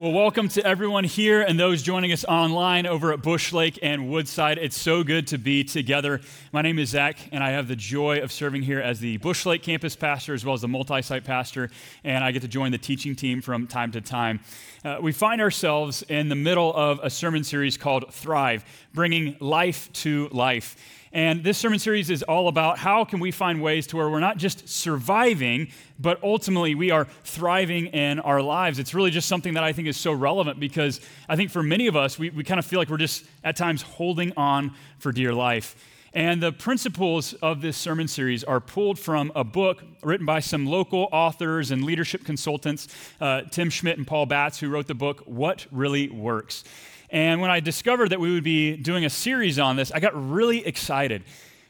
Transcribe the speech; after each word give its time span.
Well, 0.00 0.12
welcome 0.12 0.48
to 0.50 0.64
everyone 0.64 1.02
here 1.02 1.42
and 1.42 1.58
those 1.58 1.82
joining 1.82 2.12
us 2.12 2.24
online 2.24 2.86
over 2.86 3.12
at 3.12 3.20
Bush 3.20 3.52
Lake 3.52 3.80
and 3.82 4.08
Woodside. 4.08 4.56
It's 4.56 4.80
so 4.80 5.02
good 5.02 5.26
to 5.26 5.38
be 5.38 5.64
together. 5.64 6.20
My 6.52 6.62
name 6.62 6.78
is 6.78 6.90
Zach, 6.90 7.16
and 7.32 7.42
I 7.42 7.50
have 7.50 7.66
the 7.66 7.74
joy 7.74 8.20
of 8.20 8.30
serving 8.30 8.62
here 8.62 8.78
as 8.78 9.00
the 9.00 9.16
Bush 9.16 9.44
Lake 9.44 9.64
campus 9.64 9.96
pastor 9.96 10.34
as 10.34 10.44
well 10.44 10.54
as 10.54 10.60
the 10.60 10.68
multi 10.68 11.02
site 11.02 11.24
pastor, 11.24 11.68
and 12.04 12.22
I 12.22 12.30
get 12.30 12.42
to 12.42 12.48
join 12.48 12.70
the 12.70 12.78
teaching 12.78 13.16
team 13.16 13.42
from 13.42 13.66
time 13.66 13.90
to 13.90 14.00
time. 14.00 14.38
Uh, 14.84 14.98
we 15.02 15.10
find 15.10 15.40
ourselves 15.40 16.02
in 16.02 16.28
the 16.28 16.36
middle 16.36 16.72
of 16.76 17.00
a 17.02 17.10
sermon 17.10 17.42
series 17.42 17.76
called 17.76 18.14
Thrive, 18.14 18.64
bringing 18.94 19.36
life 19.40 19.92
to 19.94 20.28
life. 20.28 20.76
And 21.12 21.42
this 21.42 21.58
sermon 21.58 21.78
series 21.78 22.10
is 22.10 22.22
all 22.22 22.48
about 22.48 22.78
how 22.78 23.04
can 23.04 23.20
we 23.20 23.30
find 23.30 23.62
ways 23.62 23.86
to 23.88 23.96
where 23.96 24.10
we're 24.10 24.20
not 24.20 24.36
just 24.36 24.68
surviving, 24.68 25.68
but 25.98 26.22
ultimately 26.22 26.74
we 26.74 26.90
are 26.90 27.06
thriving 27.24 27.86
in 27.86 28.20
our 28.20 28.42
lives. 28.42 28.78
It's 28.78 28.94
really 28.94 29.10
just 29.10 29.28
something 29.28 29.54
that 29.54 29.64
I 29.64 29.72
think 29.72 29.88
is 29.88 29.96
so 29.96 30.12
relevant 30.12 30.60
because 30.60 31.00
I 31.28 31.36
think 31.36 31.50
for 31.50 31.62
many 31.62 31.86
of 31.86 31.96
us, 31.96 32.18
we, 32.18 32.30
we 32.30 32.44
kind 32.44 32.58
of 32.58 32.66
feel 32.66 32.78
like 32.78 32.90
we're 32.90 32.98
just 32.98 33.24
at 33.42 33.56
times 33.56 33.82
holding 33.82 34.32
on 34.36 34.74
for 34.98 35.12
dear 35.12 35.32
life. 35.32 35.76
And 36.14 36.42
the 36.42 36.52
principles 36.52 37.34
of 37.34 37.60
this 37.60 37.76
sermon 37.76 38.08
series 38.08 38.42
are 38.42 38.60
pulled 38.60 38.98
from 38.98 39.30
a 39.34 39.44
book 39.44 39.82
written 40.02 40.26
by 40.26 40.40
some 40.40 40.66
local 40.66 41.08
authors 41.12 41.70
and 41.70 41.84
leadership 41.84 42.24
consultants, 42.24 42.88
uh, 43.20 43.42
Tim 43.42 43.68
Schmitt 43.68 43.98
and 43.98 44.06
Paul 44.06 44.26
Batz, 44.26 44.58
who 44.58 44.70
wrote 44.70 44.86
the 44.86 44.94
book, 44.94 45.22
What 45.26 45.66
Really 45.70 46.08
Works. 46.08 46.64
And 47.10 47.40
when 47.40 47.50
I 47.50 47.60
discovered 47.60 48.10
that 48.10 48.20
we 48.20 48.32
would 48.32 48.44
be 48.44 48.76
doing 48.76 49.04
a 49.04 49.10
series 49.10 49.58
on 49.58 49.76
this, 49.76 49.90
I 49.92 50.00
got 50.00 50.12
really 50.30 50.66
excited. 50.66 51.24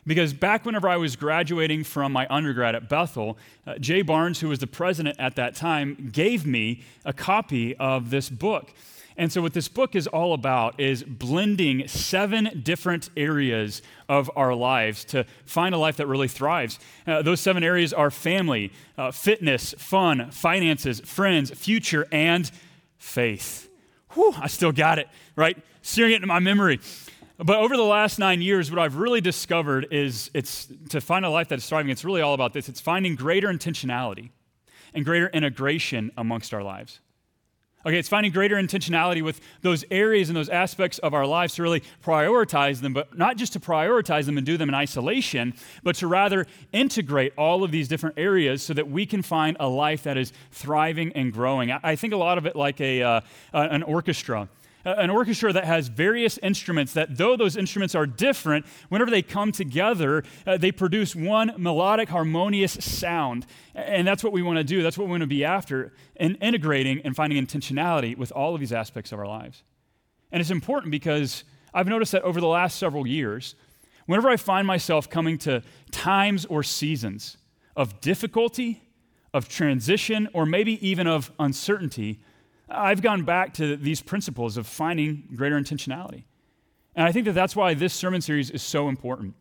Because 0.06 0.32
back 0.32 0.64
whenever 0.64 0.88
I 0.88 0.96
was 0.96 1.16
graduating 1.16 1.84
from 1.84 2.12
my 2.12 2.26
undergrad 2.30 2.74
at 2.74 2.88
Bethel, 2.88 3.36
uh, 3.66 3.76
Jay 3.78 4.00
Barnes, 4.00 4.40
who 4.40 4.48
was 4.48 4.58
the 4.58 4.66
president 4.66 5.16
at 5.18 5.36
that 5.36 5.54
time, 5.54 6.08
gave 6.12 6.46
me 6.46 6.82
a 7.04 7.12
copy 7.12 7.76
of 7.76 8.08
this 8.10 8.30
book. 8.30 8.72
And 9.18 9.30
so, 9.30 9.42
what 9.42 9.52
this 9.52 9.68
book 9.68 9.94
is 9.94 10.06
all 10.06 10.32
about 10.32 10.78
is 10.80 11.02
blending 11.02 11.88
seven 11.88 12.62
different 12.62 13.10
areas 13.16 13.82
of 14.08 14.30
our 14.34 14.54
lives 14.54 15.04
to 15.06 15.26
find 15.44 15.74
a 15.74 15.78
life 15.78 15.96
that 15.96 16.06
really 16.06 16.28
thrives. 16.28 16.78
Uh, 17.06 17.20
those 17.20 17.40
seven 17.40 17.62
areas 17.62 17.92
are 17.92 18.10
family, 18.10 18.72
uh, 18.96 19.10
fitness, 19.10 19.74
fun, 19.76 20.30
finances, 20.30 21.00
friends, 21.00 21.50
future, 21.50 22.06
and 22.12 22.50
faith 22.96 23.67
whew, 24.14 24.34
I 24.36 24.46
still 24.48 24.72
got 24.72 24.98
it, 24.98 25.08
right? 25.36 25.56
Searing 25.82 26.12
it 26.12 26.16
into 26.16 26.26
my 26.26 26.38
memory. 26.38 26.80
But 27.38 27.58
over 27.58 27.76
the 27.76 27.84
last 27.84 28.18
nine 28.18 28.42
years, 28.42 28.70
what 28.70 28.80
I've 28.80 28.96
really 28.96 29.20
discovered 29.20 29.86
is 29.92 30.30
it's 30.34 30.66
to 30.88 31.00
find 31.00 31.24
a 31.24 31.30
life 31.30 31.48
that 31.48 31.58
is 31.58 31.68
thriving, 31.68 31.90
it's 31.90 32.04
really 32.04 32.20
all 32.20 32.34
about 32.34 32.52
this. 32.52 32.68
It's 32.68 32.80
finding 32.80 33.14
greater 33.14 33.48
intentionality 33.48 34.30
and 34.92 35.04
greater 35.04 35.28
integration 35.28 36.10
amongst 36.16 36.52
our 36.52 36.62
lives. 36.62 37.00
Okay, 37.86 37.98
it's 37.98 38.08
finding 38.08 38.32
greater 38.32 38.56
intentionality 38.56 39.22
with 39.22 39.40
those 39.62 39.84
areas 39.90 40.28
and 40.28 40.36
those 40.36 40.48
aspects 40.48 40.98
of 40.98 41.14
our 41.14 41.24
lives 41.24 41.54
to 41.54 41.62
really 41.62 41.82
prioritize 42.04 42.80
them, 42.80 42.92
but 42.92 43.16
not 43.16 43.36
just 43.36 43.52
to 43.52 43.60
prioritize 43.60 44.26
them 44.26 44.36
and 44.36 44.44
do 44.44 44.56
them 44.56 44.68
in 44.68 44.74
isolation, 44.74 45.54
but 45.84 45.94
to 45.96 46.08
rather 46.08 46.44
integrate 46.72 47.32
all 47.38 47.62
of 47.62 47.70
these 47.70 47.86
different 47.86 48.18
areas 48.18 48.64
so 48.64 48.74
that 48.74 48.90
we 48.90 49.06
can 49.06 49.22
find 49.22 49.56
a 49.60 49.68
life 49.68 50.02
that 50.02 50.16
is 50.16 50.32
thriving 50.50 51.12
and 51.12 51.32
growing. 51.32 51.70
I 51.70 51.94
think 51.94 52.12
a 52.12 52.16
lot 52.16 52.36
of 52.36 52.46
it 52.46 52.56
like 52.56 52.80
a, 52.80 53.02
uh, 53.02 53.20
an 53.52 53.84
orchestra 53.84 54.48
an 54.96 55.10
orchestra 55.10 55.52
that 55.52 55.64
has 55.64 55.88
various 55.88 56.38
instruments 56.38 56.92
that, 56.94 57.16
though 57.16 57.36
those 57.36 57.56
instruments 57.56 57.94
are 57.94 58.06
different, 58.06 58.64
whenever 58.88 59.10
they 59.10 59.22
come 59.22 59.52
together, 59.52 60.24
uh, 60.46 60.56
they 60.56 60.72
produce 60.72 61.14
one 61.14 61.52
melodic, 61.56 62.08
harmonious 62.08 62.72
sound. 62.72 63.46
And 63.74 64.06
that's 64.06 64.24
what 64.24 64.32
we 64.32 64.42
want 64.42 64.58
to 64.58 64.64
do. 64.64 64.82
That's 64.82 64.96
what 64.96 65.06
we 65.06 65.10
want 65.10 65.22
to 65.22 65.26
be 65.26 65.44
after, 65.44 65.92
and 66.16 66.36
integrating 66.40 67.00
and 67.04 67.14
finding 67.14 67.44
intentionality 67.44 68.16
with 68.16 68.32
all 68.32 68.54
of 68.54 68.60
these 68.60 68.72
aspects 68.72 69.12
of 69.12 69.18
our 69.18 69.26
lives. 69.26 69.62
And 70.32 70.40
it's 70.40 70.50
important 70.50 70.90
because 70.90 71.44
I've 71.72 71.88
noticed 71.88 72.12
that 72.12 72.22
over 72.22 72.40
the 72.40 72.46
last 72.46 72.78
several 72.78 73.06
years, 73.06 73.54
whenever 74.06 74.28
I 74.28 74.36
find 74.36 74.66
myself 74.66 75.08
coming 75.08 75.38
to 75.38 75.62
times 75.90 76.44
or 76.46 76.62
seasons 76.62 77.36
of 77.76 78.00
difficulty, 78.00 78.82
of 79.34 79.48
transition, 79.48 80.28
or 80.32 80.46
maybe 80.46 80.84
even 80.86 81.06
of 81.06 81.30
uncertainty, 81.38 82.20
I've 82.70 83.02
gone 83.02 83.24
back 83.24 83.54
to 83.54 83.76
these 83.76 84.02
principles 84.02 84.56
of 84.56 84.66
finding 84.66 85.28
greater 85.34 85.58
intentionality. 85.58 86.24
And 86.94 87.06
I 87.06 87.12
think 87.12 87.26
that 87.26 87.32
that's 87.32 87.54
why 87.54 87.74
this 87.74 87.94
sermon 87.94 88.20
series 88.20 88.50
is 88.50 88.62
so 88.62 88.88
important. 88.88 89.34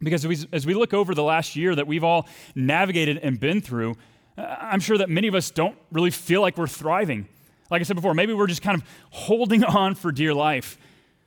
Because 0.00 0.24
as 0.52 0.66
we, 0.66 0.74
look 0.74 0.92
over 0.92 1.14
the 1.14 1.22
last 1.22 1.56
year 1.56 1.74
that 1.74 1.86
we've 1.86 2.04
all 2.04 2.28
navigated 2.54 3.18
and 3.18 3.40
been 3.40 3.60
through, 3.60 3.96
uh, 4.36 4.42
I'm 4.42 4.80
sure 4.80 4.98
that 4.98 5.08
many 5.08 5.28
of 5.28 5.34
us 5.34 5.50
don't 5.50 5.76
really 5.92 6.10
feel 6.10 6.42
like 6.42 6.58
we're 6.58 6.66
thriving. 6.66 7.28
Like 7.70 7.80
I 7.80 7.84
said 7.84 7.96
before, 7.96 8.12
maybe 8.12 8.34
we're 8.34 8.46
just 8.46 8.62
kind 8.62 8.80
of 8.80 8.86
holding 9.10 9.64
on 9.64 9.94
for 9.94 10.12
dear 10.12 10.34
life. 10.34 10.78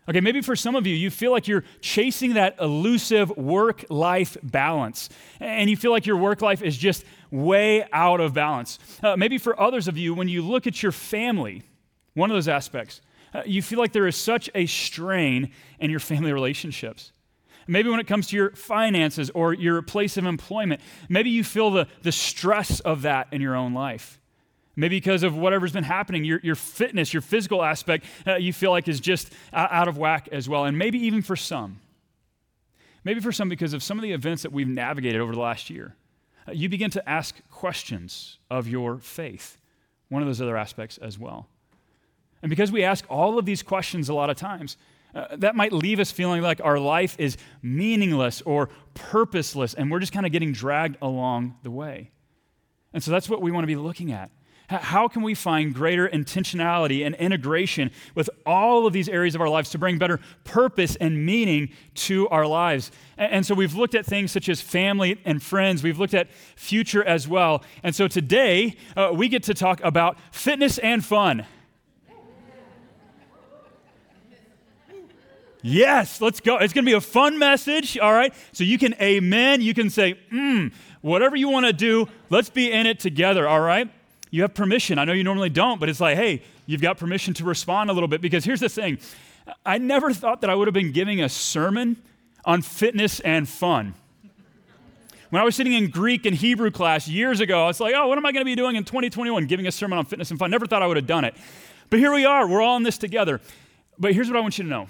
Okay, 0.10 0.22
maybe 0.22 0.42
for 0.42 0.56
some 0.56 0.76
of 0.76 0.88
you, 0.88 0.96
you 0.96 1.10
feel 1.10 1.32
like 1.32 1.50
you're 1.50 1.66
chasing 1.82 2.36
that 2.36 2.56
elusive 2.62 3.36
work 3.36 3.84
life 3.90 4.38
balance, 4.42 5.10
and 5.42 5.70
you 5.70 5.76
feel 5.76 5.92
like 5.92 6.06
your 6.06 6.16
work 6.16 6.42
life 6.42 6.62
is 6.62 6.78
just 6.78 7.04
way 7.32 7.88
out 7.92 8.20
of 8.20 8.34
balance. 8.34 8.80
Uh, 9.04 9.16
maybe 9.18 9.38
for 9.38 9.60
others 9.60 9.88
of 9.88 9.98
you, 9.98 10.14
when 10.14 10.28
you 10.28 10.42
look 10.42 10.68
at 10.68 10.82
your 10.82 10.92
family, 10.92 11.64
one 12.14 12.30
of 12.30 12.36
those 12.36 12.48
aspects, 12.48 13.02
uh, 13.34 13.44
you 13.46 13.62
feel 13.62 13.80
like 13.80 13.92
there 13.92 14.08
is 14.08 14.16
such 14.16 14.50
a 14.56 14.66
strain 14.66 15.52
in 15.80 15.92
your 15.92 16.00
family 16.00 16.32
relationships. 16.32 17.12
Maybe 17.68 17.90
when 17.90 18.00
it 18.00 18.08
comes 18.08 18.28
to 18.28 18.36
your 18.36 18.52
finances 18.52 19.30
or 19.32 19.54
your 19.54 19.82
place 19.82 20.16
of 20.18 20.26
employment, 20.26 20.82
maybe 21.10 21.30
you 21.30 21.44
feel 21.44 21.70
the, 21.70 21.88
the 22.02 22.14
stress 22.14 22.80
of 22.80 23.02
that 23.02 23.28
in 23.32 23.42
your 23.42 23.56
own 23.56 23.74
life. 23.74 24.20
Maybe 24.76 24.98
because 24.98 25.24
of 25.24 25.36
whatever's 25.36 25.74
been 25.74 25.84
happening, 25.84 26.24
your, 26.24 26.40
your 26.44 26.56
fitness, 26.56 27.14
your 27.14 27.22
physical 27.22 27.64
aspect, 27.64 28.06
uh, 28.26 28.36
you 28.36 28.54
feel 28.54 28.72
like 28.72 28.88
is 28.88 29.00
just 29.00 29.34
out 29.52 29.88
of 29.88 29.98
whack 29.98 30.30
as 30.32 30.48
well. 30.48 30.66
And 30.66 30.78
maybe 30.78 31.00
even 31.00 31.22
for 31.24 31.36
some, 31.36 31.82
maybe 33.04 33.20
for 33.20 33.32
some 33.32 33.50
because 33.50 33.74
of 33.74 33.82
some 33.82 33.98
of 33.98 34.04
the 34.04 34.12
events 34.12 34.44
that 34.44 34.52
we've 34.52 34.68
navigated 34.68 35.20
over 35.20 35.34
the 35.34 35.40
last 35.42 35.70
year, 35.70 35.96
you 36.54 36.70
begin 36.70 36.90
to 36.92 37.10
ask 37.10 37.36
questions 37.50 38.40
of 38.50 38.68
your 38.68 39.00
faith. 39.00 39.60
One 40.10 40.22
of 40.22 40.28
those 40.28 40.42
other 40.42 40.58
aspects 40.58 40.98
as 40.98 41.20
well. 41.20 41.48
And 42.42 42.50
because 42.50 42.72
we 42.72 42.84
ask 42.84 43.06
all 43.10 43.38
of 43.38 43.46
these 43.46 43.64
questions 43.64 44.10
a 44.10 44.14
lot 44.14 44.30
of 44.30 44.38
times, 44.38 44.78
uh, 45.16 45.36
that 45.38 45.56
might 45.56 45.74
leave 45.74 46.00
us 46.00 46.12
feeling 46.12 46.42
like 46.42 46.62
our 46.64 46.80
life 46.80 47.16
is 47.18 47.38
meaningless 47.62 48.42
or 48.44 48.70
purposeless, 48.94 49.74
and 49.74 49.90
we're 49.90 50.00
just 50.00 50.14
kind 50.14 50.26
of 50.26 50.32
getting 50.32 50.52
dragged 50.52 50.98
along 51.02 51.56
the 51.64 51.72
way. 51.72 52.12
And 52.94 53.04
so 53.04 53.12
that's 53.12 53.30
what 53.30 53.42
we 53.42 53.52
want 53.52 53.64
to 53.64 53.68
be 53.68 53.76
looking 53.76 54.12
at. 54.12 54.32
How 54.68 55.08
can 55.08 55.22
we 55.22 55.34
find 55.34 55.74
greater 55.74 56.10
intentionality 56.10 57.06
and 57.06 57.16
integration 57.16 57.90
with 58.16 58.30
all 58.46 58.86
of 58.86 58.92
these 58.92 59.08
areas 59.08 59.34
of 59.34 59.40
our 59.40 59.48
lives 59.48 59.70
to 59.70 59.78
bring 59.78 59.98
better 59.98 60.20
purpose 60.44 60.98
and 60.98 61.26
meaning 61.26 61.70
to 61.96 62.28
our 62.28 62.46
lives? 62.46 62.92
And 63.18 63.46
so 63.46 63.56
we've 63.56 63.76
looked 63.76 63.96
at 63.96 64.06
things 64.06 64.30
such 64.34 64.50
as 64.50 64.60
family 64.60 65.22
and 65.24 65.42
friends. 65.42 65.84
We've 65.84 65.98
looked 65.98 66.14
at 66.14 66.30
future 66.58 67.02
as 67.02 67.30
well. 67.30 67.64
And 67.82 67.96
so 67.96 68.10
today 68.10 68.76
uh, 68.98 69.12
we 69.14 69.30
get 69.30 69.44
to 69.44 69.54
talk 69.54 69.82
about 69.86 70.18
fitness 70.32 70.80
and 70.80 71.04
fun. 71.04 71.46
Yes, 75.62 76.20
let's 76.20 76.42
go. 76.42 76.58
It's 76.58 76.74
going 76.74 76.86
to 76.86 76.90
be 76.90 76.96
a 76.96 77.02
fun 77.02 77.40
message, 77.40 77.98
all 77.98 78.14
right? 78.14 78.34
So 78.52 78.66
you 78.66 78.78
can 78.78 78.94
amen. 79.02 79.62
You 79.62 79.74
can 79.74 79.90
say, 79.90 80.20
mm, 80.32 80.74
whatever 81.02 81.38
you 81.38 81.48
want 81.48 81.66
to 81.66 81.74
do, 81.74 82.08
let's 82.30 82.50
be 82.50 82.72
in 82.72 82.86
it 82.86 83.00
together, 83.00 83.48
all 83.48 83.62
right? 83.62 83.90
You 84.32 84.42
have 84.42 84.54
permission. 84.54 85.00
I 85.00 85.06
know 85.06 85.14
you 85.14 85.24
normally 85.24 85.50
don't, 85.50 85.80
but 85.80 85.90
it's 85.90 86.00
like, 86.00 86.18
hey, 86.18 86.42
you've 86.66 86.82
got 86.82 86.98
permission 86.98 87.34
to 87.36 87.44
respond 87.44 87.90
a 87.90 87.94
little 87.94 88.08
bit. 88.08 88.22
Because 88.22 88.44
here's 88.44 88.60
the 88.60 88.70
thing 88.70 89.00
I 89.66 89.78
never 89.78 90.14
thought 90.14 90.42
that 90.42 90.50
I 90.50 90.56
would 90.56 90.68
have 90.68 90.74
been 90.74 90.92
giving 90.92 91.22
a 91.22 91.30
sermon 91.30 91.98
on 92.46 92.62
fitness 92.62 93.20
and 93.22 93.48
fun. 93.48 93.94
When 95.30 95.42
I 95.42 95.46
was 95.46 95.56
sitting 95.56 95.74
in 95.74 95.90
Greek 95.90 96.26
and 96.26 96.34
Hebrew 96.34 96.72
class 96.72 97.08
years 97.08 97.42
ago, 97.42 97.66
I 97.66 97.68
was 97.68 97.82
like, 97.82 97.94
oh, 97.96 98.08
what 98.08 98.18
am 98.18 98.26
I 98.26 98.32
going 98.32 98.42
to 98.42 98.46
be 98.46 98.56
doing 98.56 98.78
in 98.78 98.86
2021? 98.86 99.46
Giving 99.46 99.68
a 99.68 99.72
sermon 99.72 99.98
on 99.98 100.06
fitness 100.06 100.30
and 100.32 100.40
fun. 100.40 100.50
Never 100.50 100.66
thought 100.66 100.82
I 100.82 100.88
would 100.88 100.96
have 100.96 101.08
done 101.08 101.26
it. 101.26 101.36
But 101.90 102.00
here 102.00 102.14
we 102.14 102.26
are. 102.26 102.48
We're 102.48 102.62
all 102.62 102.78
in 102.78 102.84
this 102.84 102.98
together. 102.98 103.42
But 104.00 104.14
here's 104.14 104.30
what 104.30 104.38
I 104.38 104.40
want 104.40 104.58
you 104.58 104.64
to 104.64 104.70
know 104.70 104.88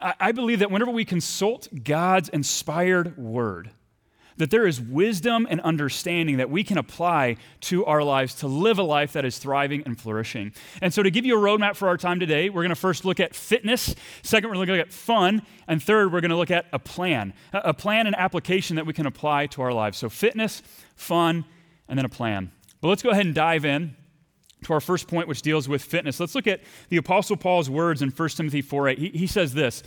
I, 0.00 0.14
I 0.18 0.32
believe 0.32 0.60
that 0.60 0.70
whenever 0.70 0.90
we 0.90 1.04
consult 1.04 1.68
God's 1.84 2.30
inspired 2.30 3.18
word, 3.18 3.70
that 4.38 4.50
there 4.50 4.66
is 4.66 4.80
wisdom 4.80 5.46
and 5.50 5.60
understanding 5.60 6.38
that 6.38 6.50
we 6.50 6.64
can 6.64 6.78
apply 6.78 7.36
to 7.60 7.84
our 7.84 8.02
lives 8.02 8.34
to 8.36 8.46
live 8.46 8.78
a 8.78 8.82
life 8.82 9.12
that 9.12 9.24
is 9.24 9.38
thriving 9.38 9.82
and 9.84 10.00
flourishing. 10.00 10.52
And 10.80 10.92
so, 10.94 11.02
to 11.02 11.10
give 11.10 11.26
you 11.26 11.38
a 11.38 11.40
roadmap 11.40 11.76
for 11.76 11.88
our 11.88 11.96
time 11.96 12.18
today, 12.18 12.48
we're 12.48 12.62
going 12.62 12.70
to 12.70 12.76
first 12.76 13.04
look 13.04 13.20
at 13.20 13.34
fitness. 13.34 13.94
Second, 14.22 14.48
we're 14.48 14.56
going 14.56 14.66
to 14.68 14.72
look 14.74 14.86
at 14.86 14.92
fun. 14.92 15.42
And 15.66 15.82
third, 15.82 16.12
we're 16.12 16.20
going 16.20 16.30
to 16.30 16.36
look 16.36 16.50
at 16.50 16.66
a 16.72 16.78
plan, 16.78 17.34
a 17.52 17.74
plan 17.74 18.06
and 18.06 18.16
application 18.16 18.76
that 18.76 18.86
we 18.86 18.92
can 18.92 19.06
apply 19.06 19.46
to 19.48 19.62
our 19.62 19.72
lives. 19.72 19.98
So, 19.98 20.08
fitness, 20.08 20.62
fun, 20.96 21.44
and 21.88 21.98
then 21.98 22.04
a 22.04 22.10
plan. 22.10 22.52
But 22.80 22.88
let's 22.88 23.02
go 23.02 23.10
ahead 23.10 23.26
and 23.26 23.34
dive 23.34 23.64
in 23.64 23.96
to 24.64 24.72
our 24.72 24.80
first 24.80 25.08
point, 25.08 25.28
which 25.28 25.42
deals 25.42 25.68
with 25.68 25.82
fitness. 25.82 26.20
Let's 26.20 26.34
look 26.34 26.46
at 26.46 26.60
the 26.88 26.96
Apostle 26.96 27.36
Paul's 27.36 27.70
words 27.70 28.02
in 28.02 28.10
1 28.10 28.28
Timothy 28.30 28.62
4 28.62 28.88
8. 28.88 28.98
He, 28.98 29.08
he 29.10 29.26
says 29.26 29.54
this 29.54 29.82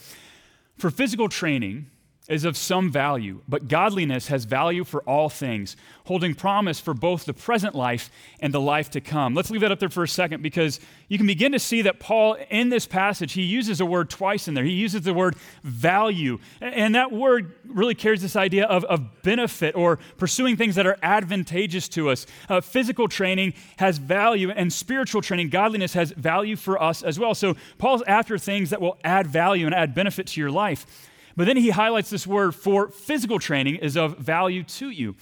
For 0.77 0.89
physical 0.89 1.29
training, 1.29 1.90
is 2.31 2.45
of 2.45 2.55
some 2.55 2.91
value, 2.91 3.41
but 3.47 3.67
godliness 3.67 4.27
has 4.27 4.45
value 4.45 4.83
for 4.83 5.01
all 5.03 5.29
things, 5.29 5.75
holding 6.05 6.33
promise 6.33 6.79
for 6.79 6.93
both 6.93 7.25
the 7.25 7.33
present 7.33 7.75
life 7.75 8.09
and 8.39 8.53
the 8.53 8.59
life 8.59 8.89
to 8.91 9.01
come. 9.01 9.33
Let's 9.33 9.51
leave 9.51 9.61
that 9.61 9.71
up 9.71 9.79
there 9.79 9.89
for 9.89 10.03
a 10.03 10.07
second 10.07 10.41
because 10.41 10.79
you 11.07 11.17
can 11.17 11.27
begin 11.27 11.51
to 11.51 11.59
see 11.59 11.81
that 11.83 11.99
Paul, 11.99 12.37
in 12.49 12.69
this 12.69 12.87
passage, 12.87 13.33
he 13.33 13.43
uses 13.43 13.81
a 13.81 13.85
word 13.85 14.09
twice 14.09 14.47
in 14.47 14.53
there. 14.53 14.63
He 14.63 14.71
uses 14.71 15.01
the 15.01 15.13
word 15.13 15.35
value. 15.63 16.39
And 16.61 16.95
that 16.95 17.11
word 17.11 17.53
really 17.65 17.95
carries 17.95 18.21
this 18.21 18.35
idea 18.35 18.65
of, 18.65 18.83
of 18.85 19.21
benefit 19.23 19.75
or 19.75 19.97
pursuing 20.17 20.55
things 20.57 20.75
that 20.75 20.87
are 20.87 20.97
advantageous 21.03 21.87
to 21.89 22.09
us. 22.09 22.25
Uh, 22.49 22.61
physical 22.61 23.07
training 23.07 23.53
has 23.77 23.97
value, 23.97 24.51
and 24.51 24.71
spiritual 24.71 25.21
training, 25.21 25.49
godliness, 25.49 25.93
has 25.93 26.11
value 26.11 26.55
for 26.55 26.81
us 26.81 27.03
as 27.03 27.19
well. 27.19 27.35
So 27.35 27.55
Paul's 27.77 28.03
after 28.07 28.37
things 28.37 28.69
that 28.69 28.81
will 28.81 28.97
add 29.03 29.27
value 29.27 29.65
and 29.65 29.75
add 29.75 29.93
benefit 29.93 30.27
to 30.27 30.39
your 30.39 30.51
life. 30.51 31.09
But 31.41 31.45
then 31.45 31.57
he 31.57 31.71
highlights 31.71 32.11
this 32.11 32.27
word 32.27 32.53
for 32.53 32.89
physical 32.89 33.39
training 33.39 33.77
is 33.77 33.97
of 33.97 34.19
value 34.19 34.61
to 34.61 34.91
you. 34.91 35.15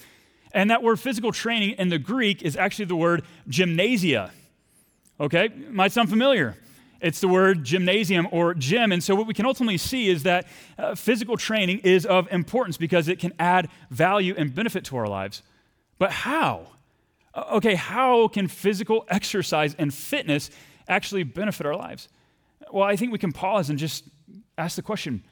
And 0.52 0.70
that 0.70 0.84
word 0.84 1.00
physical 1.00 1.32
training 1.32 1.76
in 1.78 1.88
the 1.88 1.98
Greek 1.98 2.42
is 2.42 2.58
actually 2.58 2.84
the 2.84 2.98
word 2.98 3.24
gymnasia. 3.48 4.34
Okay? 5.18 5.48
Might 5.70 5.94
sound 5.94 6.10
familiar. 6.10 6.58
It's 7.00 7.22
the 7.22 7.30
word 7.30 7.64
gymnasium 7.64 8.28
or 8.32 8.54
gym. 8.54 8.92
And 8.92 9.02
so, 9.02 9.16
what 9.16 9.28
we 9.28 9.34
can 9.34 9.46
ultimately 9.46 9.78
see 9.78 10.10
is 10.10 10.24
that 10.24 10.46
uh, 10.78 10.94
physical 10.94 11.38
training 11.38 11.80
is 11.86 12.06
of 12.06 12.30
importance 12.34 12.76
because 12.76 13.08
it 13.08 13.20
can 13.20 13.32
add 13.40 13.70
value 13.90 14.36
and 14.38 14.54
benefit 14.54 14.84
to 14.88 14.98
our 14.98 15.08
lives. 15.08 15.42
But 16.00 16.12
how? 16.12 16.68
Okay, 17.34 17.76
how 17.76 18.28
can 18.28 18.50
physical 18.50 19.06
exercise 19.08 19.74
and 19.76 19.94
fitness 19.94 20.52
actually 20.90 21.24
benefit 21.24 21.66
our 21.66 21.78
lives? 21.78 22.10
Well, 22.74 22.84
I 22.84 22.98
think 22.98 23.14
we 23.14 23.20
can 23.20 23.32
pause 23.32 23.70
and 23.70 23.80
just 23.80 24.04
ask 24.58 24.76
the 24.76 24.82
question 24.82 25.24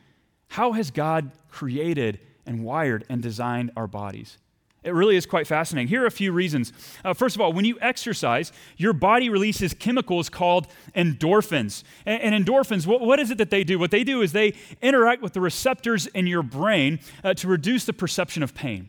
how 0.48 0.74
has 0.74 0.92
God 0.92 1.32
created 1.50 2.20
and 2.46 2.64
wired 2.64 3.06
and 3.10 3.22
designed 3.22 3.72
our 3.76 3.88
bodies? 3.88 4.38
It 4.84 4.94
really 4.94 5.18
is 5.18 5.26
quite 5.26 5.48
fascinating. 5.48 5.90
Here 5.90 6.04
are 6.04 6.08
a 6.08 6.12
few 6.12 6.32
reasons. 6.32 6.72
Uh, 7.04 7.14
first 7.14 7.36
of 7.36 7.42
all, 7.42 7.52
when 7.52 7.66
you 7.66 7.78
exercise, 7.82 8.54
your 8.78 8.94
body 8.94 9.30
releases 9.30 9.74
chemicals 9.74 10.30
called 10.30 10.68
endorphins. 10.96 11.84
And, 12.06 12.34
and 12.34 12.46
endorphins, 12.46 12.88
what, 12.88 13.02
what 13.02 13.20
is 13.20 13.30
it 13.30 13.38
that 13.40 13.50
they 13.50 13.66
do? 13.66 13.80
What 13.80 13.92
they 13.92 14.06
do 14.06 14.22
is 14.22 14.32
they 14.32 14.54
interact 14.82 15.22
with 15.22 15.34
the 15.34 15.42
receptors 15.42 16.08
in 16.08 16.26
your 16.26 16.44
brain 16.44 17.00
uh, 17.24 17.34
to 17.34 17.48
reduce 17.50 17.84
the 17.84 17.92
perception 17.92 18.44
of 18.44 18.56
pain. 18.56 18.88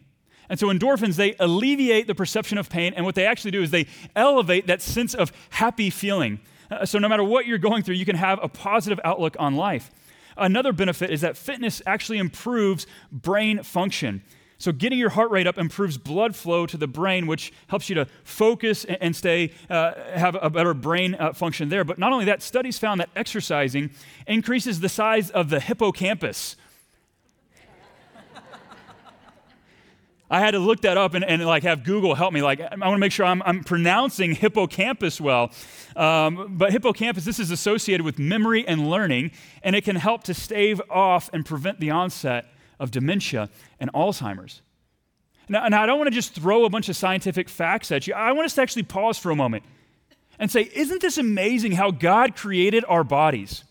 And 0.48 0.58
so 0.58 0.68
endorphins, 0.68 1.16
they 1.16 1.34
alleviate 1.40 2.06
the 2.06 2.14
perception 2.14 2.58
of 2.58 2.70
pain, 2.70 2.94
and 2.94 3.04
what 3.04 3.14
they 3.14 3.26
actually 3.26 3.50
do 3.50 3.62
is 3.62 3.70
they 3.70 3.86
elevate 4.16 4.66
that 4.66 4.80
sense 4.80 5.14
of 5.14 5.32
happy 5.50 5.90
feeling. 5.90 6.40
Uh, 6.70 6.86
so 6.86 6.98
no 6.98 7.08
matter 7.08 7.24
what 7.24 7.46
you're 7.46 7.58
going 7.58 7.82
through, 7.82 7.96
you 7.96 8.06
can 8.06 8.16
have 8.16 8.38
a 8.42 8.48
positive 8.48 9.00
outlook 9.04 9.36
on 9.38 9.56
life. 9.56 9.90
Another 10.38 10.72
benefit 10.72 11.10
is 11.10 11.20
that 11.20 11.36
fitness 11.36 11.82
actually 11.86 12.18
improves 12.18 12.86
brain 13.10 13.62
function. 13.62 14.22
So, 14.60 14.72
getting 14.72 14.98
your 14.98 15.10
heart 15.10 15.30
rate 15.30 15.46
up 15.46 15.56
improves 15.56 15.98
blood 15.98 16.34
flow 16.34 16.66
to 16.66 16.76
the 16.76 16.88
brain, 16.88 17.28
which 17.28 17.52
helps 17.68 17.88
you 17.88 17.94
to 17.94 18.06
focus 18.24 18.84
and 18.84 19.14
stay, 19.14 19.52
uh, 19.70 19.94
have 20.14 20.36
a 20.40 20.50
better 20.50 20.74
brain 20.74 21.14
uh, 21.14 21.32
function 21.32 21.68
there. 21.68 21.84
But 21.84 21.98
not 21.98 22.12
only 22.12 22.24
that, 22.24 22.42
studies 22.42 22.76
found 22.76 23.00
that 23.00 23.08
exercising 23.14 23.90
increases 24.26 24.80
the 24.80 24.88
size 24.88 25.30
of 25.30 25.50
the 25.50 25.60
hippocampus, 25.60 26.56
I 30.30 30.40
had 30.40 30.50
to 30.50 30.58
look 30.58 30.82
that 30.82 30.98
up 30.98 31.14
and, 31.14 31.24
and 31.24 31.44
like 31.46 31.62
have 31.62 31.84
Google 31.84 32.14
help 32.14 32.32
me. 32.32 32.42
Like, 32.42 32.60
I 32.60 32.76
want 32.76 32.94
to 32.94 32.98
make 32.98 33.12
sure 33.12 33.24
I'm, 33.24 33.42
I'm 33.42 33.64
pronouncing 33.64 34.34
hippocampus 34.34 35.20
well. 35.20 35.50
Um, 35.96 36.56
but 36.58 36.70
hippocampus, 36.70 37.24
this 37.24 37.38
is 37.38 37.50
associated 37.50 38.04
with 38.04 38.18
memory 38.18 38.66
and 38.66 38.90
learning, 38.90 39.30
and 39.62 39.74
it 39.74 39.84
can 39.84 39.96
help 39.96 40.24
to 40.24 40.34
stave 40.34 40.82
off 40.90 41.30
and 41.32 41.46
prevent 41.46 41.80
the 41.80 41.90
onset 41.90 42.46
of 42.78 42.90
dementia 42.90 43.48
and 43.80 43.92
Alzheimer's. 43.92 44.60
Now, 45.48 45.66
now 45.68 45.82
I 45.82 45.86
don't 45.86 45.98
want 45.98 46.08
to 46.08 46.14
just 46.14 46.34
throw 46.34 46.64
a 46.64 46.70
bunch 46.70 46.88
of 46.90 46.96
scientific 46.96 47.48
facts 47.48 47.90
at 47.90 48.06
you. 48.06 48.14
I 48.14 48.32
want 48.32 48.44
us 48.44 48.54
to 48.56 48.62
actually 48.62 48.82
pause 48.82 49.18
for 49.18 49.30
a 49.30 49.36
moment 49.36 49.64
and 50.38 50.50
say, 50.50 50.70
isn't 50.74 51.00
this 51.00 51.16
amazing 51.16 51.72
how 51.72 51.90
God 51.90 52.36
created 52.36 52.84
our 52.86 53.02
bodies? 53.02 53.64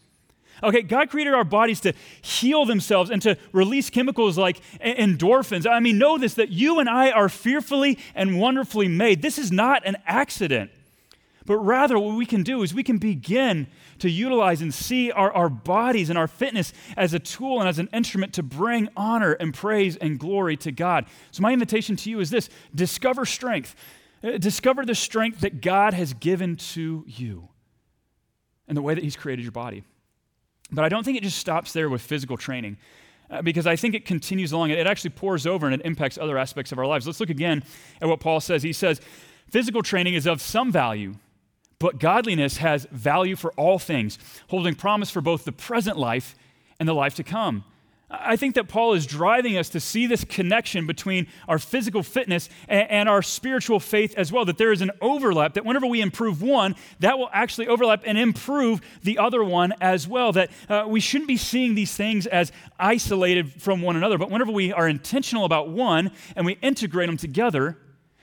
Okay, 0.63 0.81
God 0.81 1.09
created 1.09 1.33
our 1.33 1.44
bodies 1.44 1.80
to 1.81 1.94
heal 2.21 2.65
themselves 2.65 3.09
and 3.09 3.21
to 3.21 3.38
release 3.51 3.89
chemicals 3.89 4.38
like 4.38 4.59
endorphins. 4.81 5.69
I 5.69 5.80
mean, 5.80 5.98
know 5.98 6.18
this 6.18 6.33
that 6.36 6.50
you 6.50 6.80
and 6.80 6.89
I 6.89 7.12
are 7.12 7.30
fearfully 7.30 8.00
and 8.15 8.39
wonderfully 8.39 8.88
made. 8.88 9.21
This 9.21 9.38
is 9.38 9.51
not 9.51 9.86
an 9.86 9.98
accident. 10.06 10.71
But 11.48 11.57
rather, 11.59 11.98
what 11.98 12.18
we 12.18 12.25
can 12.25 12.44
do 12.44 12.62
is 12.62 12.74
we 12.74 12.83
can 12.83 12.98
begin 12.98 13.68
to 14.00 14.09
utilize 14.09 14.62
and 14.62 14.74
see 14.74 15.12
our, 15.12 15.31
our 15.31 15.48
bodies 15.48 16.09
and 16.09 16.19
our 16.19 16.27
fitness 16.27 16.74
as 16.98 17.13
a 17.13 17.19
tool 17.19 17.62
and 17.62 17.69
as 17.69 17.80
an 17.80 17.88
instrument 17.94 18.33
to 18.33 18.44
bring 18.44 18.89
honor 18.98 19.31
and 19.31 19.53
praise 19.53 19.95
and 19.95 20.19
glory 20.19 20.57
to 20.57 20.74
God. 20.74 21.06
So, 21.31 21.42
my 21.42 21.53
invitation 21.53 21.95
to 21.95 22.10
you 22.10 22.19
is 22.19 22.30
this 22.30 22.50
discover 22.75 23.25
strength. 23.25 23.75
Uh, 24.21 24.38
discover 24.38 24.86
the 24.86 24.95
strength 24.95 25.39
that 25.42 25.62
God 25.62 25.94
has 25.94 26.13
given 26.13 26.57
to 26.57 27.06
you 27.07 27.48
and 28.68 28.75
the 28.75 28.81
way 28.81 28.94
that 28.94 29.03
He's 29.03 29.15
created 29.15 29.44
your 29.44 29.51
body. 29.53 29.83
But 30.72 30.84
I 30.84 30.90
don't 30.90 31.04
think 31.04 31.18
it 31.18 31.24
just 31.24 31.38
stops 31.38 31.74
there 31.74 31.90
with 31.90 32.02
physical 32.02 32.38
training. 32.38 32.78
Uh, 33.30 33.42
because 33.42 33.68
I 33.68 33.75
think 33.75 33.94
it 33.94 34.06
continues 34.06 34.54
along. 34.54 34.69
It 34.69 34.88
actually 34.88 35.10
pours 35.10 35.46
over 35.46 35.66
and 35.66 35.75
it 35.75 35.86
impacts 35.86 36.18
other 36.18 36.38
aspects 36.38 36.72
of 36.72 36.80
our 36.80 36.86
lives. 36.86 37.06
Let's 37.06 37.19
look 37.19 37.30
again 37.30 37.64
at 38.02 38.08
what 38.08 38.22
Paul 38.22 38.40
says. 38.40 38.64
He 38.64 38.72
says, 38.72 39.02
Physical 39.50 39.81
training 39.81 40.14
is 40.14 40.25
of 40.25 40.42
some 40.42 40.72
value, 40.72 41.16
but 41.80 42.00
godliness 42.00 42.58
has 42.58 42.86
value 42.92 43.36
for 43.36 43.52
all 43.54 43.80
things, 43.80 44.18
holding 44.50 44.75
promise 44.75 45.10
for 45.10 45.22
both 45.22 45.46
the 45.46 45.52
present 45.52 45.98
life 45.98 46.36
and 46.80 46.88
the 46.88 46.94
life 46.94 47.16
to 47.16 47.24
come. 47.24 47.63
I 48.09 48.38
think 48.38 48.56
that 48.56 48.69
Paul 48.69 48.94
is 48.94 49.06
driving 49.06 49.57
us 49.57 49.68
to 49.69 49.81
see 49.81 50.07
this 50.07 50.24
connection 50.24 50.88
between 50.88 51.27
our 51.50 51.59
physical 51.59 52.04
fitness 52.04 52.48
and, 52.69 52.89
and, 52.89 53.09
our 53.09 53.21
spiritual 53.21 53.81
faith 53.81 54.13
as 54.15 54.31
well. 54.31 54.45
That 54.45 54.57
there 54.57 54.71
is 54.71 54.81
an 54.81 54.92
overlap, 55.01 55.56
that 55.56 55.65
whenever 55.65 55.86
we 55.86 56.00
improve 56.00 56.42
one, 56.42 56.75
that 57.01 57.19
will 57.19 57.30
actually 57.33 57.68
overlap 57.68 58.04
and 58.06 58.18
improve 58.18 58.80
the 59.04 59.18
other 59.18 59.44
one 59.44 59.74
as 59.81 60.07
well. 60.07 60.31
That 60.31 60.51
uh, 60.69 60.86
we 60.88 61.01
shouldn't 61.01 61.27
be 61.27 61.36
seeing 61.36 61.75
these 61.75 61.94
things 61.95 62.27
as 62.27 62.54
isolated 62.80 63.62
from 63.62 63.81
one 63.81 63.98
another, 63.98 64.18
but 64.18 64.31
whenever 64.31 64.53
we 64.53 64.71
are 64.71 64.88
intentional 64.88 65.44
about 65.44 65.69
one 65.69 66.12
and 66.38 66.45
we 66.45 66.53
integrate 66.62 67.07
them 67.07 67.18
together, 67.18 67.77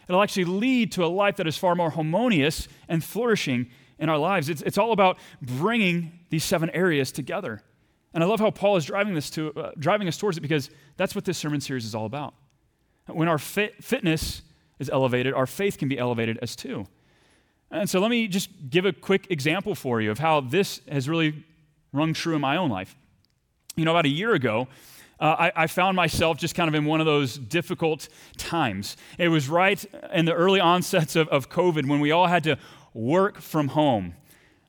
it'll 0.09 0.23
actually 0.23 0.47
lead 0.47 0.93
to 0.93 1.05
a 1.05 1.09
life 1.09 1.37
that 1.37 1.47
is 1.47 1.59
far 1.59 1.75
more 1.75 1.91
harmonious 1.91 2.69
and 2.89 3.05
flourishing 3.05 3.69
in 3.99 4.09
our 4.09 4.19
lives. 4.19 4.49
It's, 4.49 4.63
it's 4.63 4.79
all 4.79 4.93
about 4.93 5.19
bringing 5.43 6.21
these 6.31 6.43
seven 6.43 6.71
areas 6.71 7.13
together. 7.13 7.63
And 8.15 8.23
I 8.23 8.27
love 8.27 8.39
how 8.39 8.53
Paul 8.53 8.77
is 8.77 8.85
driving, 8.85 9.15
this 9.15 9.29
to, 9.31 9.53
uh, 9.55 9.73
driving 9.79 10.07
us 10.07 10.17
towards 10.17 10.39
it 10.39 10.41
because 10.41 10.71
that's 10.97 11.17
what 11.17 11.25
this 11.25 11.37
sermon 11.37 11.61
series 11.61 11.85
is 11.85 11.95
all 11.95 12.07
about. 12.07 12.35
When 13.07 13.29
our 13.29 13.39
fit, 13.39 13.83
fitness 13.83 14.43
is 14.79 14.89
elevated, 14.89 15.35
our 15.35 15.47
faith 15.47 15.77
can 15.77 15.89
be 15.89 15.99
elevated 15.99 16.39
as 16.41 16.55
too. 16.55 16.87
And 17.73 17.91
so 17.91 17.99
let 17.99 18.11
me 18.11 18.29
just 18.29 18.71
give 18.71 18.85
a 18.85 18.93
quick 18.93 19.27
example 19.31 19.75
for 19.75 20.01
you 20.01 20.13
of 20.13 20.21
how 20.21 20.41
this 20.41 20.81
has 20.89 21.09
really 21.09 21.45
rung 21.93 22.15
true 22.15 22.37
in 22.37 22.41
my 22.41 22.57
own 22.57 22.71
life. 22.71 22.95
You 23.75 23.85
know, 23.85 23.91
about 23.91 24.07
a 24.07 24.11
year 24.11 24.33
ago, 24.33 24.69
uh, 25.19 25.37
I, 25.39 25.65
I, 25.65 25.67
found 25.67 25.97
myself 25.97 26.39
just 26.39 26.55
kind 26.55 26.69
of 26.69 26.75
in 26.75 26.85
one 26.85 27.01
of 27.01 27.07
those 27.07 27.37
difficult 27.37 28.09
times. 28.37 28.97
It 29.19 29.29
was 29.29 29.49
right 29.49 29.85
in 30.13 30.25
the 30.25 30.35
early 30.35 30.61
onsets 30.61 31.17
of, 31.17 31.29
of 31.29 31.49
COVID 31.49 31.87
when 31.89 32.01
we 32.01 32.11
all 32.11 32.27
had 32.27 32.45
to 32.45 32.59
work 32.93 33.41
from 33.41 33.69
home. 33.69 34.15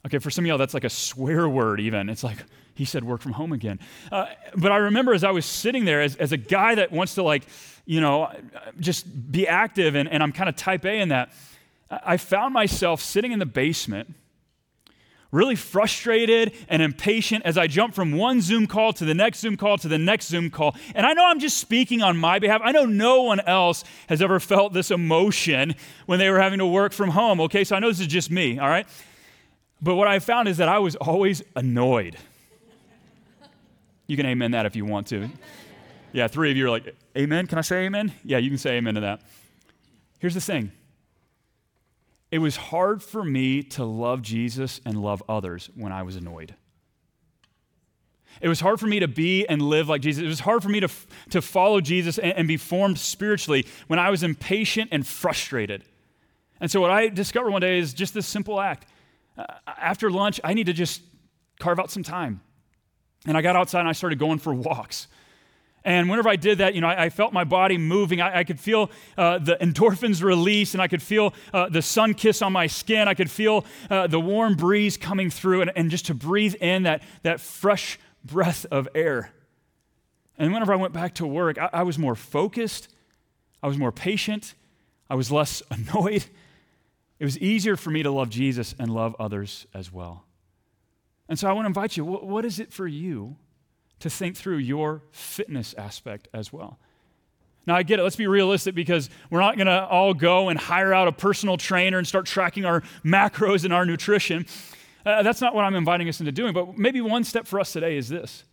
Okay, 0.06 0.20
for 0.20 0.30
some 0.30 0.46
of 0.46 0.48
y'all, 0.48 0.58
that's 0.58 0.76
like 0.76 0.84
a 0.84 0.90
swear 0.90 1.50
word, 1.50 1.80
even. 1.80 2.10
It's 2.10 2.24
like, 2.24 2.38
he 2.76 2.86
said 2.86 3.04
work 3.04 3.22
from 3.22 3.32
home 3.32 3.52
again. 3.52 3.80
Uh, 4.12 4.28
but 4.56 4.72
I 4.72 4.78
remember 4.78 5.14
as 5.14 5.24
I 5.24 5.32
was 5.32 5.46
sitting 5.46 5.86
there 5.86 6.02
as, 6.02 6.16
as 6.18 6.32
a 6.32 6.38
guy 6.38 6.76
that 6.76 6.92
wants 6.92 7.16
to, 7.16 7.24
like, 7.24 7.48
you 7.86 8.02
know, 8.02 8.32
just 8.80 9.32
be 9.32 9.48
active, 9.48 9.96
and, 9.96 10.10
and 10.10 10.22
I'm 10.22 10.32
kind 10.32 10.50
of 10.50 10.56
type 10.56 10.86
A 10.86 11.00
in 11.00 11.10
that, 11.10 11.32
I 11.90 12.18
found 12.18 12.54
myself 12.54 13.02
sitting 13.02 13.32
in 13.32 13.40
the 13.40 13.46
basement, 13.46 14.14
really 15.32 15.56
frustrated 15.56 16.54
and 16.70 16.82
impatient 16.82 17.46
as 17.46 17.58
I 17.58 17.68
jump 17.68 17.94
from 17.94 18.14
one 18.14 18.42
Zoom 18.42 18.68
call 18.68 18.94
to 18.94 19.06
the 19.06 19.14
next 19.14 19.40
Zoom 19.40 19.58
call 19.58 19.78
to 19.78 19.88
the 19.88 19.98
next 19.98 20.28
Zoom 20.28 20.50
call. 20.50 20.76
And 20.94 21.06
I 21.06 21.14
know 21.14 21.26
I'm 21.26 21.40
just 21.40 21.58
speaking 21.58 22.02
on 22.02 22.18
my 22.18 22.40
behalf. 22.40 22.62
I 22.64 22.72
know 22.72 22.86
no 22.86 23.24
one 23.24 23.40
else 23.42 23.84
has 24.08 24.22
ever 24.22 24.40
felt 24.40 24.74
this 24.74 24.92
emotion 24.92 25.76
when 26.06 26.20
they 26.20 26.30
were 26.30 26.40
having 26.40 26.60
to 26.60 26.66
work 26.66 26.94
from 26.94 27.10
home, 27.10 27.40
okay? 27.42 27.64
So 27.64 27.76
I 27.76 27.80
know 27.80 27.90
this 27.90 28.00
is 28.00 28.08
just 28.08 28.32
me, 28.32 28.60
all 28.60 28.70
right? 28.70 28.88
But 29.82 29.96
what 29.96 30.08
I 30.08 30.20
found 30.20 30.48
is 30.48 30.58
that 30.58 30.70
I 30.70 30.80
was 30.80 30.96
always 30.96 31.44
annoyed. 31.56 32.18
You 34.08 34.18
can 34.18 34.26
amen 34.26 34.52
that 34.52 34.66
if 34.66 34.76
you 34.76 34.86
want 34.86 35.08
to. 35.08 35.30
Yeah, 36.14 36.28
three 36.28 36.52
of 36.52 36.58
you 36.58 36.68
are 36.68 36.70
like, 36.70 36.96
Amen? 37.18 37.48
Can 37.48 37.58
I 37.58 37.62
say 37.62 37.86
amen? 37.86 38.14
Yeah, 38.24 38.38
you 38.38 38.50
can 38.50 38.58
say 38.58 38.78
amen 38.78 38.96
to 38.96 39.02
that. 39.02 39.22
Here's 40.20 40.34
the 40.34 40.42
thing 40.42 40.72
it 42.32 42.40
was 42.40 42.56
hard 42.56 43.04
for 43.04 43.24
me 43.24 43.64
to 43.64 43.86
love 43.86 44.22
Jesus 44.22 44.82
and 44.86 45.02
love 45.02 45.24
others 45.30 45.70
when 45.76 45.92
I 45.92 46.04
was 46.04 46.16
annoyed. 46.16 46.56
It 48.42 48.50
was 48.50 48.60
hard 48.60 48.80
for 48.80 48.88
me 48.88 49.00
to 49.00 49.08
be 49.08 49.46
and 49.48 49.62
live 49.62 49.88
like 49.88 50.02
Jesus. 50.02 50.24
It 50.24 50.28
was 50.28 50.42
hard 50.42 50.62
for 50.62 50.70
me 50.70 50.82
to, 50.82 50.90
to 51.30 51.42
follow 51.42 51.80
Jesus 51.80 52.18
and, 52.18 52.34
and 52.34 52.48
be 52.48 52.58
formed 52.58 53.00
spiritually 53.00 53.66
when 53.88 53.98
I 53.98 54.10
was 54.10 54.24
impatient 54.24 54.90
and 54.92 55.08
frustrated. 55.08 55.86
And 56.60 56.70
so, 56.70 56.82
what 56.82 56.92
I 56.92 57.08
discovered 57.08 57.52
one 57.52 57.62
day 57.62 57.80
is 57.80 57.94
just 57.94 58.14
this 58.14 58.28
simple 58.28 58.60
act. 58.60 58.88
Uh, 59.38 59.46
after 59.66 60.10
lunch, 60.10 60.42
I 60.44 60.54
need 60.54 60.66
to 60.66 60.74
just 60.74 61.02
carve 61.60 61.80
out 61.80 61.92
some 61.92 62.04
time 62.04 62.42
and 63.26 63.38
I 63.38 63.42
got 63.42 63.56
outside 63.56 63.82
and 63.82 63.90
I 63.90 63.94
started 63.94 64.20
going 64.20 64.40
for 64.40 64.54
walks. 64.54 65.08
And 65.86 66.10
whenever 66.10 66.30
I 66.30 66.36
did 66.36 66.58
that, 66.58 66.74
you 66.74 66.82
know, 66.82 66.88
I, 66.88 67.06
I 67.06 67.10
felt 67.10 67.32
my 67.32 67.44
body 67.44 67.78
moving. 67.78 68.20
I, 68.20 68.40
I 68.40 68.44
could 68.44 68.60
feel 68.60 68.90
uh, 69.18 69.38
the 69.38 69.56
endorphins 69.58 70.24
release, 70.24 70.74
and 70.74 70.82
I 70.82 70.88
could 70.88 71.02
feel 71.02 71.34
uh, 71.54 71.70
the 71.70 71.84
sun 71.84 72.16
kiss 72.16 72.42
on 72.42 72.52
my 72.52 72.66
skin. 72.66 73.08
I 73.08 73.14
could 73.14 73.30
feel 73.30 73.66
uh, 73.92 74.08
the 74.08 74.20
warm 74.20 74.56
breeze 74.56 74.98
coming 74.98 75.30
through, 75.30 75.62
and, 75.62 75.72
and 75.76 75.92
just 75.92 76.08
to 76.08 76.16
breathe 76.16 76.56
in 76.56 76.84
that, 76.84 77.04
that 77.22 77.40
fresh 77.40 78.00
breath 78.24 78.66
of 78.72 78.88
air. 78.96 79.32
And 80.40 80.52
whenever 80.52 80.74
I 80.74 80.76
went 80.76 80.92
back 80.92 81.14
to 81.16 81.28
work, 81.28 81.60
I, 81.60 81.70
I 81.72 81.84
was 81.84 82.00
more 82.00 82.16
focused, 82.16 82.90
I 83.62 83.68
was 83.68 83.78
more 83.78 83.92
patient, 83.92 84.56
I 85.08 85.14
was 85.14 85.32
less 85.32 85.62
annoyed. 85.70 86.26
It 87.20 87.24
was 87.24 87.38
easier 87.38 87.78
for 87.78 87.92
me 87.92 88.04
to 88.04 88.12
love 88.12 88.30
Jesus 88.30 88.74
and 88.78 88.92
love 88.92 89.16
others 89.20 89.68
as 89.74 89.94
well. 89.94 90.26
And 91.28 91.40
so 91.40 91.50
I 91.50 91.54
want 91.54 91.66
to 91.66 91.68
invite 91.68 91.98
you 91.98 92.06
what, 92.06 92.26
what 92.26 92.46
is 92.46 92.60
it 92.60 92.72
for 92.72 92.88
you 92.88 93.38
to 94.00 94.10
think 94.10 94.36
through 94.36 94.58
your 94.58 95.02
fitness 95.12 95.74
aspect 95.78 96.28
as 96.34 96.52
well. 96.52 96.78
Now, 97.68 97.76
I 97.76 97.84
get 97.84 98.00
it. 98.00 98.04
Let's 98.04 98.16
be 98.16 98.28
realistic 98.28 98.76
because 98.76 99.10
we're 99.32 99.40
not 99.40 99.56
going 99.56 99.68
to 99.68 99.86
all 99.86 100.14
go 100.14 100.50
and 100.50 100.60
hire 100.60 100.94
out 100.94 101.08
a 101.08 101.12
personal 101.12 101.58
trainer 101.58 101.98
and 101.98 102.08
start 102.08 102.28
tracking 102.28 102.66
our 102.66 102.82
macros 103.04 103.64
and 103.64 103.74
our 103.74 103.86
nutrition. 103.86 104.46
Uh, 105.06 105.24
that's 105.24 105.42
not 105.42 105.56
what 105.56 105.66
I'm 105.66 105.76
inviting 105.76 106.08
us 106.08 106.20
into 106.20 106.32
doing. 106.32 106.54
But 106.54 106.78
maybe 106.78 107.02
one 107.02 107.24
step 107.24 107.48
for 107.48 107.60
us 107.60 107.74
today 107.74 107.98
is 107.98 108.10
this 108.10 108.44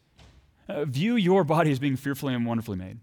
uh, 0.69 0.87
view 0.87 1.17
your 1.17 1.45
body 1.45 1.71
as 1.71 1.79
being 1.79 1.97
fearfully 1.97 2.33
and 2.35 2.47
wonderfully 2.47 2.79
made. 2.79 3.01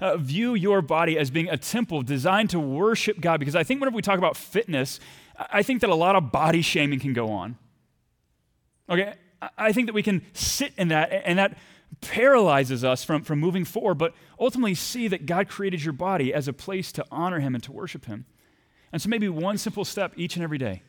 Uh, 0.00 0.16
view 0.16 0.54
your 0.54 0.80
body 0.80 1.18
as 1.18 1.30
being 1.30 1.50
a 1.50 1.58
temple 1.58 2.02
designed 2.02 2.48
to 2.50 2.58
worship 2.58 3.20
God. 3.20 3.38
Because 3.38 3.54
I 3.54 3.62
think 3.62 3.80
whenever 3.80 3.96
we 3.96 4.02
talk 4.02 4.16
about 4.16 4.38
fitness, 4.38 5.00
I 5.36 5.62
think 5.62 5.82
that 5.82 5.90
a 5.90 5.94
lot 5.94 6.16
of 6.16 6.32
body 6.32 6.62
shaming 6.62 6.98
can 6.98 7.12
go 7.12 7.30
on. 7.30 7.58
Okay? 8.88 9.14
I 9.58 9.72
think 9.72 9.86
that 9.86 9.92
we 9.92 10.02
can 10.02 10.22
sit 10.32 10.72
in 10.76 10.88
that, 10.88 11.10
and 11.24 11.38
that 11.38 11.58
paralyzes 12.00 12.84
us 12.84 13.04
from, 13.04 13.22
from 13.22 13.38
moving 13.38 13.64
forward, 13.64 13.96
but 13.96 14.14
ultimately 14.38 14.74
see 14.74 15.08
that 15.08 15.26
God 15.26 15.48
created 15.48 15.82
your 15.82 15.92
body 15.92 16.32
as 16.32 16.48
a 16.48 16.52
place 16.52 16.92
to 16.92 17.04
honor 17.10 17.40
Him 17.40 17.54
and 17.54 17.62
to 17.64 17.72
worship 17.72 18.06
Him. 18.06 18.24
And 18.92 19.00
so 19.00 19.08
maybe 19.08 19.28
one 19.28 19.58
simple 19.58 19.84
step 19.84 20.12
each 20.16 20.36
and 20.36 20.42
every 20.42 20.58
day 20.58 20.82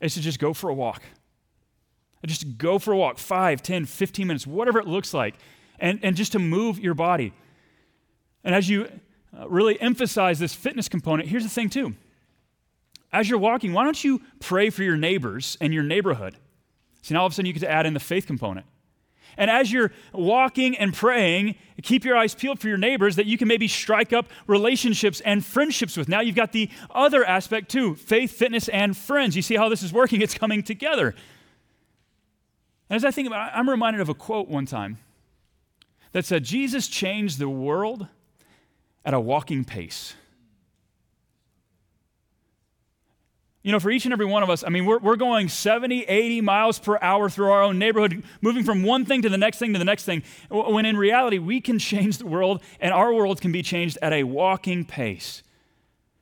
is 0.00 0.14
to 0.14 0.20
just 0.20 0.38
go 0.38 0.52
for 0.52 0.70
a 0.70 0.74
walk. 0.74 1.02
Just 2.26 2.58
go 2.58 2.78
for 2.78 2.92
a 2.92 2.96
walk, 2.96 3.18
5, 3.18 3.62
10, 3.62 3.84
15 3.84 4.26
minutes, 4.26 4.46
whatever 4.46 4.78
it 4.80 4.86
looks 4.86 5.14
like, 5.14 5.36
and, 5.78 6.00
and 6.02 6.16
just 6.16 6.32
to 6.32 6.38
move 6.38 6.78
your 6.78 6.94
body. 6.94 7.32
And 8.42 8.54
as 8.54 8.68
you 8.68 8.90
uh, 9.38 9.48
really 9.48 9.80
emphasize 9.80 10.38
this 10.38 10.54
fitness 10.54 10.88
component, 10.88 11.28
here's 11.28 11.44
the 11.44 11.48
thing, 11.48 11.70
too. 11.70 11.94
As 13.12 13.30
you're 13.30 13.38
walking, 13.38 13.72
why 13.72 13.84
don't 13.84 14.02
you 14.02 14.20
pray 14.40 14.68
for 14.70 14.82
your 14.82 14.96
neighbors 14.96 15.56
and 15.60 15.72
your 15.72 15.84
neighborhood? 15.84 16.36
See, 17.02 17.14
now 17.14 17.20
all 17.20 17.26
of 17.26 17.32
a 17.32 17.34
sudden 17.34 17.46
you 17.46 17.52
get 17.52 17.60
to 17.60 17.70
add 17.70 17.86
in 17.86 17.94
the 17.94 18.00
faith 18.00 18.26
component. 18.26 18.66
And 19.36 19.50
as 19.50 19.70
you're 19.70 19.92
walking 20.12 20.76
and 20.76 20.92
praying, 20.92 21.54
keep 21.82 22.04
your 22.04 22.16
eyes 22.16 22.34
peeled 22.34 22.58
for 22.58 22.66
your 22.66 22.76
neighbors 22.76 23.16
that 23.16 23.26
you 23.26 23.38
can 23.38 23.46
maybe 23.46 23.68
strike 23.68 24.12
up 24.12 24.26
relationships 24.48 25.20
and 25.20 25.44
friendships 25.44 25.96
with. 25.96 26.08
Now 26.08 26.20
you've 26.20 26.34
got 26.34 26.50
the 26.50 26.68
other 26.90 27.24
aspect 27.24 27.70
too 27.70 27.94
faith, 27.94 28.32
fitness, 28.32 28.68
and 28.68 28.96
friends. 28.96 29.36
You 29.36 29.42
see 29.42 29.54
how 29.54 29.68
this 29.68 29.82
is 29.82 29.92
working? 29.92 30.20
It's 30.20 30.34
coming 30.34 30.62
together. 30.64 31.14
And 32.90 32.96
as 32.96 33.04
I 33.04 33.12
think 33.12 33.28
about 33.28 33.48
it, 33.48 33.56
I'm 33.56 33.70
reminded 33.70 34.00
of 34.00 34.08
a 34.08 34.14
quote 34.14 34.48
one 34.48 34.66
time 34.66 34.98
that 36.12 36.24
said, 36.24 36.42
Jesus 36.42 36.88
changed 36.88 37.38
the 37.38 37.48
world 37.48 38.08
at 39.04 39.14
a 39.14 39.20
walking 39.20 39.64
pace. 39.64 40.14
You 43.68 43.72
know, 43.72 43.80
for 43.80 43.90
each 43.90 44.06
and 44.06 44.14
every 44.14 44.24
one 44.24 44.42
of 44.42 44.48
us, 44.48 44.64
I 44.64 44.70
mean, 44.70 44.86
we're, 44.86 44.96
we're 44.96 45.16
going 45.16 45.50
70, 45.50 46.04
80 46.04 46.40
miles 46.40 46.78
per 46.78 46.96
hour 47.02 47.28
through 47.28 47.50
our 47.50 47.62
own 47.62 47.78
neighborhood, 47.78 48.24
moving 48.40 48.64
from 48.64 48.82
one 48.82 49.04
thing 49.04 49.20
to 49.20 49.28
the 49.28 49.36
next 49.36 49.58
thing 49.58 49.74
to 49.74 49.78
the 49.78 49.84
next 49.84 50.04
thing, 50.04 50.22
when 50.48 50.86
in 50.86 50.96
reality, 50.96 51.36
we 51.36 51.60
can 51.60 51.78
change 51.78 52.16
the 52.16 52.24
world 52.24 52.62
and 52.80 52.94
our 52.94 53.12
world 53.12 53.42
can 53.42 53.52
be 53.52 53.62
changed 53.62 53.98
at 54.00 54.14
a 54.14 54.24
walking 54.24 54.86
pace. 54.86 55.42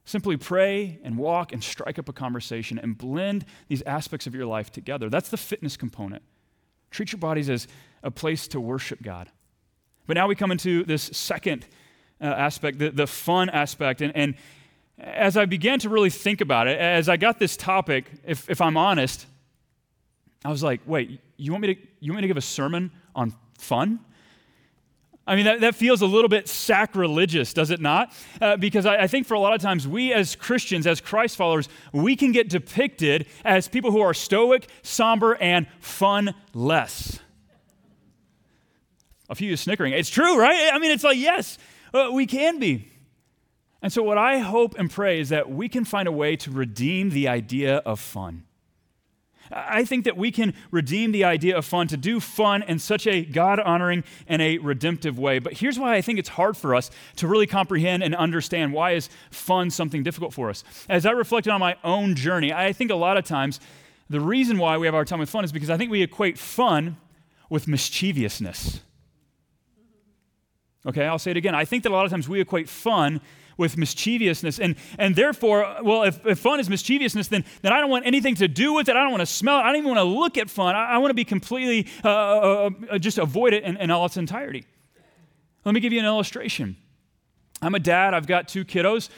Simply 0.04 0.36
pray 0.36 0.98
and 1.04 1.16
walk 1.16 1.52
and 1.52 1.62
strike 1.62 2.00
up 2.00 2.08
a 2.08 2.12
conversation 2.12 2.80
and 2.80 2.98
blend 2.98 3.44
these 3.68 3.82
aspects 3.82 4.26
of 4.26 4.34
your 4.34 4.46
life 4.46 4.72
together. 4.72 5.08
That's 5.08 5.28
the 5.28 5.36
fitness 5.36 5.76
component. 5.76 6.24
Treat 6.90 7.12
your 7.12 7.20
bodies 7.20 7.48
as 7.48 7.68
a 8.02 8.10
place 8.10 8.48
to 8.48 8.60
worship 8.60 9.02
God. 9.02 9.30
But 10.08 10.14
now 10.14 10.26
we 10.26 10.34
come 10.34 10.50
into 10.50 10.82
this 10.82 11.04
second 11.04 11.64
uh, 12.20 12.24
aspect, 12.24 12.80
the, 12.80 12.90
the 12.90 13.06
fun 13.06 13.50
aspect. 13.50 14.00
And, 14.00 14.16
and 14.16 14.34
as 14.98 15.36
I 15.36 15.44
began 15.44 15.78
to 15.80 15.88
really 15.88 16.10
think 16.10 16.40
about 16.40 16.68
it, 16.68 16.78
as 16.78 17.08
I 17.08 17.16
got 17.16 17.38
this 17.38 17.56
topic, 17.56 18.10
if, 18.24 18.48
if 18.48 18.60
I'm 18.60 18.76
honest, 18.76 19.26
I 20.44 20.50
was 20.50 20.62
like, 20.62 20.80
wait, 20.86 21.20
you 21.36 21.52
want, 21.52 21.62
me 21.62 21.74
to, 21.74 21.80
you 22.00 22.12
want 22.12 22.18
me 22.18 22.22
to 22.22 22.28
give 22.28 22.36
a 22.36 22.42
sermon 22.42 22.90
on 23.14 23.34
fun? 23.58 24.00
I 25.26 25.34
mean, 25.34 25.44
that, 25.46 25.60
that 25.62 25.74
feels 25.74 26.02
a 26.02 26.06
little 26.06 26.28
bit 26.28 26.46
sacrilegious, 26.46 27.52
does 27.52 27.70
it 27.70 27.80
not? 27.80 28.12
Uh, 28.40 28.56
because 28.56 28.86
I, 28.86 29.02
I, 29.02 29.06
think 29.08 29.26
for 29.26 29.34
a 29.34 29.40
lot 29.40 29.54
of 29.54 29.60
times, 29.60 29.86
we 29.88 30.12
as 30.12 30.36
Christians, 30.36 30.86
as 30.86 31.00
Christ 31.00 31.36
followers, 31.36 31.68
we 31.92 32.14
can 32.14 32.30
get 32.30 32.48
depicted 32.48 33.26
as 33.44 33.66
people 33.66 33.90
who 33.90 34.00
are 34.00 34.14
stoic, 34.14 34.68
somber, 34.82 35.34
and 35.40 35.66
fun 35.80 36.32
less. 36.54 37.18
A 39.28 39.34
few 39.34 39.48
of 39.48 39.50
you 39.50 39.56
snickering. 39.56 39.92
It's 39.94 40.08
true, 40.08 40.38
right? 40.38 40.70
I 40.72 40.78
mean, 40.78 40.92
it's 40.92 41.02
like, 41.02 41.18
yes, 41.18 41.58
uh, 41.92 42.10
we 42.12 42.26
can 42.26 42.60
be. 42.60 42.88
And 43.86 43.92
so, 43.92 44.02
what 44.02 44.18
I 44.18 44.38
hope 44.38 44.74
and 44.76 44.90
pray 44.90 45.20
is 45.20 45.28
that 45.28 45.48
we 45.48 45.68
can 45.68 45.84
find 45.84 46.08
a 46.08 46.10
way 46.12 46.34
to 46.38 46.50
redeem 46.50 47.10
the 47.10 47.28
idea 47.28 47.76
of 47.86 48.00
fun. 48.00 48.42
I 49.52 49.84
think 49.84 50.06
that 50.06 50.16
we 50.16 50.32
can 50.32 50.54
redeem 50.72 51.12
the 51.12 51.22
idea 51.22 51.56
of 51.56 51.64
fun 51.64 51.86
to 51.86 51.96
do 51.96 52.18
fun 52.18 52.64
in 52.64 52.80
such 52.80 53.06
a 53.06 53.24
God 53.24 53.60
honoring 53.60 54.02
and 54.26 54.42
a 54.42 54.58
redemptive 54.58 55.20
way. 55.20 55.38
But 55.38 55.52
here's 55.52 55.78
why 55.78 55.94
I 55.94 56.02
think 56.02 56.18
it's 56.18 56.30
hard 56.30 56.56
for 56.56 56.74
us 56.74 56.90
to 57.14 57.28
really 57.28 57.46
comprehend 57.46 58.02
and 58.02 58.12
understand 58.16 58.72
why 58.72 58.94
is 58.94 59.08
fun 59.30 59.70
something 59.70 60.02
difficult 60.02 60.34
for 60.34 60.50
us. 60.50 60.64
As 60.88 61.06
I 61.06 61.12
reflected 61.12 61.52
on 61.52 61.60
my 61.60 61.76
own 61.84 62.16
journey, 62.16 62.52
I 62.52 62.72
think 62.72 62.90
a 62.90 62.96
lot 62.96 63.16
of 63.16 63.24
times 63.24 63.60
the 64.10 64.18
reason 64.18 64.58
why 64.58 64.78
we 64.78 64.88
have 64.88 64.96
our 64.96 65.04
time 65.04 65.20
with 65.20 65.30
fun 65.30 65.44
is 65.44 65.52
because 65.52 65.70
I 65.70 65.76
think 65.76 65.92
we 65.92 66.02
equate 66.02 66.38
fun 66.38 66.96
with 67.48 67.68
mischievousness. 67.68 68.80
Okay, 70.86 71.04
I'll 71.04 71.20
say 71.20 71.30
it 71.30 71.36
again. 71.36 71.54
I 71.54 71.64
think 71.64 71.84
that 71.84 71.90
a 71.90 71.94
lot 71.94 72.04
of 72.04 72.10
times 72.10 72.28
we 72.28 72.40
equate 72.40 72.68
fun 72.68 73.20
with 73.56 73.76
mischievousness. 73.76 74.58
And, 74.58 74.76
and 74.98 75.16
therefore, 75.16 75.76
well, 75.82 76.02
if, 76.02 76.24
if, 76.26 76.38
fun 76.38 76.60
is 76.60 76.68
mischievousness, 76.68 77.28
then, 77.28 77.44
then 77.62 77.72
I 77.72 77.80
don't 77.80 77.90
want 77.90 78.06
anything 78.06 78.34
to 78.36 78.48
do 78.48 78.72
with 78.72 78.88
it. 78.88 78.96
I 78.96 79.02
don't 79.02 79.10
want 79.10 79.22
to 79.22 79.26
smell 79.26 79.58
it. 79.58 79.62
I 79.62 79.66
don't 79.66 79.76
even 79.76 79.88
want 79.88 79.98
to 79.98 80.04
look 80.04 80.36
at 80.36 80.50
fun. 80.50 80.74
I, 80.74 80.94
I 80.94 80.98
want 80.98 81.10
to 81.10 81.14
be 81.14 81.24
completely, 81.24 81.90
uh, 82.04 82.08
uh, 82.08 82.70
uh, 82.90 82.98
just 82.98 83.18
avoid 83.18 83.52
it 83.52 83.64
in, 83.64 83.76
in 83.76 83.90
all 83.90 84.06
its 84.06 84.16
entirety. 84.16 84.66
Let 85.64 85.74
me 85.74 85.80
give 85.80 85.92
you 85.92 85.98
an 85.98 86.06
illustration. 86.06 86.76
I'm 87.62 87.74
a 87.74 87.80
dad, 87.80 88.14
I've 88.14 88.26
got 88.26 88.48
two 88.48 88.64
kiddos. 88.64 89.08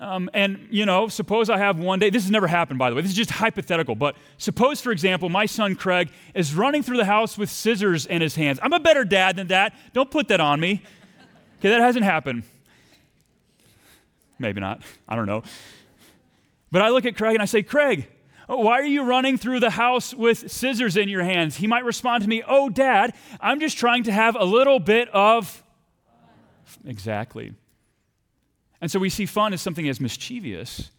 Um, 0.00 0.30
and, 0.32 0.68
you 0.70 0.86
know, 0.86 1.08
suppose 1.08 1.50
I 1.50 1.58
have 1.58 1.78
one 1.78 1.98
day, 1.98 2.08
this 2.08 2.22
has 2.22 2.30
never 2.30 2.46
happened, 2.46 2.78
by 2.78 2.88
the 2.88 2.96
way, 2.96 3.02
this 3.02 3.10
is 3.10 3.16
just 3.16 3.30
hypothetical, 3.30 3.96
but 3.96 4.16
suppose, 4.38 4.80
for 4.80 4.92
example, 4.92 5.28
my 5.28 5.44
son 5.46 5.74
Craig 5.74 6.10
is 6.34 6.54
running 6.54 6.84
through 6.84 6.98
the 6.98 7.04
house 7.04 7.36
with 7.36 7.50
scissors 7.50 8.06
in 8.06 8.22
his 8.22 8.36
hands. 8.36 8.60
I'm 8.62 8.72
a 8.72 8.80
better 8.80 9.04
dad 9.04 9.34
than 9.36 9.48
that. 9.48 9.74
Don't 9.92 10.10
put 10.10 10.28
that 10.28 10.40
on 10.40 10.60
me. 10.60 10.82
Okay, 11.58 11.70
that 11.70 11.80
hasn't 11.80 12.04
happened. 12.04 12.44
Maybe 14.38 14.60
not. 14.60 14.82
I 15.08 15.16
don't 15.16 15.26
know. 15.26 15.42
But 16.70 16.82
I 16.82 16.90
look 16.90 17.06
at 17.06 17.16
Craig 17.16 17.34
and 17.34 17.42
I 17.42 17.46
say, 17.46 17.62
Craig, 17.62 18.08
why 18.46 18.80
are 18.80 18.84
you 18.86 19.02
running 19.02 19.36
through 19.36 19.60
the 19.60 19.70
house 19.70 20.14
with 20.14 20.50
scissors 20.50 20.96
in 20.96 21.08
your 21.08 21.22
hands? 21.22 21.56
He 21.56 21.66
might 21.66 21.84
respond 21.84 22.22
to 22.22 22.28
me, 22.28 22.42
Oh, 22.46 22.68
Dad, 22.68 23.14
I'm 23.40 23.60
just 23.60 23.76
trying 23.76 24.04
to 24.04 24.12
have 24.12 24.36
a 24.36 24.44
little 24.44 24.78
bit 24.78 25.08
of. 25.10 25.62
Exactly. 26.86 27.52
And 28.80 28.90
so 28.90 28.98
we 28.98 29.10
see 29.10 29.26
fun 29.26 29.52
as 29.52 29.60
something 29.60 29.88
as 29.88 30.00
mischievous. 30.00 30.90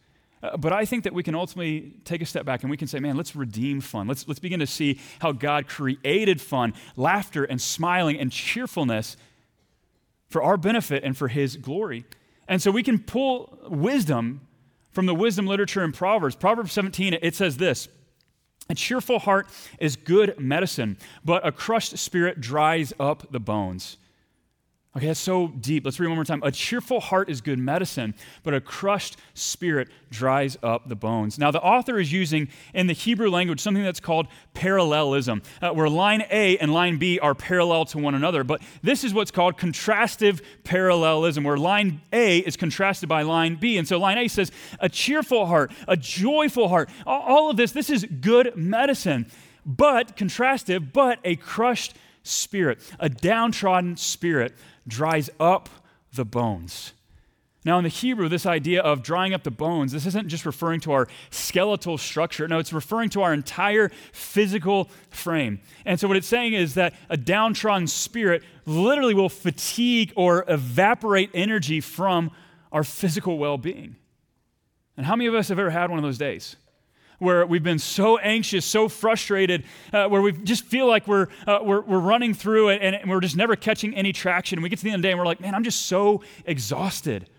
Uh, 0.42 0.58
but 0.58 0.72
I 0.72 0.86
think 0.86 1.04
that 1.04 1.14
we 1.14 1.24
can 1.24 1.36
ultimately 1.36 1.94
take 2.06 2.22
a 2.22 2.26
step 2.26 2.46
back 2.46 2.62
and 2.62 2.70
we 2.70 2.78
can 2.78 2.88
say, 2.88 3.00
man, 3.00 3.18
let's 3.18 3.36
redeem 3.36 3.82
fun. 3.82 4.08
Let's, 4.08 4.28
let's 4.28 4.40
begin 4.40 4.60
to 4.60 4.68
see 4.68 5.00
how 5.20 5.32
God 5.32 5.68
created 5.68 6.40
fun, 6.40 6.74
laughter, 6.96 7.44
and 7.44 7.62
smiling 7.62 8.20
and 8.20 8.32
cheerfulness 8.32 9.18
for 10.30 10.44
our 10.44 10.56
benefit 10.58 11.04
and 11.04 11.18
for 11.18 11.28
His 11.28 11.58
glory. 11.58 12.06
And 12.50 12.62
so 12.62 12.72
we 12.72 12.84
can 12.84 12.98
pull 13.00 13.58
wisdom 13.70 14.42
from 14.92 15.06
the 15.06 15.14
wisdom 15.14 15.46
literature 15.46 15.84
in 15.84 15.92
Proverbs. 15.92 16.36
Proverbs 16.36 16.74
17, 16.74 17.20
it 17.22 17.36
says 17.36 17.58
this 17.58 17.88
A 18.70 18.76
cheerful 18.76 19.20
heart 19.20 19.48
is 19.80 19.96
good 19.96 20.38
medicine, 20.40 20.98
but 21.24 21.46
a 21.48 21.52
crushed 21.52 21.98
spirit 22.00 22.42
dries 22.42 22.92
up 23.00 23.32
the 23.32 23.40
bones. 23.40 23.98
Okay, 24.98 25.06
that's 25.06 25.20
so 25.20 25.50
deep. 25.50 25.86
Let's 25.86 26.00
read 26.00 26.08
one 26.08 26.16
more 26.18 26.26
time. 26.26 26.42
A 26.42 26.52
cheerful 26.52 27.00
heart 27.00 27.30
is 27.30 27.42
good 27.42 27.60
medicine, 27.60 28.16
but 28.42 28.56
a 28.56 28.60
crushed 28.60 29.18
spirit 29.36 29.88
dries 30.10 30.58
up 30.64 30.90
the 30.90 30.96
bones. 30.96 31.38
Now, 31.38 31.52
the 31.52 31.62
author 31.62 32.00
is 32.00 32.12
using 32.12 32.48
in 32.74 32.88
the 32.88 32.94
Hebrew 32.94 33.30
language 33.30 33.60
something 33.60 33.84
that's 33.84 34.00
called 34.00 34.28
parallelism, 34.56 35.44
uh, 35.62 35.70
where 35.74 35.88
line 35.88 36.24
A 36.32 36.58
and 36.58 36.74
line 36.74 36.98
B 36.98 37.20
are 37.20 37.36
parallel 37.36 37.86
to 37.86 38.00
one 38.00 38.16
another. 38.16 38.44
But 38.44 38.64
this 38.82 39.04
is 39.04 39.14
what's 39.14 39.30
called 39.30 39.60
contrastive 39.60 40.42
parallelism, 40.64 41.44
where 41.44 41.58
line 41.58 42.02
A 42.12 42.40
is 42.40 42.58
contrasted 42.58 43.08
by 43.08 43.22
line 43.22 43.58
B. 43.58 43.78
And 43.78 43.88
so 43.88 44.00
line 44.00 44.18
A 44.18 44.28
says, 44.28 44.52
a 44.80 44.90
cheerful 44.90 45.46
heart, 45.46 45.72
a 45.88 45.98
joyful 45.98 46.68
heart. 46.68 46.90
All 47.06 47.52
of 47.52 47.58
this, 47.58 47.74
this 47.74 47.92
is 47.92 48.08
good 48.22 48.56
medicine, 48.56 49.28
but 49.68 50.18
contrastive, 50.18 50.92
but 50.92 51.20
a 51.24 51.36
crushed 51.36 51.94
spirit, 52.24 52.80
a 53.00 53.08
downtrodden 53.08 53.98
spirit 53.98 54.54
dries 54.90 55.30
up 55.40 55.70
the 56.14 56.26
bones. 56.26 56.94
Now, 57.66 57.78
in 57.78 57.84
the 57.84 57.90
Hebrew, 57.90 58.30
this 58.30 58.46
idea 58.46 58.82
of 58.82 59.04
drying 59.04 59.34
up 59.34 59.44
the 59.44 59.52
bones, 59.52 59.92
this 59.92 60.06
isn't 60.06 60.30
just 60.30 60.46
referring 60.46 60.80
to 60.82 60.94
our 60.94 61.10
skeletal 61.30 61.98
structure. 61.98 62.48
No, 62.48 62.58
it's 62.58 62.72
referring 62.72 63.10
to 63.12 63.22
our 63.22 63.34
entire 63.34 63.90
physical 64.14 64.90
frame. 65.10 65.60
And 65.86 66.00
so, 66.00 66.08
what 66.08 66.16
it's 66.16 66.28
saying 66.28 66.54
is 66.54 66.76
that 66.76 66.94
a 67.10 67.18
downtrodden 67.18 67.88
spirit 67.88 68.44
literally 68.66 69.14
will 69.14 69.30
fatigue 69.30 70.14
or 70.16 70.46
evaporate 70.48 71.32
energy 71.34 71.82
from 71.82 72.32
our 72.72 72.84
physical 72.84 73.38
well 73.38 73.58
being. 73.58 73.98
And 74.96 75.06
how 75.06 75.16
many 75.16 75.28
of 75.28 75.36
us 75.36 75.50
have 75.50 75.60
ever 75.60 75.70
had 75.70 75.90
one 75.90 76.00
of 76.00 76.04
those 76.04 76.18
days? 76.18 76.56
Where 77.20 77.46
we've 77.46 77.64
been 77.64 77.80
so 77.80 78.18
anxious, 78.18 78.66
so 78.66 78.90
frustrated, 78.90 79.66
uh, 79.94 80.08
where 80.08 80.22
we 80.22 80.32
just 80.32 80.64
feel 80.64 80.88
like 80.88 81.08
we're, 81.08 81.28
uh, 81.46 81.60
we're, 81.62 81.82
we're 81.82 82.00
running 82.00 82.34
through 82.34 82.70
it 82.70 82.82
and, 82.82 82.96
and 82.96 83.10
we're 83.10 83.20
just 83.20 83.36
never 83.36 83.56
catching 83.56 83.94
any 83.94 84.14
traction. 84.14 84.58
And 84.58 84.64
we 84.64 84.70
get 84.70 84.80
to 84.80 84.86
the 84.86 84.90
end 84.90 84.96
of 84.96 85.02
the 85.02 85.08
day 85.08 85.12
and 85.12 85.20
we're 85.20 85.26
like, 85.26 85.42
man, 85.42 85.54
I'm 85.54 85.64
just 85.64 85.86
so 85.88 86.24
exhausted. 86.46 87.30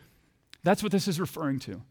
That's 0.62 0.82
what 0.82 0.92
this 0.92 1.08
is 1.08 1.18
referring 1.18 1.58
to. 1.60 1.82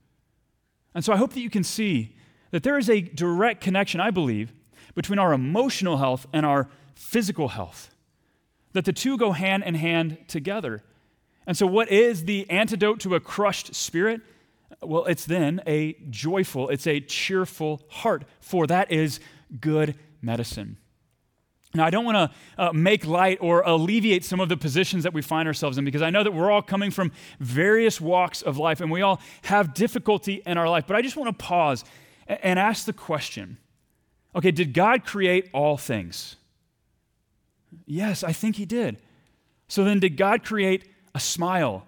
And 0.94 1.04
so 1.04 1.14
I 1.14 1.18
hope 1.18 1.34
that 1.34 1.42
you 1.42 1.50
can 1.50 1.64
see 1.64 2.16
that 2.52 2.64
there 2.64 2.78
is 2.78 2.90
a 2.90 3.02
direct 3.02 3.62
connection, 3.62 4.00
I 4.00 4.12
believe, 4.12 4.54
between 4.96 5.20
our 5.20 5.34
emotional 5.34 5.98
health 5.98 6.28
and 6.34 6.46
our 6.46 6.68
physical 6.96 7.50
health, 7.50 7.94
that 8.74 8.86
the 8.86 8.94
two 8.94 9.18
go 9.18 9.32
hand 9.32 9.64
in 9.64 9.76
hand 9.76 10.18
together. 10.28 10.84
And 11.48 11.56
so, 11.56 11.66
what 11.66 11.90
is 11.90 12.26
the 12.26 12.50
antidote 12.50 13.00
to 13.02 13.16
a 13.16 13.20
crushed 13.20 13.74
spirit? 13.74 14.22
Well, 14.82 15.06
it's 15.06 15.26
then 15.26 15.62
a 15.68 15.94
joyful, 16.10 16.70
it's 16.70 16.88
a 16.88 17.00
cheerful 17.00 17.82
heart, 17.90 18.24
for 18.40 18.68
that 18.68 18.92
is 18.92 19.20
good 19.60 19.96
medicine. 20.22 20.78
Now, 21.74 21.86
I 21.86 21.92
don't 21.92 22.06
want 22.06 22.18
to 22.18 22.62
uh, 22.62 22.74
make 22.74 23.06
light 23.06 23.38
or 23.42 23.62
alleviate 23.62 24.26
some 24.26 24.40
of 24.40 24.50
the 24.50 24.58
positions 24.58 25.04
that 25.04 25.14
we 25.14 25.22
find 25.22 25.48
ourselves 25.48 25.78
in 25.78 25.86
because 25.86 26.02
I 26.02 26.10
know 26.10 26.24
that 26.24 26.32
we're 26.32 26.50
all 26.50 26.64
coming 26.64 26.90
from 26.90 27.12
various 27.40 28.02
walks 28.02 28.42
of 28.42 28.58
life 28.58 28.82
and 28.82 28.90
we 28.90 29.04
all 29.04 29.22
have 29.44 29.76
difficulty 29.76 30.42
in 30.48 30.58
our 30.58 30.68
life. 30.68 30.86
But 30.88 30.96
I 30.96 31.04
just 31.04 31.16
want 31.16 31.38
to 31.38 31.46
pause 31.46 31.86
and, 32.28 32.40
and 32.42 32.60
ask 32.60 32.86
the 32.86 32.94
question 32.94 33.58
okay, 34.36 34.52
did 34.52 34.74
God 34.74 35.06
create 35.06 35.50
all 35.54 35.78
things? 35.78 36.38
Yes, 37.86 38.24
I 38.24 38.32
think 38.32 38.56
He 38.56 38.66
did. 38.66 38.98
So 39.68 39.84
then, 39.84 40.00
did 40.00 40.18
God 40.18 40.44
create 40.44 40.86
a 41.14 41.20
smile 41.20 41.86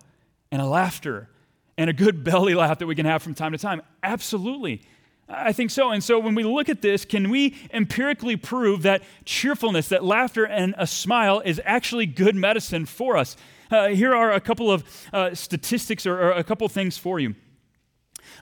and 0.51 0.61
a 0.61 0.65
laughter 0.65 1.29
and 1.81 1.89
a 1.89 1.93
good 1.93 2.23
belly 2.23 2.53
laugh 2.53 2.77
that 2.79 2.87
we 2.87 2.95
can 2.95 3.05
have 3.05 3.23
from 3.23 3.33
time 3.33 3.51
to 3.51 3.57
time? 3.57 3.81
Absolutely. 4.03 4.81
I 5.27 5.51
think 5.53 5.71
so. 5.71 5.91
And 5.91 6.03
so 6.03 6.19
when 6.19 6.35
we 6.35 6.43
look 6.43 6.69
at 6.69 6.81
this, 6.81 7.05
can 7.05 7.29
we 7.29 7.55
empirically 7.73 8.35
prove 8.35 8.83
that 8.83 9.01
cheerfulness, 9.25 9.89
that 9.89 10.03
laughter 10.03 10.45
and 10.45 10.75
a 10.77 10.85
smile 10.85 11.41
is 11.43 11.59
actually 11.65 12.05
good 12.05 12.35
medicine 12.35 12.85
for 12.85 13.17
us? 13.17 13.35
Uh, 13.71 13.87
here 13.87 14.13
are 14.13 14.31
a 14.31 14.41
couple 14.41 14.69
of 14.69 14.83
uh, 15.13 15.33
statistics 15.33 16.05
or, 16.05 16.21
or, 16.21 16.31
a 16.31 16.43
couple 16.43 16.67
things 16.67 16.97
for 16.97 17.19
you. 17.19 17.33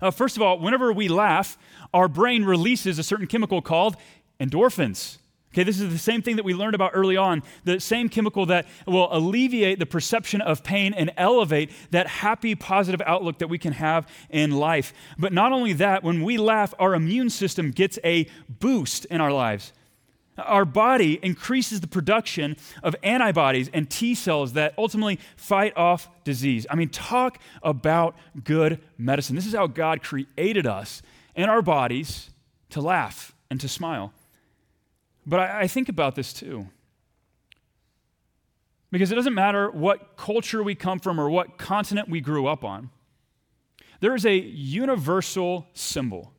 Uh, 0.01 0.09
first 0.09 0.35
of 0.35 0.41
all, 0.41 0.59
whenever 0.59 0.91
we 0.91 1.07
laugh, 1.07 1.57
our 1.93 2.07
brain 2.07 2.43
releases 2.43 2.97
a 2.97 3.03
certain 3.03 3.27
chemical 3.27 3.61
called 3.61 3.95
endorphins. 4.39 5.19
Okay, 5.51 5.63
this 5.63 5.79
is 5.79 5.91
the 5.91 5.97
same 5.97 6.21
thing 6.21 6.35
that 6.35 6.45
we 6.45 6.53
learned 6.53 6.75
about 6.75 6.91
early 6.93 7.17
on, 7.17 7.41
the 7.63 7.79
same 7.79 8.07
chemical 8.07 8.45
that 8.45 8.67
will 8.85 9.07
alleviate 9.11 9.79
the 9.79 9.85
perception 9.85 10.41
of 10.41 10.63
pain 10.63 10.93
and 10.93 11.11
elevate 11.17 11.71
that 11.89 12.05
happy, 12.05 12.53
positive 12.53 13.01
outlook 13.03 13.39
that 13.39 13.47
we 13.47 13.57
can 13.57 13.73
have 13.73 14.07
in 14.29 14.51
life. 14.51 14.93
But 15.17 15.33
not 15.33 15.51
only 15.51 15.73
that, 15.73 16.03
when 16.03 16.23
we 16.23 16.37
laugh, 16.37 16.75
our 16.77 16.93
immune 16.93 17.31
system 17.31 17.71
gets 17.71 17.97
a 18.03 18.27
boost 18.47 19.05
in 19.05 19.21
our 19.21 19.31
lives. 19.31 19.73
Our 20.37 20.65
body 20.65 21.19
increases 21.23 21.81
the 21.81 21.87
production 21.87 22.55
of 22.83 22.95
antibodies 23.01 23.69
and 23.73 23.89
T 23.89 24.13
cells 24.15 24.53
that 24.53 24.73
ultimately 24.77 25.19
fight 25.35 25.75
off 25.75 26.09
disease. 26.23 26.67
I 26.69 26.75
mean, 26.75 26.89
talk 26.89 27.39
about 27.63 28.15
good 28.43 28.79
medicine. 28.97 29.35
This 29.35 29.47
is 29.47 29.55
how 29.55 29.67
God 29.67 30.03
created 30.03 30.67
us 30.67 31.01
and 31.35 31.49
our 31.49 31.61
bodies 31.63 32.29
to 32.69 32.81
laugh 32.81 33.35
and 33.49 33.59
to 33.61 33.67
smile. 33.67 34.13
But 35.25 35.39
I, 35.39 35.61
I 35.61 35.67
think 35.67 35.89
about 35.89 36.15
this 36.15 36.33
too. 36.33 36.67
Because 38.91 39.11
it 39.11 39.15
doesn't 39.15 39.33
matter 39.33 39.69
what 39.69 40.17
culture 40.17 40.63
we 40.63 40.73
come 40.73 40.99
from 40.99 41.19
or 41.19 41.29
what 41.29 41.57
continent 41.57 42.09
we 42.09 42.21
grew 42.21 42.47
up 42.47 42.63
on, 42.63 42.89
there 43.99 44.15
is 44.15 44.25
a 44.25 44.35
universal 44.35 45.67
symbol 45.73 46.33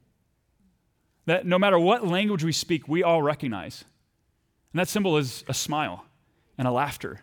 that 1.27 1.47
no 1.47 1.59
matter 1.59 1.79
what 1.79 2.07
language 2.07 2.43
we 2.43 2.53
speak, 2.53 2.89
we 2.89 3.03
all 3.03 3.23
recognize. 3.23 3.85
And 4.73 4.81
that 4.81 4.89
symbol 4.89 5.17
is 5.17 5.45
a 5.47 5.55
smile 5.55 6.05
and 6.59 6.67
a 6.67 6.73
laughter. 6.73 7.21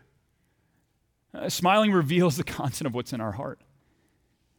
Uh, 1.33 1.49
smiling 1.49 1.91
reveals 2.03 2.37
the 2.37 2.43
content 2.43 2.87
of 2.87 2.93
what's 2.93 3.11
in 3.11 3.19
our 3.19 3.33
heart. 3.33 3.59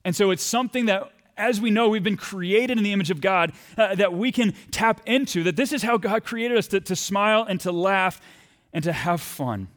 And 0.05 0.15
so 0.15 0.31
it's 0.31 0.43
something 0.43 0.87
that 0.87 1.11
as 1.39 1.61
we 1.61 1.71
know, 1.71 1.89
we've 1.89 2.03
been 2.03 2.17
created 2.17 2.77
in 2.77 2.85
the 2.85 2.93
image 2.93 3.11
of 3.11 3.21
God 3.21 3.53
uh, 3.77 3.95
that 3.95 4.13
we 4.13 4.33
can 4.33 4.55
tap 4.71 5.01
into, 5.07 5.43
that 5.45 5.57
this 5.57 5.73
is 5.73 5.83
how 5.83 5.97
God 5.97 6.25
created 6.25 6.59
us 6.59 6.67
to, 6.69 6.81
to 6.81 6.97
smile 6.97 7.47
and 7.49 7.61
to 7.61 7.73
laugh 7.73 8.21
and 8.73 8.85
to 8.85 8.93
have 8.93 9.21
fun. 9.21 9.69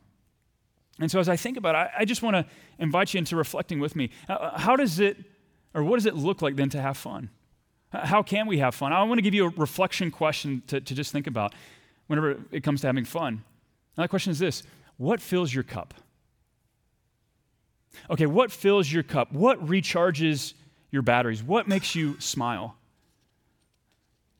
And 1.00 1.10
so, 1.10 1.20
as 1.20 1.30
I 1.30 1.36
think 1.36 1.58
about 1.58 1.76
it, 1.76 1.78
I, 1.78 1.92
I 2.00 2.06
just 2.06 2.22
want 2.22 2.36
to 2.36 2.46
invite 2.78 3.14
you 3.14 3.20
into 3.20 3.36
reflecting 3.36 3.80
with 3.80 3.96
me. 3.96 4.10
Uh, 4.28 4.34
uh, 4.34 4.58
how 4.60 4.76
does 4.76 5.00
it, 5.00 5.18
or 5.74 5.84
what 5.84 5.96
does 5.96 6.06
it 6.06 6.16
look 6.16 6.42
like 6.42 6.56
then 6.56 6.70
to 6.70 6.82
have 6.82 6.98
fun? 6.98 7.30
How 7.92 8.24
can 8.24 8.48
we 8.48 8.60
have 8.60 8.74
fun? 8.74 8.94
I 8.94 9.04
want 9.04 9.18
to 9.18 9.22
give 9.22 9.34
you 9.34 9.46
a 9.46 9.50
reflection 9.50 10.12
question 10.12 10.64
to, 10.68 10.80
to 10.80 10.96
just 10.96 11.12
think 11.12 11.28
about 11.28 11.54
whenever 12.08 12.38
it 12.52 12.64
comes 12.64 12.82
to 12.82 12.88
having 12.88 13.06
fun. 13.06 13.34
And 13.98 14.04
that 14.04 14.10
question 14.10 14.32
is 14.32 14.40
this 14.40 14.64
What 14.98 15.22
fills 15.22 15.54
your 15.54 15.64
cup? 15.64 15.94
Okay, 18.10 18.26
what 18.26 18.52
fills 18.52 18.92
your 18.92 19.04
cup? 19.04 19.34
What 19.34 19.64
recharges 19.66 20.54
your 20.92 21.02
batteries? 21.02 21.42
What 21.42 21.68
makes 21.68 21.96
you 21.96 22.20
smile? 22.20 22.76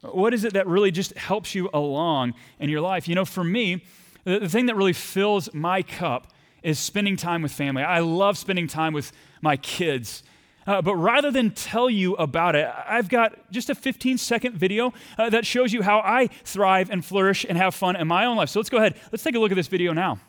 What 0.02 0.34
is 0.34 0.44
it 0.44 0.54
that 0.54 0.68
really 0.68 0.92
just 0.92 1.16
helps 1.18 1.54
you 1.54 1.70
along 1.74 2.34
in 2.60 2.70
your 2.70 2.82
life? 2.82 3.08
You 3.08 3.16
know, 3.16 3.26
for 3.26 3.44
me, 3.44 3.84
the, 4.24 4.50
thing 4.50 4.66
that 4.68 4.76
really 4.76 4.94
fills 4.94 5.54
my 5.54 5.84
cup 5.84 6.28
is 6.64 6.80
spending 6.80 7.16
time 7.16 7.42
with 7.42 7.52
family. 7.52 7.84
I 7.84 8.00
love 8.00 8.38
spending 8.38 8.68
time 8.68 8.94
with 8.94 9.12
my 9.42 9.58
kids. 9.58 10.24
Uh, 10.68 10.82
but 10.82 10.96
rather 10.96 11.32
than 11.32 11.52
tell 11.52 11.90
you 11.90 12.14
about 12.16 12.56
it, 12.56 12.70
I've 12.88 13.10
got 13.10 13.52
just 13.52 13.70
a 13.70 13.76
15 13.76 14.18
second 14.18 14.56
video 14.56 14.94
uh, 15.18 15.30
that 15.30 15.46
shows 15.46 15.74
you 15.74 15.82
how 15.82 16.00
I 16.00 16.28
thrive 16.44 16.92
and 16.92 17.04
flourish 17.04 17.46
and 17.48 17.58
have 17.58 17.74
fun 17.74 17.96
in 17.96 18.08
my 18.08 18.26
own 18.26 18.38
life. 18.38 18.50
So 18.50 18.60
let's 18.60 18.70
go 18.70 18.78
ahead. 18.78 18.96
Let's 19.12 19.24
take 19.24 19.36
a 19.36 19.40
look 19.40 19.52
at 19.52 19.56
this 19.56 19.68
video 19.68 19.94
now. 19.94 20.20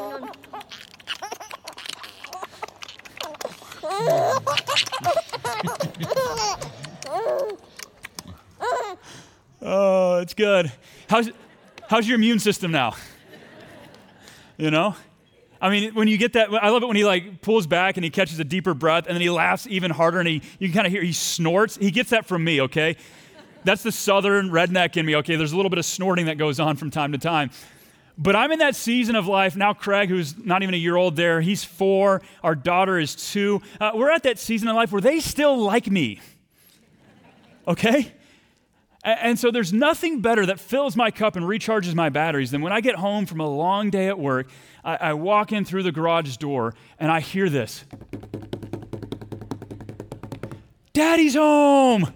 oh, 9.62 10.18
it's 10.20 10.34
good. 10.34 10.70
How's, 11.08 11.30
how's 11.88 12.06
your 12.06 12.16
immune 12.16 12.38
system 12.38 12.70
now? 12.70 12.94
You 14.56 14.70
know? 14.70 14.94
I 15.60 15.70
mean, 15.70 15.94
when 15.94 16.06
you 16.06 16.18
get 16.18 16.34
that, 16.34 16.52
I 16.52 16.68
love 16.68 16.82
it 16.82 16.86
when 16.86 16.96
he 16.96 17.04
like 17.04 17.40
pulls 17.42 17.66
back 17.66 17.96
and 17.96 18.04
he 18.04 18.10
catches 18.10 18.38
a 18.38 18.44
deeper 18.44 18.74
breath 18.74 19.06
and 19.06 19.14
then 19.14 19.22
he 19.22 19.30
laughs 19.30 19.66
even 19.68 19.90
harder 19.90 20.20
and 20.20 20.28
he, 20.28 20.42
you 20.58 20.68
can 20.68 20.74
kind 20.74 20.86
of 20.86 20.92
hear 20.92 21.02
he 21.02 21.12
snorts. 21.12 21.76
He 21.76 21.90
gets 21.90 22.10
that 22.10 22.26
from 22.26 22.44
me, 22.44 22.60
okay? 22.62 22.96
That's 23.64 23.82
the 23.82 23.90
southern 23.90 24.50
redneck 24.50 24.96
in 24.96 25.04
me, 25.04 25.16
okay? 25.16 25.34
There's 25.36 25.52
a 25.52 25.56
little 25.56 25.70
bit 25.70 25.78
of 25.78 25.84
snorting 25.84 26.26
that 26.26 26.38
goes 26.38 26.60
on 26.60 26.76
from 26.76 26.90
time 26.90 27.12
to 27.12 27.18
time. 27.18 27.50
But 28.20 28.34
I'm 28.34 28.50
in 28.50 28.58
that 28.58 28.74
season 28.74 29.14
of 29.14 29.28
life 29.28 29.54
now. 29.54 29.72
Craig, 29.72 30.08
who's 30.08 30.36
not 30.36 30.64
even 30.64 30.74
a 30.74 30.78
year 30.78 30.96
old 30.96 31.14
there, 31.14 31.40
he's 31.40 31.62
four. 31.62 32.20
Our 32.42 32.56
daughter 32.56 32.98
is 32.98 33.14
two. 33.14 33.62
Uh, 33.80 33.92
we're 33.94 34.10
at 34.10 34.24
that 34.24 34.40
season 34.40 34.66
of 34.66 34.74
life 34.74 34.90
where 34.90 35.00
they 35.00 35.20
still 35.20 35.56
like 35.56 35.88
me. 35.88 36.20
Okay? 37.68 38.12
And 39.04 39.38
so 39.38 39.52
there's 39.52 39.72
nothing 39.72 40.20
better 40.20 40.44
that 40.46 40.58
fills 40.58 40.96
my 40.96 41.12
cup 41.12 41.36
and 41.36 41.46
recharges 41.46 41.94
my 41.94 42.08
batteries 42.08 42.50
than 42.50 42.60
when 42.60 42.72
I 42.72 42.80
get 42.80 42.96
home 42.96 43.24
from 43.24 43.40
a 43.40 43.48
long 43.48 43.90
day 43.90 44.08
at 44.08 44.18
work, 44.18 44.48
I, 44.84 44.96
I 44.96 45.12
walk 45.12 45.52
in 45.52 45.64
through 45.64 45.84
the 45.84 45.92
garage 45.92 46.36
door 46.38 46.74
and 46.98 47.12
I 47.12 47.20
hear 47.20 47.48
this 47.48 47.84
Daddy's 50.92 51.36
home! 51.36 52.12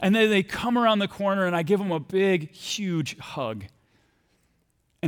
And 0.00 0.14
then 0.14 0.28
they 0.28 0.42
come 0.42 0.76
around 0.76 0.98
the 0.98 1.08
corner 1.08 1.46
and 1.46 1.56
I 1.56 1.62
give 1.62 1.80
them 1.80 1.90
a 1.90 1.98
big, 1.98 2.52
huge 2.52 3.18
hug. 3.18 3.64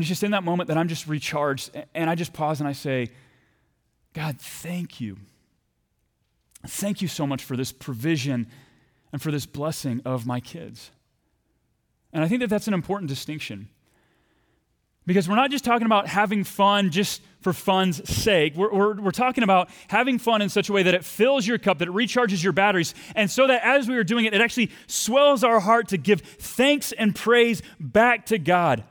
And 0.01 0.05
it's 0.05 0.09
just 0.09 0.23
in 0.23 0.31
that 0.31 0.45
moment 0.45 0.69
that 0.69 0.79
I'm 0.79 0.89
just 0.89 1.07
recharged. 1.07 1.73
And 1.95 2.09
I 2.09 2.15
just 2.15 2.33
pause 2.33 2.59
and 2.59 2.67
I 2.67 2.73
say, 2.73 3.11
God, 4.15 4.41
thank 4.41 4.99
you. 4.99 5.19
Thank 6.67 7.03
you 7.03 7.07
so 7.07 7.27
much 7.27 7.45
for 7.45 7.55
this 7.55 7.71
provision 7.71 8.47
and 9.13 9.21
for 9.21 9.31
this 9.31 9.45
blessing 9.45 10.01
of 10.07 10.27
my 10.27 10.41
kids. 10.41 10.91
And 12.15 12.25
I 12.25 12.29
think 12.29 12.41
that 12.41 12.49
that's 12.49 12.67
an 12.67 12.73
important 12.73 13.11
distinction. 13.11 13.69
Because 15.05 15.29
we're 15.29 15.37
not 15.37 15.51
just 15.51 15.65
talking 15.65 15.85
about 15.85 16.07
having 16.07 16.45
fun 16.45 16.93
just 16.93 17.21
for 17.43 17.53
fun's 17.53 18.09
sake. 18.09 18.57
We're, 18.57 18.73
we're, 18.73 18.99
we're, 19.03 19.11
talking 19.11 19.45
about 19.45 19.69
having 19.89 20.19
fun 20.19 20.41
in 20.41 20.49
such 20.49 20.71
a 20.71 20.73
way 20.73 20.83
that 20.83 20.95
it 20.95 21.05
fills 21.05 21.47
your 21.47 21.59
cup, 21.59 21.77
that 21.81 21.89
it 21.89 21.95
recharges 21.95 22.43
your 22.43 22.55
batteries, 22.55 22.95
and 23.15 23.31
so 23.31 23.49
that 23.49 23.63
as 23.67 23.87
we 23.87 23.99
are 23.99 24.05
doing 24.05 24.25
it, 24.25 24.33
it 24.33 24.41
actually 24.41 24.71
swells 24.87 25.45
our 25.45 25.61
heart 25.61 25.89
to 25.89 25.99
give 25.99 26.23
thanks 26.23 26.93
and 26.93 27.15
praise 27.15 27.61
back 27.79 28.25
to 28.27 28.39
God. 28.39 28.83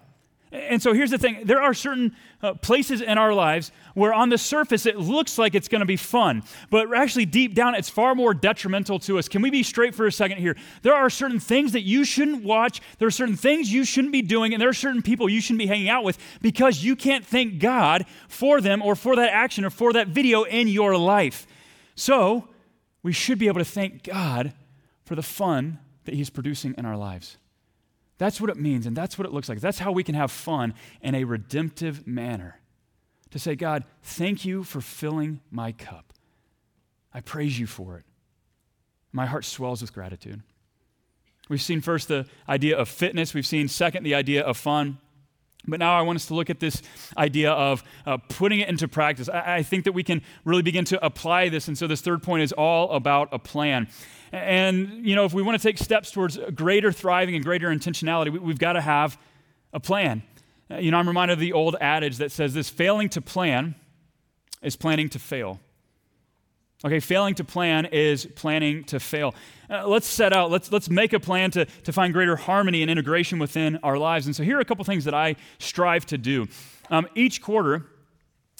And 0.51 0.81
so 0.81 0.93
here's 0.93 1.11
the 1.11 1.19
thing 1.19 1.45
there 1.45 1.61
are 1.61 1.75
certain 1.75 2.15
uh, 2.41 2.55
places 2.55 3.01
in 3.01 3.19
our 3.19 3.33
lives 3.33 3.71
where 3.93 4.13
on 4.13 4.29
the 4.29 4.37
surface 4.37 4.87
it 4.87 4.97
looks 4.97 5.37
like 5.37 5.53
it's 5.53 5.67
going 5.67 5.81
to 5.81 5.85
be 5.85 5.95
fun, 5.95 6.41
but 6.71 6.91
actually 6.93 7.25
deep 7.25 7.53
down 7.53 7.75
it's 7.75 7.89
far 7.89 8.15
more 8.15 8.33
detrimental 8.33 8.97
to 8.99 9.19
us. 9.19 9.27
Can 9.27 9.43
we 9.43 9.51
be 9.51 9.61
straight 9.61 9.93
for 9.93 10.07
a 10.07 10.11
second 10.11 10.39
here? 10.39 10.55
There 10.81 10.95
are 10.95 11.09
certain 11.09 11.39
things 11.39 11.73
that 11.73 11.81
you 11.81 12.03
shouldn't 12.03 12.43
watch, 12.43 12.81
there 12.97 13.07
are 13.07 13.11
certain 13.11 13.35
things 13.35 13.71
you 13.71 13.85
shouldn't 13.85 14.13
be 14.13 14.23
doing, 14.23 14.53
and 14.53 14.61
there 14.61 14.69
are 14.69 14.73
certain 14.73 15.03
people 15.03 15.29
you 15.29 15.39
shouldn't 15.39 15.59
be 15.59 15.67
hanging 15.67 15.89
out 15.89 16.03
with 16.03 16.17
because 16.41 16.83
you 16.83 16.95
can't 16.95 17.25
thank 17.25 17.59
God 17.59 18.05
for 18.27 18.59
them 18.59 18.81
or 18.81 18.95
for 18.95 19.15
that 19.17 19.29
action 19.31 19.65
or 19.65 19.69
for 19.69 19.93
that 19.93 20.07
video 20.07 20.43
in 20.43 20.67
your 20.67 20.97
life. 20.97 21.45
So 21.93 22.47
we 23.03 23.11
should 23.11 23.37
be 23.37 23.47
able 23.47 23.59
to 23.59 23.65
thank 23.65 24.03
God 24.03 24.53
for 25.05 25.15
the 25.15 25.21
fun 25.21 25.77
that 26.05 26.15
He's 26.15 26.31
producing 26.31 26.73
in 26.77 26.85
our 26.85 26.97
lives. 26.97 27.37
That's 28.19 28.39
what 28.39 28.49
it 28.49 28.57
means, 28.57 28.85
and 28.85 28.95
that's 28.95 29.17
what 29.17 29.25
it 29.25 29.33
looks 29.33 29.49
like. 29.49 29.61
That's 29.61 29.79
how 29.79 29.91
we 29.91 30.03
can 30.03 30.13
have 30.13 30.29
fun 30.29 30.75
in 31.01 31.15
a 31.15 31.23
redemptive 31.23 32.05
manner. 32.05 32.59
To 33.31 33.39
say, 33.39 33.55
God, 33.55 33.85
thank 34.03 34.43
you 34.43 34.63
for 34.63 34.81
filling 34.81 35.39
my 35.49 35.71
cup. 35.71 36.13
I 37.13 37.21
praise 37.21 37.57
you 37.57 37.65
for 37.65 37.97
it. 37.97 38.03
My 39.11 39.25
heart 39.25 39.45
swells 39.45 39.81
with 39.81 39.93
gratitude. 39.93 40.43
We've 41.47 41.61
seen 41.61 41.81
first 41.81 42.09
the 42.09 42.27
idea 42.47 42.77
of 42.77 42.89
fitness, 42.89 43.33
we've 43.33 43.47
seen 43.47 43.67
second 43.67 44.03
the 44.03 44.15
idea 44.15 44.43
of 44.43 44.57
fun. 44.57 44.99
But 45.67 45.79
now 45.79 45.97
I 45.97 46.01
want 46.01 46.15
us 46.15 46.25
to 46.27 46.33
look 46.33 46.49
at 46.49 46.59
this 46.59 46.81
idea 47.17 47.51
of 47.51 47.83
uh, 48.05 48.17
putting 48.17 48.59
it 48.59 48.69
into 48.69 48.87
practice. 48.87 49.29
I, 49.29 49.57
I 49.57 49.63
think 49.63 49.85
that 49.85 49.91
we 49.91 50.03
can 50.03 50.21
really 50.45 50.61
begin 50.61 50.85
to 50.85 51.05
apply 51.05 51.49
this. 51.49 51.67
And 51.67 51.77
so 51.77 51.85
this 51.87 52.01
third 52.01 52.23
point 52.23 52.43
is 52.43 52.51
all 52.53 52.91
about 52.91 53.29
a 53.31 53.39
plan. 53.39 53.87
And, 54.31 55.05
you 55.05 55.15
know, 55.15 55.25
if 55.25 55.33
we 55.33 55.41
want 55.41 55.59
to 55.59 55.67
take 55.67 55.77
steps 55.77 56.11
towards 56.11 56.37
greater 56.55 56.91
thriving 56.91 57.35
and 57.35 57.43
greater 57.43 57.69
intentionality, 57.69 58.39
we, 58.39 58.51
have 58.51 58.59
got 58.59 58.73
to 58.73 58.81
have 58.81 59.17
a 59.73 59.79
plan. 59.79 60.23
Uh, 60.71 60.77
you 60.77 60.91
know, 60.91 60.97
I'm 60.97 61.07
reminded 61.07 61.33
of 61.33 61.39
the 61.39 61.53
old 61.53 61.75
adage 61.81 62.17
that 62.17 62.31
says 62.31 62.53
this 62.53 62.69
failing 62.69 63.09
to 63.09 63.21
plan 63.21 63.75
is 64.61 64.75
planning 64.75 65.09
to 65.09 65.19
fail. 65.19 65.59
Okay, 66.85 67.01
failing 67.01 67.35
to 67.35 67.43
plan 67.43 67.85
is 67.87 68.25
planning 68.25 68.85
to 68.85 69.01
fail. 69.01 69.35
Uh, 69.69 69.85
let's 69.85 70.07
set 70.07 70.31
out, 70.31 70.49
let's, 70.49 70.71
let's 70.71 70.89
make 70.89 71.11
a 71.11 71.19
plan 71.19 71.51
to, 71.51 71.65
to 71.65 71.91
find 71.91 72.13
greater 72.13 72.37
harmony 72.37 72.81
and 72.81 72.89
integration 72.89 73.37
within 73.37 73.77
our 73.83 73.97
lives. 73.97 74.27
And 74.27 74.35
so 74.35 74.43
here 74.43 74.57
are 74.57 74.61
a 74.61 74.65
couple 74.65 74.85
things 74.85 75.03
that 75.03 75.13
I 75.13 75.35
strive 75.57 76.05
to 76.05 76.17
do. 76.17 76.47
Um, 76.89 77.05
each 77.15 77.41
quarter, 77.41 77.85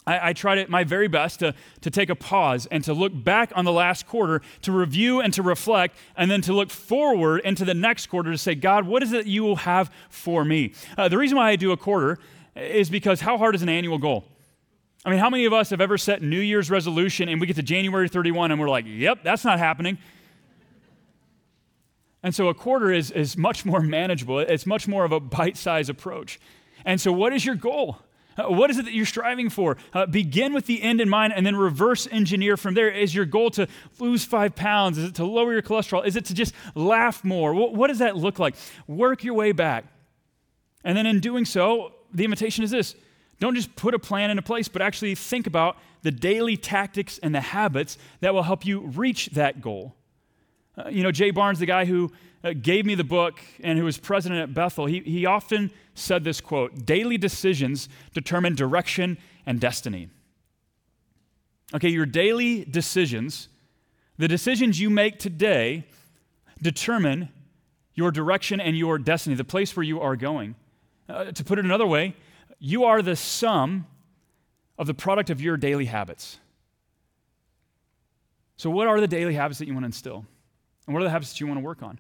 I, 0.05 0.29
I 0.29 0.33
try 0.33 0.55
to, 0.55 0.69
my 0.69 0.83
very 0.83 1.07
best 1.07 1.39
to, 1.39 1.55
to 1.79 1.89
take 1.89 2.09
a 2.09 2.15
pause 2.15 2.65
and 2.65 2.83
to 2.83 2.93
look 2.93 3.13
back 3.23 3.53
on 3.55 3.63
the 3.63 3.71
last 3.71 4.05
quarter, 4.05 4.41
to 4.63 4.73
review 4.73 5.21
and 5.21 5.33
to 5.35 5.41
reflect, 5.41 5.95
and 6.17 6.29
then 6.29 6.41
to 6.41 6.51
look 6.51 6.71
forward 6.71 7.39
into 7.45 7.63
the 7.63 7.73
next 7.73 8.07
quarter 8.07 8.33
to 8.33 8.37
say, 8.37 8.53
God, 8.53 8.85
what 8.85 9.01
is 9.01 9.13
it 9.13 9.27
you 9.27 9.43
will 9.43 9.55
have 9.55 9.89
for 10.09 10.43
me? 10.43 10.73
Uh, 10.97 11.07
the 11.07 11.17
reason 11.17 11.37
why 11.37 11.51
I 11.51 11.55
do 11.55 11.71
a 11.71 11.77
quarter 11.77 12.17
is 12.53 12.89
because 12.89 13.21
how 13.21 13.37
hard 13.37 13.55
is 13.55 13.61
an 13.61 13.69
annual 13.69 13.97
goal? 13.97 14.25
I 15.05 15.09
mean, 15.09 15.19
how 15.19 15.29
many 15.29 15.45
of 15.45 15.53
us 15.53 15.69
have 15.69 15.79
ever 15.79 15.97
set 15.97 16.21
New 16.21 16.39
Year's 16.39 16.69
resolution 16.69 17.29
and 17.29 17.39
we 17.39 17.47
get 17.47 17.55
to 17.55 17.63
January 17.63 18.09
31 18.09 18.51
and 18.51 18.59
we're 18.59 18.69
like, 18.69 18.85
yep, 18.87 19.23
that's 19.23 19.45
not 19.45 19.57
happening? 19.57 19.97
And 22.21 22.35
so 22.35 22.49
a 22.49 22.53
quarter 22.53 22.91
is, 22.91 23.11
is 23.11 23.37
much 23.37 23.65
more 23.65 23.81
manageable. 23.81 24.39
It's 24.39 24.65
much 24.65 24.87
more 24.87 25.05
of 25.05 25.11
a 25.11 25.19
bite 25.19 25.55
sized 25.55 25.89
approach. 25.89 26.39
And 26.85 26.99
so, 26.99 27.11
what 27.11 27.33
is 27.33 27.45
your 27.45 27.55
goal? 27.55 27.99
Uh, 28.37 28.49
what 28.49 28.69
is 28.69 28.77
it 28.77 28.85
that 28.85 28.93
you're 28.93 29.05
striving 29.05 29.49
for? 29.49 29.77
Uh, 29.93 30.05
begin 30.05 30.53
with 30.53 30.65
the 30.65 30.81
end 30.81 31.01
in 31.01 31.09
mind 31.09 31.33
and 31.35 31.45
then 31.45 31.55
reverse 31.55 32.07
engineer 32.11 32.57
from 32.57 32.73
there. 32.73 32.89
Is 32.89 33.13
your 33.13 33.25
goal 33.25 33.49
to 33.51 33.67
lose 33.99 34.23
five 34.23 34.55
pounds? 34.55 34.97
Is 34.97 35.05
it 35.05 35.15
to 35.15 35.25
lower 35.25 35.53
your 35.53 35.61
cholesterol? 35.61 36.05
Is 36.05 36.15
it 36.15 36.25
to 36.25 36.33
just 36.33 36.53
laugh 36.75 37.23
more? 37.23 37.53
What, 37.53 37.73
what 37.73 37.87
does 37.87 37.99
that 37.99 38.15
look 38.15 38.39
like? 38.39 38.55
Work 38.87 39.23
your 39.23 39.33
way 39.33 39.51
back. 39.51 39.85
And 40.83 40.97
then 40.97 41.05
in 41.05 41.19
doing 41.19 41.45
so, 41.45 41.93
the 42.13 42.23
invitation 42.23 42.63
is 42.63 42.71
this 42.71 42.95
don't 43.39 43.55
just 43.55 43.75
put 43.75 43.93
a 43.93 43.99
plan 43.99 44.29
into 44.29 44.41
place, 44.41 44.67
but 44.67 44.81
actually 44.81 45.15
think 45.15 45.47
about 45.47 45.77
the 46.01 46.11
daily 46.11 46.57
tactics 46.57 47.19
and 47.19 47.33
the 47.33 47.41
habits 47.41 47.97
that 48.19 48.33
will 48.33 48.43
help 48.43 48.65
you 48.65 48.81
reach 48.81 49.27
that 49.27 49.61
goal. 49.61 49.95
Uh, 50.77 50.89
you 50.89 51.03
know, 51.03 51.11
Jay 51.11 51.31
Barnes, 51.31 51.59
the 51.59 51.65
guy 51.65 51.85
who 51.85 52.11
uh, 52.43 52.53
gave 52.53 52.85
me 52.85 52.95
the 52.95 53.03
book 53.03 53.39
and 53.61 53.77
who 53.77 53.85
was 53.85 53.97
president 53.97 54.41
at 54.41 54.53
Bethel, 54.53 54.85
he, 54.85 54.99
he 55.01 55.25
often 55.25 55.71
said 55.93 56.23
this 56.23 56.41
quote 56.41 56.85
Daily 56.85 57.17
decisions 57.17 57.89
determine 58.13 58.55
direction 58.55 59.17
and 59.45 59.59
destiny. 59.59 60.09
Okay, 61.73 61.89
your 61.89 62.05
daily 62.05 62.65
decisions, 62.65 63.47
the 64.17 64.27
decisions 64.27 64.79
you 64.79 64.89
make 64.89 65.19
today, 65.19 65.85
determine 66.61 67.29
your 67.93 68.11
direction 68.11 68.59
and 68.59 68.77
your 68.77 68.97
destiny, 68.97 69.35
the 69.35 69.43
place 69.43 69.75
where 69.75 69.83
you 69.83 69.99
are 69.99 70.15
going. 70.15 70.55
Uh, 71.07 71.31
to 71.31 71.43
put 71.43 71.59
it 71.59 71.65
another 71.65 71.87
way, 71.87 72.15
you 72.59 72.83
are 72.83 73.01
the 73.01 73.15
sum 73.15 73.87
of 74.77 74.87
the 74.87 74.93
product 74.93 75.29
of 75.29 75.41
your 75.41 75.57
daily 75.57 75.85
habits. 75.85 76.39
So, 78.57 78.69
what 78.69 78.87
are 78.87 78.99
the 78.99 79.07
daily 79.07 79.33
habits 79.33 79.59
that 79.59 79.67
you 79.67 79.73
want 79.73 79.83
to 79.83 79.87
instill? 79.87 80.25
And 80.85 80.93
what 80.93 81.01
are 81.01 81.05
the 81.05 81.11
habits 81.11 81.31
that 81.31 81.39
you 81.39 81.47
want 81.47 81.59
to 81.59 81.65
work 81.65 81.81
on? 81.81 81.99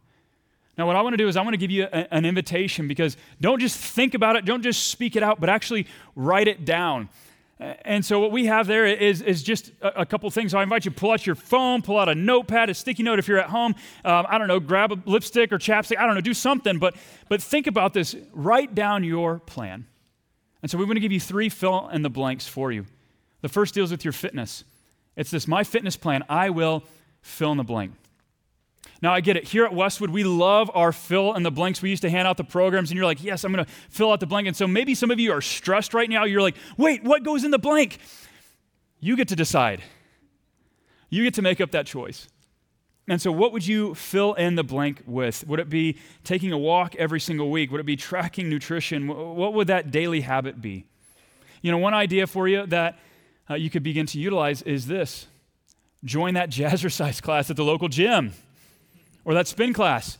Now, 0.77 0.87
what 0.87 0.95
I 0.95 1.01
want 1.01 1.13
to 1.13 1.17
do 1.17 1.27
is 1.27 1.35
I 1.35 1.41
want 1.41 1.53
to 1.53 1.57
give 1.57 1.71
you 1.71 1.83
a, 1.83 2.13
an 2.13 2.25
invitation 2.25 2.87
because 2.87 3.17
don't 3.41 3.59
just 3.59 3.77
think 3.77 4.13
about 4.13 4.35
it, 4.35 4.45
don't 4.45 4.61
just 4.61 4.87
speak 4.87 5.15
it 5.15 5.23
out, 5.23 5.39
but 5.39 5.49
actually 5.49 5.87
write 6.15 6.47
it 6.47 6.65
down. 6.65 7.09
And 7.59 8.05
so 8.05 8.21
what 8.21 8.31
we 8.31 8.45
have 8.45 8.67
there 8.67 8.85
is, 8.85 9.21
is 9.21 9.43
just 9.43 9.71
a, 9.81 10.01
a 10.01 10.05
couple 10.05 10.29
things. 10.31 10.51
So 10.51 10.57
I 10.57 10.63
invite 10.63 10.85
you 10.85 10.91
to 10.91 10.97
pull 10.97 11.11
out 11.11 11.25
your 11.25 11.35
phone, 11.35 11.81
pull 11.81 11.99
out 11.99 12.07
a 12.07 12.15
notepad, 12.15 12.69
a 12.69 12.73
sticky 12.73 13.03
note 13.03 13.19
if 13.19 13.27
you're 13.27 13.39
at 13.39 13.49
home. 13.49 13.75
Um, 14.05 14.25
I 14.29 14.37
don't 14.37 14.47
know, 14.47 14.61
grab 14.61 14.93
a 14.93 14.97
lipstick 15.05 15.51
or 15.51 15.57
chapstick. 15.57 15.97
I 15.97 16.05
don't 16.05 16.15
know, 16.15 16.21
do 16.21 16.33
something. 16.33 16.79
But, 16.79 16.95
but 17.27 17.41
think 17.41 17.67
about 17.67 17.93
this. 17.93 18.15
Write 18.31 18.73
down 18.73 19.03
your 19.03 19.39
plan. 19.39 19.85
And 20.61 20.69
so 20.69 20.77
we 20.77 20.85
want 20.85 20.97
to 20.97 21.01
give 21.01 21.11
you 21.11 21.19
three 21.19 21.49
fill 21.49 21.89
in 21.89 22.01
the 22.01 22.09
blanks 22.09 22.47
for 22.47 22.71
you. 22.71 22.85
The 23.41 23.49
first 23.49 23.73
deals 23.73 23.91
with 23.91 24.03
your 24.03 24.11
fitness. 24.11 24.63
It's 25.15 25.31
this 25.31 25.47
my 25.47 25.63
fitness 25.63 25.95
plan. 25.95 26.23
I 26.29 26.49
will 26.49 26.83
fill 27.21 27.51
in 27.51 27.57
the 27.57 27.63
blank. 27.63 27.93
Now, 29.01 29.13
I 29.13 29.21
get 29.21 29.37
it. 29.37 29.45
Here 29.45 29.63
at 29.63 29.73
Westwood, 29.73 30.09
we 30.09 30.25
love 30.25 30.69
our 30.73 30.91
fill 30.91 31.33
in 31.35 31.43
the 31.43 31.51
blanks. 31.51 31.81
We 31.81 31.89
used 31.89 32.01
to 32.01 32.09
hand 32.09 32.27
out 32.27 32.35
the 32.35 32.43
programs, 32.43 32.91
and 32.91 32.97
you're 32.97 33.05
like, 33.05 33.23
yes, 33.23 33.45
I'm 33.45 33.53
going 33.53 33.63
to 33.63 33.71
fill 33.89 34.11
out 34.11 34.19
the 34.19 34.27
blank. 34.27 34.47
And 34.47 34.55
so 34.55 34.67
maybe 34.67 34.93
some 34.93 35.09
of 35.09 35.19
you 35.19 35.31
are 35.31 35.41
stressed 35.41 35.93
right 35.93 36.09
now. 36.09 36.25
You're 36.25 36.41
like, 36.41 36.55
wait, 36.77 37.03
what 37.03 37.23
goes 37.23 37.45
in 37.45 37.51
the 37.51 37.59
blank? 37.59 37.99
You 38.99 39.15
get 39.15 39.29
to 39.29 39.37
decide. 39.37 39.81
You 41.09 41.23
get 41.23 41.35
to 41.35 41.41
make 41.41 41.61
up 41.61 41.71
that 41.71 41.85
choice. 41.85 42.27
And 43.09 43.19
so, 43.19 43.31
what 43.31 43.51
would 43.53 43.65
you 43.65 43.95
fill 43.95 44.35
in 44.35 44.53
the 44.53 44.63
blank 44.63 45.01
with? 45.07 45.45
Would 45.47 45.59
it 45.59 45.67
be 45.67 45.97
taking 46.23 46.51
a 46.51 46.57
walk 46.57 46.95
every 46.95 47.19
single 47.19 47.49
week? 47.49 47.71
Would 47.71 47.79
it 47.79 47.85
be 47.85 47.95
tracking 47.95 48.49
nutrition? 48.49 49.07
What 49.07 49.53
would 49.55 49.67
that 49.67 49.89
daily 49.89 50.21
habit 50.21 50.61
be? 50.61 50.85
You 51.63 51.71
know, 51.71 51.79
one 51.79 51.95
idea 51.95 52.27
for 52.27 52.47
you 52.47 52.67
that 52.67 52.99
uh, 53.49 53.55
you 53.55 53.71
could 53.71 53.81
begin 53.81 54.05
to 54.05 54.19
utilize 54.19 54.61
is 54.61 54.85
this 54.85 55.25
join 56.05 56.35
that 56.35 56.49
jazzercise 56.49 57.21
class 57.21 57.49
at 57.49 57.57
the 57.57 57.63
local 57.63 57.89
gym 57.89 58.31
or 59.25 59.33
that 59.33 59.47
spin 59.47 59.73
class. 59.73 60.17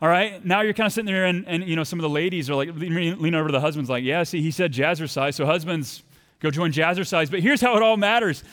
All 0.00 0.08
right, 0.08 0.44
now 0.44 0.60
you're 0.60 0.74
kind 0.74 0.86
of 0.86 0.92
sitting 0.92 1.06
there, 1.06 1.24
and, 1.24 1.48
and 1.48 1.64
you 1.64 1.74
know 1.74 1.82
some 1.82 1.98
of 1.98 2.02
the 2.02 2.08
ladies 2.10 2.48
are 2.48 2.54
like 2.54 2.68
leaning 2.74 3.34
over 3.34 3.48
to 3.48 3.52
the 3.52 3.60
husbands, 3.60 3.90
like, 3.90 4.04
"Yeah, 4.04 4.22
see, 4.22 4.42
he 4.42 4.50
said 4.50 4.72
jazzercise, 4.72 5.34
so 5.34 5.44
husbands 5.44 6.04
go 6.40 6.50
join 6.50 6.72
jazzercise." 6.72 7.30
But 7.30 7.40
here's 7.40 7.60
how 7.60 7.76
it 7.76 7.82
all 7.82 7.96
matters. 7.96 8.44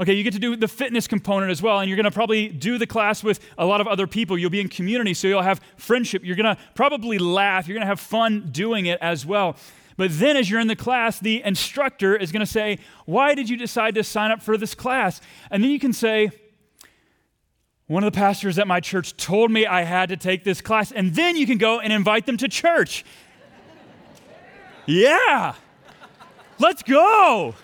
Okay, 0.00 0.12
you 0.12 0.24
get 0.24 0.32
to 0.32 0.40
do 0.40 0.56
the 0.56 0.66
fitness 0.66 1.06
component 1.06 1.52
as 1.52 1.62
well, 1.62 1.78
and 1.78 1.88
you're 1.88 1.96
going 1.96 2.04
to 2.04 2.10
probably 2.10 2.48
do 2.48 2.78
the 2.78 2.86
class 2.86 3.22
with 3.22 3.38
a 3.56 3.64
lot 3.64 3.80
of 3.80 3.86
other 3.86 4.08
people. 4.08 4.36
You'll 4.36 4.50
be 4.50 4.60
in 4.60 4.68
community, 4.68 5.14
so 5.14 5.28
you'll 5.28 5.42
have 5.42 5.60
friendship. 5.76 6.24
You're 6.24 6.34
going 6.34 6.56
to 6.56 6.60
probably 6.74 7.18
laugh. 7.18 7.68
You're 7.68 7.76
going 7.76 7.86
to 7.86 7.88
have 7.88 8.00
fun 8.00 8.48
doing 8.50 8.86
it 8.86 8.98
as 9.00 9.24
well. 9.24 9.56
But 9.96 10.18
then, 10.18 10.36
as 10.36 10.50
you're 10.50 10.58
in 10.58 10.66
the 10.66 10.74
class, 10.74 11.20
the 11.20 11.42
instructor 11.44 12.16
is 12.16 12.32
going 12.32 12.40
to 12.40 12.46
say, 12.46 12.80
Why 13.04 13.36
did 13.36 13.48
you 13.48 13.56
decide 13.56 13.94
to 13.94 14.02
sign 14.02 14.32
up 14.32 14.42
for 14.42 14.56
this 14.56 14.74
class? 14.74 15.20
And 15.52 15.62
then 15.62 15.70
you 15.70 15.78
can 15.78 15.92
say, 15.92 16.32
one 17.86 18.02
of 18.02 18.12
the 18.12 18.18
pastors 18.18 18.58
at 18.58 18.66
my 18.66 18.80
church 18.80 19.16
told 19.16 19.50
me 19.50 19.66
I 19.66 19.82
had 19.82 20.08
to 20.08 20.16
take 20.16 20.42
this 20.42 20.60
class, 20.60 20.90
and 20.90 21.14
then 21.14 21.36
you 21.36 21.46
can 21.46 21.58
go 21.58 21.80
and 21.80 21.92
invite 21.92 22.26
them 22.26 22.38
to 22.38 22.48
church. 22.48 23.04
yeah, 24.86 25.54
let's 26.58 26.82
go. 26.82 27.54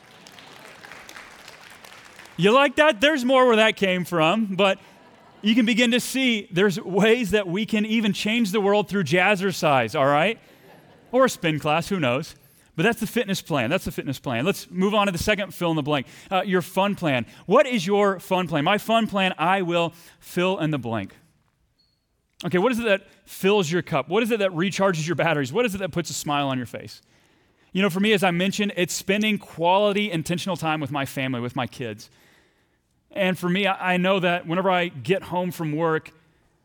You 2.40 2.52
like 2.52 2.76
that? 2.76 3.02
There's 3.02 3.22
more 3.22 3.46
where 3.46 3.56
that 3.56 3.76
came 3.76 4.06
from, 4.06 4.54
but 4.56 4.78
you 5.42 5.54
can 5.54 5.66
begin 5.66 5.90
to 5.90 6.00
see 6.00 6.48
there's 6.50 6.80
ways 6.80 7.32
that 7.32 7.46
we 7.46 7.66
can 7.66 7.84
even 7.84 8.14
change 8.14 8.50
the 8.50 8.62
world 8.62 8.88
through 8.88 9.04
jazzercise, 9.04 9.98
all 9.98 10.06
right? 10.06 10.38
Or 11.12 11.26
a 11.26 11.28
spin 11.28 11.58
class, 11.58 11.90
who 11.90 12.00
knows? 12.00 12.34
But 12.76 12.84
that's 12.84 12.98
the 12.98 13.06
fitness 13.06 13.42
plan. 13.42 13.68
That's 13.68 13.84
the 13.84 13.92
fitness 13.92 14.18
plan. 14.18 14.46
Let's 14.46 14.70
move 14.70 14.94
on 14.94 15.04
to 15.04 15.12
the 15.12 15.18
second 15.18 15.52
fill 15.52 15.68
in 15.68 15.76
the 15.76 15.82
blank. 15.82 16.06
Uh, 16.30 16.40
your 16.42 16.62
fun 16.62 16.94
plan. 16.94 17.26
What 17.44 17.66
is 17.66 17.86
your 17.86 18.18
fun 18.20 18.48
plan? 18.48 18.64
My 18.64 18.78
fun 18.78 19.06
plan, 19.06 19.34
I 19.36 19.60
will 19.60 19.92
fill 20.18 20.58
in 20.60 20.70
the 20.70 20.78
blank. 20.78 21.14
Okay, 22.46 22.56
what 22.56 22.72
is 22.72 22.78
it 22.78 22.86
that 22.86 23.06
fills 23.26 23.70
your 23.70 23.82
cup? 23.82 24.08
What 24.08 24.22
is 24.22 24.30
it 24.30 24.38
that 24.38 24.52
recharges 24.52 25.06
your 25.06 25.16
batteries? 25.16 25.52
What 25.52 25.66
is 25.66 25.74
it 25.74 25.78
that 25.78 25.90
puts 25.90 26.08
a 26.08 26.14
smile 26.14 26.48
on 26.48 26.56
your 26.56 26.66
face? 26.66 27.02
You 27.72 27.82
know, 27.82 27.90
for 27.90 28.00
me, 28.00 28.14
as 28.14 28.24
I 28.24 28.30
mentioned, 28.30 28.72
it's 28.76 28.94
spending 28.94 29.36
quality, 29.36 30.10
intentional 30.10 30.56
time 30.56 30.80
with 30.80 30.90
my 30.90 31.04
family, 31.04 31.40
with 31.40 31.54
my 31.54 31.66
kids. 31.66 32.08
And 33.10 33.38
for 33.38 33.48
me, 33.48 33.66
I 33.66 33.96
know 33.96 34.20
that 34.20 34.46
whenever 34.46 34.70
I 34.70 34.88
get 34.88 35.22
home 35.22 35.50
from 35.50 35.72
work, 35.72 36.12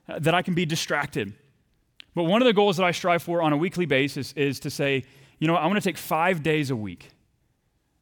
uh, 0.08 0.20
that 0.20 0.36
I 0.36 0.42
can 0.42 0.54
be 0.54 0.66
distracted. 0.66 1.34
But 2.14 2.24
one 2.24 2.42
of 2.42 2.46
the 2.46 2.54
goals 2.54 2.78
that 2.78 2.86
I 2.86 2.92
strive 2.92 3.24
for 3.24 3.42
on 3.42 3.52
a 3.52 3.58
weekly 3.58 3.86
basis 3.86 4.32
is 4.34 4.60
to 4.62 4.70
say, 4.70 5.04
you 5.40 5.48
know, 5.48 5.56
I 5.56 5.66
want 5.66 5.82
to 5.82 5.82
take 5.82 5.98
five 5.98 6.44
days 6.44 6.70
a 6.70 6.76
week 6.76 7.10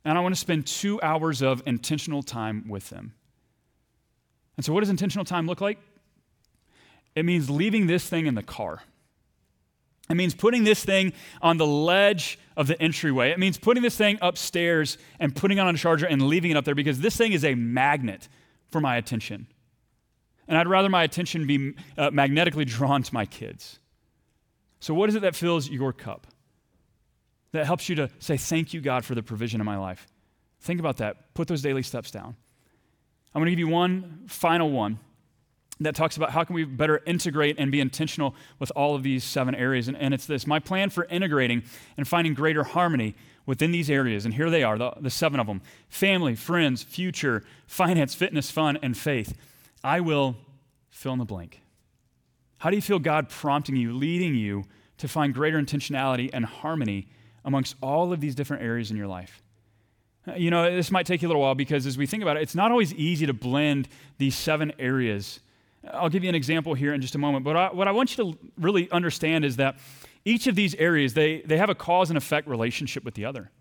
and 0.05 0.17
I 0.17 0.21
want 0.21 0.35
to 0.35 0.39
spend 0.39 0.67
two 0.67 1.01
hours 1.01 1.41
of 1.41 1.63
intentional 1.65 2.21
time 2.21 2.67
with 2.67 2.89
them. 2.89 3.13
And 4.57 4.65
so, 4.65 4.73
what 4.73 4.81
does 4.81 4.89
intentional 4.89 5.25
time 5.25 5.47
look 5.47 5.61
like? 5.61 5.79
It 7.15 7.25
means 7.25 7.49
leaving 7.49 7.87
this 7.87 8.07
thing 8.07 8.27
in 8.27 8.35
the 8.35 8.43
car. 8.43 8.83
It 10.09 10.15
means 10.15 10.35
putting 10.35 10.63
this 10.63 10.83
thing 10.83 11.13
on 11.41 11.57
the 11.57 11.65
ledge 11.65 12.37
of 12.57 12.67
the 12.67 12.79
entryway. 12.81 13.31
It 13.31 13.39
means 13.39 13.57
putting 13.57 13.83
this 13.83 13.95
thing 13.95 14.17
upstairs 14.21 14.97
and 15.19 15.35
putting 15.35 15.57
it 15.57 15.61
on 15.61 15.73
a 15.73 15.77
charger 15.77 16.05
and 16.05 16.23
leaving 16.23 16.51
it 16.51 16.57
up 16.57 16.65
there 16.65 16.75
because 16.75 16.99
this 16.99 17.15
thing 17.15 17.31
is 17.31 17.45
a 17.45 17.55
magnet 17.55 18.27
for 18.69 18.81
my 18.81 18.97
attention. 18.97 19.47
And 20.47 20.57
I'd 20.57 20.67
rather 20.67 20.89
my 20.89 21.03
attention 21.03 21.47
be 21.47 21.73
uh, 21.97 22.11
magnetically 22.11 22.65
drawn 22.65 23.01
to 23.01 23.13
my 23.13 23.25
kids. 23.25 23.79
So, 24.81 24.93
what 24.93 25.07
is 25.07 25.15
it 25.15 25.21
that 25.21 25.35
fills 25.35 25.69
your 25.69 25.93
cup? 25.93 26.27
That 27.53 27.65
helps 27.65 27.87
you 27.87 27.95
to 27.95 28.09
say, 28.19 28.35
Thank 28.35 28.73
you, 28.73 28.81
God, 28.81 29.05
for 29.05 29.15
the 29.15 29.23
provision 29.23 29.61
in 29.61 29.65
my 29.65 29.77
life. 29.77 30.05
Think 30.59 30.81
about 30.81 30.97
that. 30.97 31.33
Put 31.33 31.47
those 31.47 31.61
daily 31.61 31.83
steps 31.83 32.11
down. 32.11 32.35
I'm 33.33 33.39
going 33.39 33.45
to 33.45 33.51
give 33.51 33.59
you 33.59 33.69
one 33.69 34.25
final 34.27 34.69
one 34.69 34.99
that 35.83 35.95
talks 35.95 36.17
about 36.17 36.31
how 36.31 36.43
can 36.43 36.55
we 36.55 36.63
better 36.63 37.01
integrate 37.05 37.55
and 37.57 37.71
be 37.71 37.79
intentional 37.79 38.35
with 38.59 38.71
all 38.75 38.95
of 38.95 39.03
these 39.03 39.23
seven 39.23 39.55
areas. 39.55 39.87
And, 39.87 39.97
and, 39.97 40.13
it's 40.13 40.25
this 40.25 40.47
my 40.47 40.59
plan 40.59 40.89
for 40.89 41.05
integrating 41.05 41.63
and 41.97 42.07
finding 42.07 42.33
greater 42.33 42.63
harmony 42.63 43.15
within 43.45 43.71
these 43.71 43.89
areas. 43.89 44.25
And 44.25 44.33
here 44.33 44.49
they 44.49 44.63
are, 44.63 44.77
the, 44.77 44.93
the 44.99 45.09
seven 45.09 45.39
of 45.39 45.47
them 45.47 45.61
family, 45.89 46.35
friends, 46.35 46.83
future, 46.83 47.43
finance, 47.67 48.13
fitness, 48.13 48.51
fun, 48.51 48.77
and 48.81 48.97
faith. 48.97 49.37
I 49.83 49.99
will 49.99 50.35
fill 50.89 51.13
in 51.13 51.19
the 51.19 51.25
blank. 51.25 51.61
How 52.59 52.69
do 52.69 52.77
you 52.77 52.81
feel 52.81 52.99
God 52.99 53.27
prompting 53.29 53.75
you, 53.75 53.93
leading 53.93 54.35
you 54.35 54.63
to 54.97 55.07
find 55.07 55.33
greater 55.33 55.59
intentionality 55.59 56.29
and 56.31 56.45
harmony 56.45 57.07
amongst 57.43 57.75
all 57.81 58.13
of 58.13 58.21
these 58.21 58.35
different 58.35 58.63
areas 58.63 58.89
in 58.89 58.95
your 58.95 59.07
life? 59.07 59.41
You 60.37 60.49
know, 60.49 60.73
this 60.73 60.89
might 60.89 61.05
take 61.05 61.21
you 61.21 61.27
a 61.27 61.29
little 61.29 61.41
while 61.41 61.55
because 61.55 61.85
as 61.85 61.97
we 61.97 62.05
think 62.05 62.23
about 62.23 62.37
it, 62.37 62.43
it's 62.43 62.55
not 62.55 62.71
always 62.71 62.93
easy 62.93 63.25
to 63.25 63.33
blend 63.33 63.89
these 64.17 64.35
seven 64.35 64.71
areas 64.79 65.41
I'll 65.91 66.09
give 66.09 66.23
you 66.23 66.29
an 66.29 66.35
example 66.35 66.73
here 66.73 66.93
in 66.93 67.01
just 67.01 67.15
a 67.15 67.17
moment. 67.17 67.43
But 67.43 67.55
I, 67.55 67.73
what 67.73 67.87
I 67.87 67.91
want 67.91 68.17
you 68.17 68.31
to 68.31 68.39
really 68.57 68.89
understand 68.91 69.43
is 69.43 69.57
that 69.57 69.77
each 70.25 70.47
of 70.47 70.55
these 70.55 70.75
areas, 70.75 71.13
they, 71.13 71.41
they 71.41 71.57
have 71.57 71.69
a 71.69 71.75
cause 71.75 72.09
and 72.09 72.17
effect 72.17 72.47
relationship 72.47 73.03
with 73.03 73.15
the 73.15 73.25
other. 73.25 73.51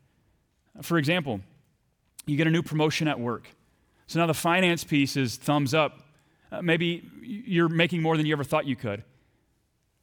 For 0.83 0.99
example, 0.99 1.41
you 2.27 2.37
get 2.37 2.47
a 2.47 2.51
new 2.51 2.63
promotion 2.63 3.09
at 3.09 3.19
work. 3.19 3.49
So 4.07 4.21
now 4.21 4.27
the 4.27 4.35
finance 4.35 4.85
piece 4.85 5.17
is 5.17 5.37
thumbs 5.37 5.75
up. 5.75 6.01
Uh, 6.51 6.63
maybe 6.63 7.09
you're 7.23 7.69
making 7.69 8.03
more 8.03 8.17
than 8.17 8.27
you 8.27 8.33
ever 8.35 8.45
thought 8.45 8.67
you 8.67 8.77
could. 8.77 9.03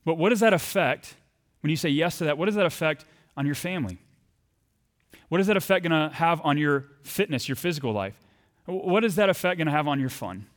But 0.03 0.15
what 0.15 0.29
does 0.29 0.39
that 0.41 0.53
affect 0.53 1.15
when 1.61 1.69
you 1.69 1.77
say 1.77 1.89
yes 1.89 2.17
to 2.17 2.25
that? 2.25 2.37
What 2.37 2.45
does 2.45 2.55
that 2.55 2.65
affect 2.65 3.05
on 3.37 3.45
your 3.45 3.55
family? 3.55 3.99
What 5.29 5.39
is 5.39 5.47
that 5.47 5.57
effect 5.57 5.87
going 5.87 6.09
to 6.09 6.15
have 6.15 6.41
on 6.43 6.57
your 6.57 6.87
fitness, 7.03 7.47
your 7.47 7.55
physical 7.55 7.93
life? 7.93 8.19
What 8.65 9.03
is 9.03 9.15
that 9.15 9.29
effect 9.29 9.57
going 9.57 9.67
to 9.67 9.71
have 9.71 9.87
on 9.87 9.99
your 9.99 10.09
fun? 10.09 10.47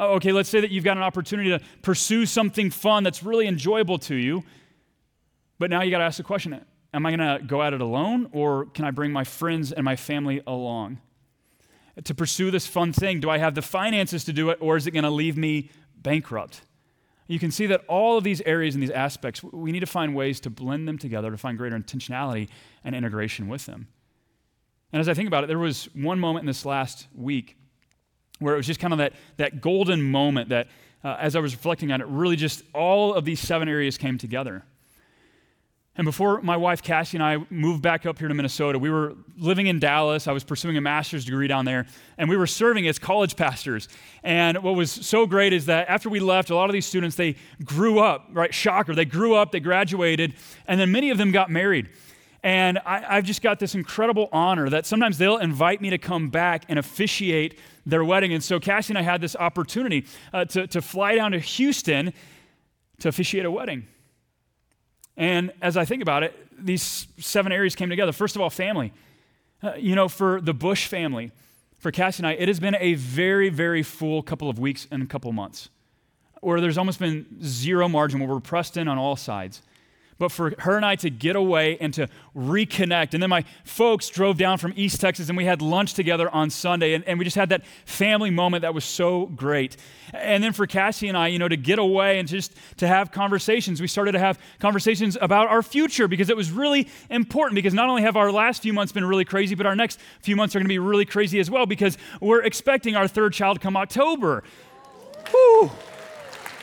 Oh, 0.00 0.14
okay, 0.14 0.32
let's 0.32 0.48
say 0.48 0.62
that 0.62 0.70
you've 0.70 0.82
got 0.82 0.96
an 0.96 1.02
opportunity 1.02 1.50
to 1.50 1.60
pursue 1.82 2.24
something 2.24 2.70
fun 2.70 3.04
that's 3.04 3.22
really 3.22 3.46
enjoyable 3.46 3.98
to 3.98 4.14
you, 4.14 4.42
but 5.58 5.68
now 5.68 5.82
you 5.82 5.90
got 5.90 5.98
to 5.98 6.04
ask 6.04 6.16
the 6.16 6.22
question 6.22 6.58
Am 6.94 7.06
I 7.06 7.14
going 7.14 7.38
to 7.38 7.44
go 7.46 7.62
at 7.62 7.74
it 7.74 7.82
alone, 7.82 8.30
or 8.32 8.64
can 8.64 8.86
I 8.86 8.92
bring 8.92 9.12
my 9.12 9.24
friends 9.24 9.72
and 9.72 9.84
my 9.84 9.96
family 9.96 10.42
along? 10.46 11.00
To 12.02 12.14
pursue 12.14 12.50
this 12.50 12.66
fun 12.66 12.94
thing, 12.94 13.20
do 13.20 13.28
I 13.28 13.36
have 13.36 13.54
the 13.54 13.60
finances 13.60 14.24
to 14.24 14.32
do 14.32 14.48
it, 14.48 14.56
or 14.62 14.78
is 14.78 14.86
it 14.86 14.92
going 14.92 15.04
to 15.04 15.10
leave 15.10 15.36
me 15.36 15.68
bankrupt? 15.94 16.62
You 17.28 17.38
can 17.38 17.50
see 17.50 17.66
that 17.66 17.84
all 17.86 18.16
of 18.16 18.24
these 18.24 18.40
areas 18.40 18.74
and 18.74 18.82
these 18.82 18.90
aspects, 18.90 19.42
we 19.42 19.70
need 19.70 19.80
to 19.80 19.86
find 19.86 20.16
ways 20.16 20.40
to 20.40 20.50
blend 20.50 20.88
them 20.88 20.96
together 20.96 21.30
to 21.30 21.36
find 21.36 21.58
greater 21.58 21.78
intentionality 21.78 22.48
and 22.82 22.94
integration 22.94 23.48
with 23.48 23.66
them. 23.66 23.86
And 24.94 24.98
as 24.98 25.10
I 25.10 25.14
think 25.14 25.28
about 25.28 25.44
it, 25.44 25.48
there 25.48 25.58
was 25.58 25.90
one 25.94 26.18
moment 26.18 26.44
in 26.44 26.46
this 26.46 26.64
last 26.64 27.06
week 27.14 27.59
where 28.40 28.54
it 28.54 28.56
was 28.56 28.66
just 28.66 28.80
kind 28.80 28.92
of 28.92 28.98
that, 28.98 29.12
that 29.36 29.60
golden 29.60 30.02
moment 30.02 30.48
that, 30.48 30.66
uh, 31.04 31.16
as 31.20 31.36
I 31.36 31.40
was 31.40 31.54
reflecting 31.54 31.92
on 31.92 32.00
it, 32.00 32.06
really 32.08 32.36
just 32.36 32.62
all 32.74 33.14
of 33.14 33.24
these 33.24 33.40
seven 33.40 33.68
areas 33.68 33.96
came 33.96 34.18
together. 34.18 34.64
And 35.96 36.04
before 36.06 36.40
my 36.40 36.56
wife 36.56 36.82
Cassie 36.82 37.18
and 37.18 37.24
I 37.24 37.44
moved 37.50 37.82
back 37.82 38.06
up 38.06 38.18
here 38.18 38.28
to 38.28 38.32
Minnesota, 38.32 38.78
we 38.78 38.90
were 38.90 39.14
living 39.36 39.66
in 39.66 39.80
Dallas. 39.80 40.28
I 40.28 40.32
was 40.32 40.44
pursuing 40.44 40.76
a 40.76 40.80
master's 40.80 41.24
degree 41.24 41.46
down 41.46 41.64
there, 41.64 41.86
and 42.16 42.30
we 42.30 42.36
were 42.36 42.46
serving 42.46 42.88
as 42.88 42.98
college 42.98 43.36
pastors. 43.36 43.88
And 44.22 44.62
what 44.62 44.76
was 44.76 44.90
so 44.90 45.26
great 45.26 45.52
is 45.52 45.66
that 45.66 45.88
after 45.88 46.08
we 46.08 46.20
left, 46.20 46.48
a 46.48 46.54
lot 46.54 46.70
of 46.70 46.72
these 46.72 46.86
students 46.86 47.16
they 47.16 47.36
grew 47.64 47.98
up, 47.98 48.28
right? 48.32 48.54
Shocker, 48.54 48.94
they 48.94 49.04
grew 49.04 49.34
up, 49.34 49.52
they 49.52 49.60
graduated, 49.60 50.34
and 50.66 50.80
then 50.80 50.90
many 50.90 51.10
of 51.10 51.18
them 51.18 51.32
got 51.32 51.50
married. 51.50 51.90
And 52.42 52.78
I, 52.86 53.16
have 53.16 53.24
just 53.24 53.42
got 53.42 53.58
this 53.58 53.74
incredible 53.74 54.28
honor 54.32 54.70
that 54.70 54.86
sometimes 54.86 55.18
they'll 55.18 55.36
invite 55.36 55.82
me 55.82 55.90
to 55.90 55.98
come 55.98 56.30
back 56.30 56.64
and 56.68 56.78
officiate 56.78 57.58
their 57.84 58.02
wedding. 58.02 58.32
And 58.32 58.42
so 58.42 58.58
Cassie 58.58 58.92
and 58.92 58.98
I 58.98 59.02
had 59.02 59.20
this 59.20 59.36
opportunity 59.36 60.06
uh, 60.32 60.46
to, 60.46 60.66
to 60.68 60.80
fly 60.80 61.16
down 61.16 61.32
to 61.32 61.38
Houston 61.38 62.14
to 63.00 63.08
officiate 63.08 63.44
a 63.44 63.50
wedding. 63.50 63.86
And 65.16 65.52
as 65.60 65.76
I 65.76 65.84
think 65.84 66.00
about 66.00 66.22
it, 66.22 66.34
these 66.58 67.08
seven 67.18 67.52
areas 67.52 67.74
came 67.74 67.90
together. 67.90 68.12
First 68.12 68.36
of 68.36 68.42
all, 68.42 68.50
family. 68.50 68.92
Uh, 69.62 69.74
you 69.76 69.94
know, 69.94 70.08
for 70.08 70.40
the 70.40 70.54
Bush 70.54 70.86
family, 70.86 71.32
for 71.78 71.90
Cassie 71.90 72.20
and 72.20 72.26
I, 72.26 72.32
it 72.32 72.48
has 72.48 72.58
been 72.58 72.76
a 72.80 72.94
very, 72.94 73.50
very 73.50 73.82
full 73.82 74.22
couple 74.22 74.48
of 74.48 74.58
weeks 74.58 74.86
and 74.90 75.02
a 75.02 75.06
couple 75.06 75.28
of 75.28 75.34
months 75.34 75.68
where 76.40 76.60
there's 76.62 76.78
almost 76.78 76.98
been 76.98 77.26
zero 77.44 77.86
margin, 77.86 78.20
where 78.20 78.28
we're 78.30 78.40
pressed 78.40 78.78
in 78.78 78.88
on 78.88 78.96
all 78.96 79.16
sides 79.16 79.60
but 80.20 80.30
for 80.30 80.52
her 80.58 80.76
and 80.76 80.84
I 80.84 80.96
to 80.96 81.08
get 81.08 81.34
away 81.34 81.78
and 81.78 81.94
to 81.94 82.06
reconnect. 82.36 83.14
And 83.14 83.22
then 83.22 83.30
my 83.30 83.42
folks 83.64 84.10
drove 84.10 84.36
down 84.36 84.58
from 84.58 84.74
East 84.76 85.00
Texas 85.00 85.30
and 85.30 85.36
we 85.36 85.46
had 85.46 85.62
lunch 85.62 85.94
together 85.94 86.28
on 86.28 86.50
Sunday. 86.50 86.92
And, 86.92 87.02
and 87.04 87.18
we 87.18 87.24
just 87.24 87.36
had 87.36 87.48
that 87.48 87.62
family 87.86 88.28
moment 88.28 88.60
that 88.60 88.74
was 88.74 88.84
so 88.84 89.26
great. 89.28 89.78
And 90.12 90.44
then 90.44 90.52
for 90.52 90.66
Cassie 90.66 91.08
and 91.08 91.16
I, 91.16 91.28
you 91.28 91.38
know, 91.38 91.48
to 91.48 91.56
get 91.56 91.78
away 91.78 92.18
and 92.18 92.28
just 92.28 92.54
to 92.76 92.86
have 92.86 93.12
conversations, 93.12 93.80
we 93.80 93.86
started 93.86 94.12
to 94.12 94.18
have 94.18 94.38
conversations 94.58 95.16
about 95.22 95.48
our 95.48 95.62
future 95.62 96.06
because 96.06 96.28
it 96.28 96.36
was 96.36 96.52
really 96.52 96.86
important. 97.08 97.54
Because 97.54 97.72
not 97.72 97.88
only 97.88 98.02
have 98.02 98.18
our 98.18 98.30
last 98.30 98.60
few 98.60 98.74
months 98.74 98.92
been 98.92 99.06
really 99.06 99.24
crazy, 99.24 99.54
but 99.54 99.64
our 99.64 99.74
next 99.74 99.98
few 100.20 100.36
months 100.36 100.54
are 100.54 100.58
going 100.58 100.66
to 100.66 100.68
be 100.68 100.78
really 100.78 101.06
crazy 101.06 101.40
as 101.40 101.50
well 101.50 101.64
because 101.64 101.96
we're 102.20 102.42
expecting 102.42 102.94
our 102.94 103.08
third 103.08 103.32
child 103.32 103.62
come 103.62 103.74
October. 103.74 104.44
Whew. 105.30 105.70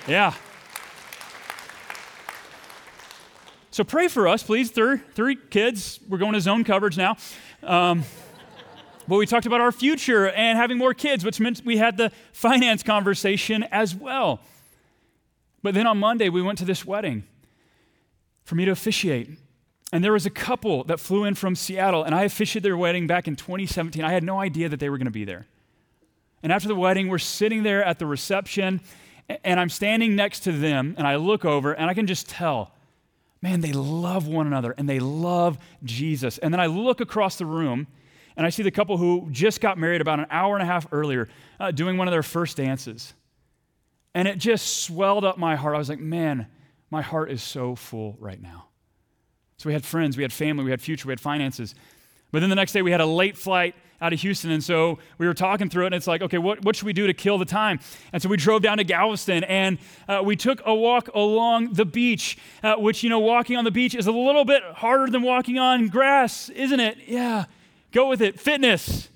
Yeah. 0.08 0.36
So 3.78 3.84
pray 3.84 4.08
for 4.08 4.28
us, 4.28 4.42
please. 4.42 4.72
Three, 4.72 4.98
three 5.14 5.36
kids. 5.36 6.00
We're 6.10 6.18
going 6.18 6.34
to 6.34 6.42
zone 6.42 6.64
coverage 6.64 6.98
now. 6.98 7.16
Um, 7.62 8.06
but 9.08 9.18
we 9.18 9.28
talked 9.28 9.46
about 9.46 9.62
our 9.62 9.72
future 9.72 10.30
and 10.30 10.58
having 10.58 10.80
more 10.80 10.96
kids, 10.96 11.24
which 11.24 11.40
meant 11.40 11.62
we 11.64 11.78
had 11.78 11.96
the 11.96 12.12
finance 12.32 12.82
conversation 12.82 13.62
as 13.66 13.94
well. 13.94 14.40
But 15.62 15.76
then 15.76 15.86
on 15.86 16.00
Monday, 16.00 16.28
we 16.28 16.42
went 16.42 16.58
to 16.58 16.66
this 16.66 16.86
wedding 16.86 17.26
for 18.46 18.56
me 18.56 18.66
to 18.66 18.72
officiate. 18.72 19.30
And 19.94 20.04
there 20.04 20.14
was 20.14 20.26
a 20.26 20.32
couple 20.32 20.84
that 20.86 21.00
flew 21.00 21.24
in 21.24 21.36
from 21.36 21.56
Seattle, 21.56 22.04
and 22.04 22.16
I 22.16 22.24
officiated 22.24 22.64
their 22.64 22.78
wedding 22.78 23.06
back 23.06 23.28
in 23.28 23.36
2017. 23.36 24.04
I 24.04 24.12
had 24.12 24.24
no 24.24 24.40
idea 24.40 24.70
that 24.70 24.80
they 24.80 24.90
were 24.90 24.98
going 24.98 25.06
to 25.06 25.12
be 25.12 25.24
there. 25.24 25.46
And 26.42 26.52
after 26.52 26.68
the 26.68 26.74
wedding, 26.74 27.10
we're 27.10 27.20
sitting 27.20 27.62
there 27.62 27.84
at 27.84 28.00
the 28.00 28.08
reception, 28.08 28.82
and 29.44 29.60
I'm 29.60 29.70
standing 29.70 30.16
next 30.16 30.40
to 30.46 30.52
them, 30.52 30.96
and 30.98 31.06
I 31.06 31.18
look 31.18 31.46
over, 31.46 31.74
and 31.74 31.92
I 31.92 31.94
can 31.94 32.08
just 32.08 32.28
tell 32.28 32.72
man, 33.42 33.62
they 33.62 33.72
love 33.72 34.28
one 34.28 34.48
another 34.48 34.74
and 34.78 34.88
they 34.90 35.00
love 35.00 35.58
Jesus. 35.84 36.38
And 36.38 36.54
then 36.54 36.60
I 36.60 36.68
look 36.68 37.02
across 37.02 37.38
the 37.38 37.46
room 37.46 37.88
and 38.36 38.46
I 38.46 38.50
see 38.50 38.64
the 38.64 38.72
couple 38.72 38.98
who 38.98 39.28
just 39.32 39.62
got 39.62 39.78
married 39.78 40.02
about 40.02 40.20
an 40.20 40.28
hour 40.30 40.56
and 40.56 40.64
a 40.64 40.66
half 40.66 40.88
earlier 40.92 41.28
uh, 41.60 41.72
doing 41.72 41.98
one 41.98 42.08
of 42.08 42.12
their 42.12 42.24
first 42.24 42.58
dances. 42.58 43.14
And 44.14 44.28
it 44.28 44.38
just 44.38 44.84
swelled 44.84 45.26
up 45.26 45.38
my 45.38 45.56
heart. 45.56 45.76
I 45.76 45.78
was 45.78 45.90
like, 45.90 46.00
man, 46.00 46.48
my 46.90 47.02
heart 47.02 47.32
is 47.32 47.44
so 47.44 47.76
full 47.76 48.16
right 48.20 48.42
now. 48.42 48.66
So 49.58 49.70
we 49.70 49.74
had 49.74 49.84
friends, 49.84 50.18
we 50.18 50.24
had 50.24 50.32
family, 50.32 50.64
we 50.64 50.72
had 50.72 50.82
future, 50.82 51.08
we 51.08 51.12
had 51.12 51.20
finances. 51.20 51.74
But 52.32 52.42
then 52.42 52.50
the 52.50 52.56
next 52.56 52.74
day 52.74 52.82
we 52.82 52.92
had 52.92 53.02
a 53.02 53.06
late 53.06 53.38
flight 53.38 53.76
out 54.02 54.14
of 54.14 54.22
Houston. 54.22 54.52
And 54.52 54.64
so 54.64 55.00
we 55.18 55.28
were 55.28 55.34
talking 55.34 55.70
through 55.70 55.86
it, 55.86 55.88
and 55.88 55.96
it's 55.96 56.08
like, 56.08 56.22
okay, 56.22 56.38
what, 56.38 56.64
what 56.64 56.76
should 56.76 56.86
we 56.86 56.94
do 56.94 57.08
to 57.08 57.14
kill 57.14 57.38
the 57.38 57.46
time? 57.46 57.80
And 58.14 58.22
so 58.22 58.30
we 58.30 58.38
drove 58.38 58.62
down 58.62 58.78
to 58.78 58.84
Galveston 58.84 59.44
and 59.46 59.80
uh, 60.08 60.22
we 60.24 60.36
took 60.36 60.62
a 60.66 60.74
walk 60.74 61.10
along 61.14 61.74
the 61.74 61.86
beach, 61.86 62.38
uh, 62.64 62.76
which, 62.76 63.04
you 63.04 63.10
know, 63.10 63.20
walking 63.20 63.58
on 63.58 63.64
the 63.64 63.72
beach 63.72 63.96
is 63.96 64.08
a 64.08 64.12
little 64.12 64.46
bit 64.46 64.62
harder 64.76 65.12
than 65.12 65.24
walking 65.24 65.58
on 65.58 65.88
grass, 65.88 66.50
isn't 66.50 66.80
it? 66.80 66.98
Yeah, 67.08 67.46
go 67.92 68.08
with 68.08 68.22
it. 68.22 68.40
Fitness. 68.40 69.10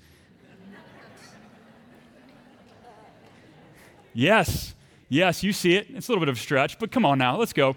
yes, 4.12 4.74
yes, 5.08 5.42
you 5.42 5.52
see 5.52 5.74
it. 5.74 5.86
It's 5.90 6.08
a 6.08 6.10
little 6.10 6.20
bit 6.20 6.28
of 6.28 6.36
a 6.36 6.40
stretch, 6.40 6.78
but 6.78 6.90
come 6.90 7.04
on 7.06 7.18
now, 7.18 7.36
let's 7.36 7.52
go. 7.52 7.76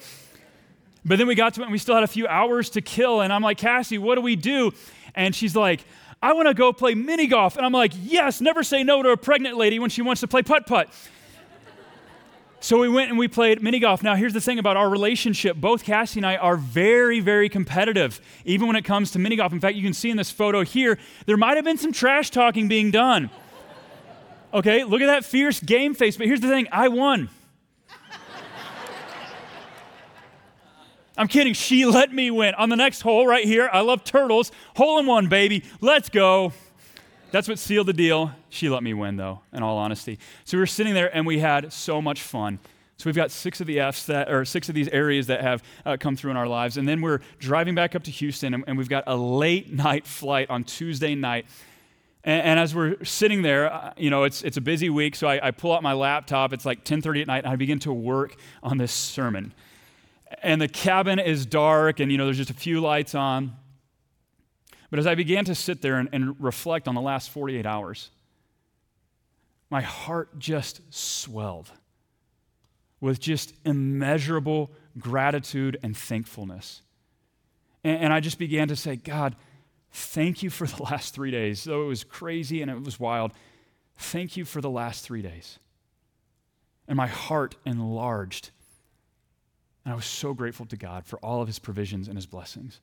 But 1.08 1.20
then 1.20 1.28
we 1.28 1.36
got 1.36 1.54
to 1.54 1.62
it 1.62 1.66
and 1.66 1.72
we 1.72 1.78
still 1.78 1.94
had 1.94 2.04
a 2.04 2.08
few 2.08 2.26
hours 2.28 2.72
to 2.72 2.82
kill. 2.82 3.22
And 3.22 3.32
I'm 3.32 3.44
like, 3.44 3.60
Cassie, 3.60 4.00
what 4.00 4.16
do 4.16 4.22
we 4.22 4.36
do? 4.36 4.72
And 5.16 5.34
she's 5.34 5.56
like, 5.56 5.86
I 6.22 6.34
want 6.34 6.48
to 6.48 6.54
go 6.54 6.74
play 6.74 6.96
mini 6.96 7.28
golf. 7.28 7.58
And 7.58 7.66
I'm 7.66 7.72
like, 7.72 7.94
yes, 8.04 8.42
never 8.42 8.64
say 8.64 8.84
no 8.84 9.02
to 9.02 9.10
a 9.10 9.18
pregnant 9.18 9.58
lady 9.58 9.80
when 9.80 9.90
she 9.90 10.02
wants 10.02 10.22
to 10.22 10.28
play 10.28 10.42
putt 10.42 10.68
putt. 10.68 10.90
So 12.60 12.80
we 12.80 12.90
went 12.90 13.10
and 13.10 13.20
we 13.20 13.28
played 13.28 13.62
mini 13.62 13.78
golf. 13.78 14.02
Now, 14.02 14.16
here's 14.16 14.34
the 14.34 14.42
thing 14.42 14.58
about 14.58 14.76
our 14.76 14.90
relationship. 14.90 15.56
Both 15.56 15.84
Cassie 15.84 16.20
and 16.20 16.26
I 16.26 16.38
are 16.38 16.58
very, 16.58 17.20
very 17.20 17.48
competitive, 17.48 18.20
even 18.44 18.66
when 18.66 18.76
it 18.76 18.84
comes 18.84 19.12
to 19.12 19.20
mini 19.20 19.36
golf. 19.36 19.54
In 19.54 19.60
fact, 19.60 19.76
you 19.76 19.84
can 19.84 19.94
see 19.94 20.10
in 20.10 20.18
this 20.18 20.32
photo 20.32 20.64
here, 20.64 20.98
there 21.28 21.38
might 21.38 21.58
have 21.58 21.66
been 21.66 21.78
some 21.78 21.92
trash 21.92 22.32
talking 22.32 22.68
being 22.68 22.90
done. 22.90 23.30
Okay, 24.52 24.84
look 24.84 25.02
at 25.02 25.08
that 25.08 25.26
fierce 25.26 25.60
game 25.60 25.94
face. 25.94 26.18
But 26.18 26.26
here's 26.26 26.40
the 26.40 26.48
thing 26.48 26.68
I 26.72 26.88
won. 26.88 27.30
I'm 31.18 31.28
kidding. 31.28 31.54
She 31.54 31.86
let 31.86 32.14
me 32.14 32.30
win. 32.30 32.56
On 32.56 32.70
the 32.70 32.76
next 32.76 33.02
hole 33.02 33.26
right 33.26 33.46
here, 33.46 33.70
I 33.72 33.82
love 33.82 34.04
turtles. 34.04 34.52
Hole 34.76 35.00
in 35.00 35.06
one, 35.06 35.28
baby. 35.28 35.64
Let's 35.80 36.10
go. 36.10 36.52
That's 37.32 37.48
what 37.48 37.60
sealed 37.60 37.88
the 37.88 37.94
deal. 37.94 38.32
She 38.50 38.70
let 38.70 38.84
me 38.84 38.94
win, 38.94 39.16
though, 39.16 39.42
in 39.54 39.64
all 39.64 39.78
honesty. 39.78 40.20
So 40.44 40.58
we 40.58 40.62
were 40.62 40.68
sitting 40.68 40.94
there 40.94 41.14
and 41.16 41.26
we 41.26 41.40
had 41.40 41.72
so 41.72 42.02
much 42.02 42.22
fun. 42.22 42.60
So 42.98 43.10
we've 43.10 43.16
got 43.16 43.32
six 43.32 43.60
of 43.60 43.68
the 43.68 43.80
Fs 43.80 44.06
that, 44.06 44.32
or 44.32 44.46
six 44.46 44.70
of 44.70 44.76
these 44.76 44.88
areas 44.90 45.28
that 45.28 45.42
have 45.42 45.64
uh, 45.86 45.98
come 46.00 46.16
through 46.16 46.32
in 46.32 46.38
our 46.38 46.48
lives. 46.48 46.78
And 46.78 46.88
then 46.88 47.02
we're 47.02 47.20
driving 47.40 47.76
back 47.76 47.94
up 47.96 48.04
to 48.04 48.12
Houston 48.12 48.54
and, 48.54 48.64
and 48.68 48.78
we've 48.78 48.90
got 48.90 49.04
a 49.08 49.16
late 49.16 49.72
night 49.74 50.08
flight 50.08 50.50
on 50.50 50.64
Tuesday 50.64 51.16
night. 51.16 51.46
And, 52.24 52.42
and 52.42 52.60
as 52.60 52.74
we're 52.74 53.04
sitting 53.04 53.42
there, 53.42 53.72
uh, 53.74 53.94
you 53.98 54.10
know, 54.10 54.24
it's, 54.24 54.42
it's 54.44 54.58
a 54.58 54.62
busy 54.62 54.90
week. 54.90 55.16
So 55.16 55.28
I, 55.28 55.48
I 55.48 55.52
pull 55.52 55.74
out 55.74 55.84
my 55.84 55.94
laptop. 55.94 56.54
It's 56.54 56.66
like 56.66 56.80
1030 56.80 57.22
at 57.22 57.28
night 57.28 57.44
and 57.44 57.52
I 57.52 57.58
begin 57.58 57.80
to 57.80 57.92
work 57.92 58.36
on 58.64 58.78
this 58.78 58.94
sermon. 58.94 59.54
And 60.42 60.62
the 60.62 60.68
cabin 60.68 61.20
is 61.20 61.46
dark 61.46 62.00
and, 62.00 62.12
you 62.12 62.18
know, 62.18 62.26
there's 62.26 62.38
just 62.38 62.50
a 62.50 62.56
few 62.56 62.82
lights 62.82 63.16
on. 63.16 63.56
But 64.90 65.00
as 65.00 65.08
I 65.08 65.16
began 65.16 65.46
to 65.46 65.56
sit 65.56 65.82
there 65.82 65.98
and, 65.98 66.10
and 66.14 66.36
reflect 66.42 66.88
on 66.88 66.96
the 66.96 67.02
last 67.02 67.30
48 67.30 67.66
hours, 67.66 68.12
my 69.70 69.82
heart 69.82 70.40
just 70.40 70.82
swelled 70.94 71.72
with 73.02 73.20
just 73.20 73.54
immeasurable 73.66 74.72
gratitude 74.98 75.78
and 75.84 75.96
thankfulness. 75.96 76.82
And, 77.84 78.06
and, 78.06 78.14
I 78.14 78.20
just 78.20 78.40
began 78.40 78.68
to 78.70 78.76
say, 78.76 78.96
God, 78.96 79.36
thank 79.92 80.42
you 80.42 80.50
for 80.50 80.66
the 80.66 80.82
last 80.90 81.14
three 81.14 81.32
days. 81.32 81.64
Though 81.64 81.84
it 81.84 81.88
was 81.88 82.04
crazy 82.04 82.62
and 82.62 82.72
it 82.72 82.82
was 82.84 83.00
wild, 83.00 83.34
thank 83.98 84.38
you 84.38 84.46
for 84.46 84.62
the 84.62 84.70
last 84.70 85.04
three 85.04 85.22
days. 85.22 85.60
And 86.88 86.96
my 86.98 87.08
heart 87.08 87.56
enlarged. 87.66 88.52
And 89.86 89.94
I 89.94 89.96
was 89.96 90.06
so 90.06 90.34
grateful 90.34 90.66
to 90.66 90.76
God 90.76 91.06
for 91.06 91.18
all 91.20 91.42
of 91.42 91.48
his 91.48 91.60
provisions 91.60 92.08
and 92.08 92.18
his 92.18 92.26
blessings. 92.26 92.82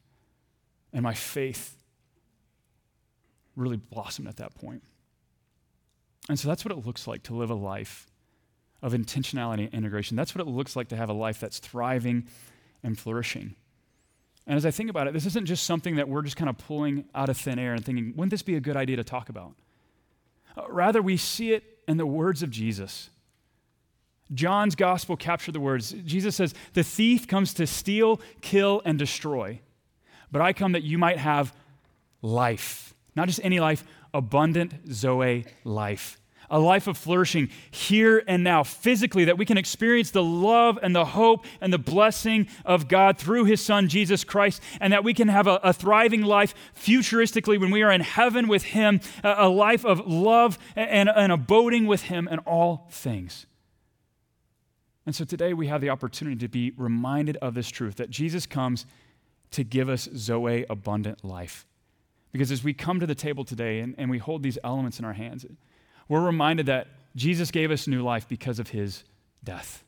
And 0.93 1.03
my 1.03 1.15
faith 1.15 1.77
really 3.57 3.77
blossomed 3.77 4.29
at 4.29 4.37
that 4.37 4.55
point. 4.55 4.83
And 6.29 6.39
so 6.39 6.49
that's 6.49 6.65
what 6.65 6.73
it 6.73 6.87
looks 6.87 7.07
like 7.07 7.25
to 7.25 7.35
live 7.35 7.51
a 7.51 7.55
life 7.55 8.07
of 8.81 8.93
intentionality 8.93 9.65
and 9.65 9.75
integration. 9.75 10.17
That's 10.17 10.35
what 10.35 10.47
it 10.47 10.51
looks 10.51 10.77
like 10.77 10.89
to 10.89 10.97
have 10.97 11.09
a 11.09 11.15
life 11.15 11.41
that's 11.41 11.59
thriving 11.59 12.27
and 12.83 12.99
flourishing. 12.99 13.57
And 14.47 14.57
as 14.57 14.67
I 14.67 14.71
think 14.71 14.91
about 14.91 15.07
it, 15.07 15.13
this 15.13 15.27
isn't 15.27 15.47
just 15.47 15.65
something 15.65 15.97
that 15.97 16.09
we're 16.09 16.23
just 16.23 16.37
kind 16.37 16.49
of 16.49 16.59
pulling 16.59 17.05
out 17.15 17.29
of 17.29 17.37
thin 17.37 17.59
air 17.59 17.75
and 17.75 17.85
thinking, 17.85 18.13
wouldn't 18.17 18.31
this 18.31 18.43
be 18.43 18.57
a 18.57 18.61
good 18.61 18.77
idea 18.77 18.97
to 18.97 19.05
talk 19.05 19.29
about? 19.29 19.55
Uh, 20.57 20.65
rather, 20.69 21.01
we 21.01 21.17
see 21.17 21.53
it 21.53 21.65
in 21.87 21.97
the 21.97 22.07
words 22.07 22.43
of 22.43 22.51
Jesus. 22.51 23.11
John's 24.33 24.75
gospel 24.75 25.17
captured 25.17 25.53
the 25.53 25.61
words. 25.61 25.93
Jesus 26.05 26.37
says, 26.37 26.55
The 26.73 26.85
thief 26.85 27.27
comes 27.27 27.55
to 27.55 27.67
steal, 27.67 28.21
kill, 28.41 28.83
and 28.85 28.99
destroy. 28.99 29.61
But 30.31 30.43
I 30.43 30.53
come 30.53 30.73
that 30.73 30.83
you 30.83 30.99
might 30.99 31.19
have 31.19 31.55
life 32.23 32.93
not 33.15 33.29
just 33.29 33.41
any 33.43 33.61
life, 33.61 33.85
abundant 34.15 34.75
Zoe 34.91 35.45
life. 35.65 36.19
A 36.51 36.59
life 36.59 36.87
of 36.87 36.99
flourishing 36.99 37.49
here 37.71 38.23
and 38.27 38.45
now, 38.45 38.63
physically, 38.63 39.25
that 39.25 39.39
we 39.39 39.47
can 39.47 39.57
experience 39.57 40.11
the 40.11 40.23
love 40.23 40.79
and 40.83 40.95
the 40.95 41.07
hope 41.07 41.47
and 41.63 41.73
the 41.73 41.79
blessing 41.79 42.47
of 42.67 42.89
God 42.89 43.17
through 43.17 43.45
His 43.45 43.63
Son, 43.63 43.89
Jesus 43.89 44.23
Christ, 44.23 44.61
and 44.79 44.93
that 44.93 45.03
we 45.03 45.15
can 45.15 45.29
have 45.29 45.47
a, 45.47 45.61
a 45.63 45.73
thriving 45.73 46.23
life 46.23 46.55
futuristically 46.75 47.59
when 47.59 47.71
we 47.71 47.83
are 47.83 47.91
in 47.91 48.03
heaven 48.03 48.49
with 48.49 48.65
Him, 48.65 49.01
a, 49.25 49.35
a 49.39 49.49
life 49.49 49.87
of 49.87 50.07
love 50.07 50.59
and, 50.77 51.09
and 51.09 51.33
abiding 51.33 51.87
with 51.87 52.03
Him 52.03 52.29
in 52.29 52.39
all 52.41 52.87
things. 52.91 53.47
And 55.05 55.15
so 55.15 55.25
today 55.25 55.53
we 55.53 55.67
have 55.67 55.81
the 55.81 55.91
opportunity 55.91 56.37
to 56.37 56.49
be 56.49 56.73
reminded 56.77 57.37
of 57.39 57.55
this 57.55 57.69
truth 57.69 57.97
that 57.97 58.11
Jesus 58.11 58.47
comes 58.47 58.87
to 59.51 59.65
give 59.65 59.89
us 59.89 60.09
Zoe 60.17 60.65
abundant 60.71 61.25
life. 61.25 61.67
Because 62.33 62.51
as 62.51 62.65
we 62.65 62.73
come 62.73 63.01
to 63.01 63.07
the 63.07 63.15
table 63.15 63.45
today 63.45 63.81
and, 63.81 63.95
and 63.99 64.11
we 64.11 64.19
hold 64.19 64.43
these 64.43 64.59
elements 64.65 64.99
in 64.99 65.05
our 65.05 65.13
hands, 65.13 65.45
we're 66.09 66.25
reminded 66.25 66.67
that 66.67 66.89
Jesus 67.15 67.51
gave 67.51 67.71
us 67.71 67.87
new 67.87 68.03
life 68.03 68.27
because 68.29 68.59
of 68.59 68.71
his 68.71 69.05
death. 69.45 69.85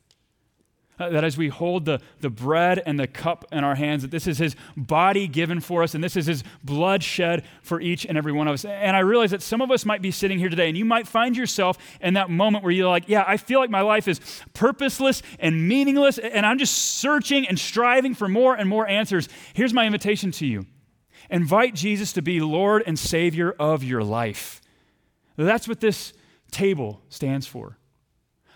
Uh, 0.97 1.09
that 1.09 1.25
as 1.25 1.37
we 1.37 1.49
hold 1.49 1.83
the, 1.83 1.99
the 2.21 2.29
bread 2.29 2.81
and 2.85 2.97
the 2.97 3.07
cup 3.07 3.43
in 3.51 3.65
our 3.65 3.75
hands, 3.75 4.01
that 4.01 4.11
this 4.11 4.27
is 4.27 4.37
his 4.37 4.55
body 4.77 5.27
given 5.27 5.59
for 5.59 5.83
us 5.83 5.93
and 5.93 6.01
this 6.01 6.15
is 6.15 6.25
his 6.25 6.43
blood 6.63 7.03
shed 7.03 7.43
for 7.61 7.81
each 7.81 8.05
and 8.05 8.17
every 8.17 8.31
one 8.31 8.47
of 8.47 8.53
us. 8.53 8.63
And 8.63 8.95
I 8.95 8.99
realize 8.99 9.31
that 9.31 9.41
some 9.41 9.61
of 9.61 9.71
us 9.71 9.85
might 9.85 10.01
be 10.01 10.11
sitting 10.11 10.39
here 10.39 10.47
today 10.47 10.69
and 10.69 10.77
you 10.77 10.85
might 10.85 11.05
find 11.05 11.35
yourself 11.35 11.77
in 11.99 12.13
that 12.13 12.29
moment 12.29 12.63
where 12.63 12.71
you're 12.71 12.87
like, 12.87 13.09
yeah, 13.09 13.25
I 13.27 13.35
feel 13.35 13.59
like 13.59 13.69
my 13.69 13.81
life 13.81 14.07
is 14.07 14.21
purposeless 14.53 15.21
and 15.37 15.67
meaningless 15.67 16.17
and 16.17 16.45
I'm 16.45 16.57
just 16.57 16.73
searching 16.73 17.45
and 17.45 17.59
striving 17.59 18.15
for 18.15 18.29
more 18.29 18.55
and 18.55 18.69
more 18.69 18.87
answers. 18.87 19.27
Here's 19.53 19.73
my 19.73 19.85
invitation 19.85 20.31
to 20.31 20.45
you 20.45 20.65
Invite 21.29 21.75
Jesus 21.75 22.13
to 22.13 22.21
be 22.21 22.39
Lord 22.39 22.83
and 22.85 22.97
Savior 22.97 23.51
of 23.51 23.83
your 23.83 24.03
life. 24.03 24.61
That's 25.35 25.67
what 25.67 25.81
this 25.81 26.13
table 26.51 27.01
stands 27.09 27.47
for. 27.47 27.77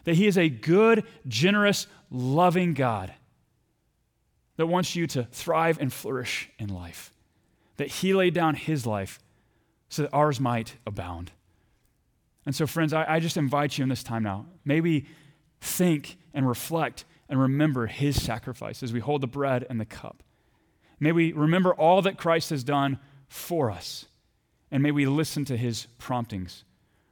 That 0.04 0.16
He 0.16 0.28
is 0.28 0.38
a 0.38 0.50
good, 0.50 1.04
generous, 1.28 1.88
loving 2.10 2.74
God 2.74 3.14
that 4.58 4.68
wants 4.68 4.96
you 4.96 5.08
to 5.08 5.24
thrive 5.24 5.78
and 5.80 5.92
flourish 5.92 6.50
in 6.58 6.70
life. 6.70 7.14
That 7.78 7.88
He 7.88 8.14
laid 8.14 8.34
down 8.34 8.56
His 8.56 8.86
life 8.86 9.20
so 9.90 10.04
that 10.04 10.14
ours 10.14 10.40
might 10.40 10.76
abound. 10.86 11.32
And 12.46 12.56
so, 12.56 12.68
friends, 12.68 12.94
I, 12.94 13.06
I 13.08 13.20
just 13.20 13.38
invite 13.38 13.78
you 13.78 13.84
in 13.84 13.90
this 13.90 14.04
time 14.04 14.24
now. 14.24 14.46
Maybe 14.66 15.06
think 15.62 16.18
and 16.34 16.48
reflect 16.48 17.06
and 17.28 17.40
remember 17.40 17.88
His 17.88 18.22
sacrifice 18.22 18.82
as 18.84 18.94
we 18.94 19.00
hold 19.00 19.22
the 19.22 19.28
bread 19.28 19.66
and 19.70 19.80
the 19.80 19.86
cup. 19.86 20.24
May 21.00 21.12
we 21.12 21.32
remember 21.32 21.74
all 21.74 22.02
that 22.02 22.18
Christ 22.18 22.50
has 22.50 22.64
done 22.64 23.00
for 23.30 23.72
us. 23.72 24.06
And 24.72 24.84
may 24.84 24.92
we 24.92 25.06
listen 25.06 25.46
to 25.46 25.58
his 25.58 25.88
promptings 25.98 26.64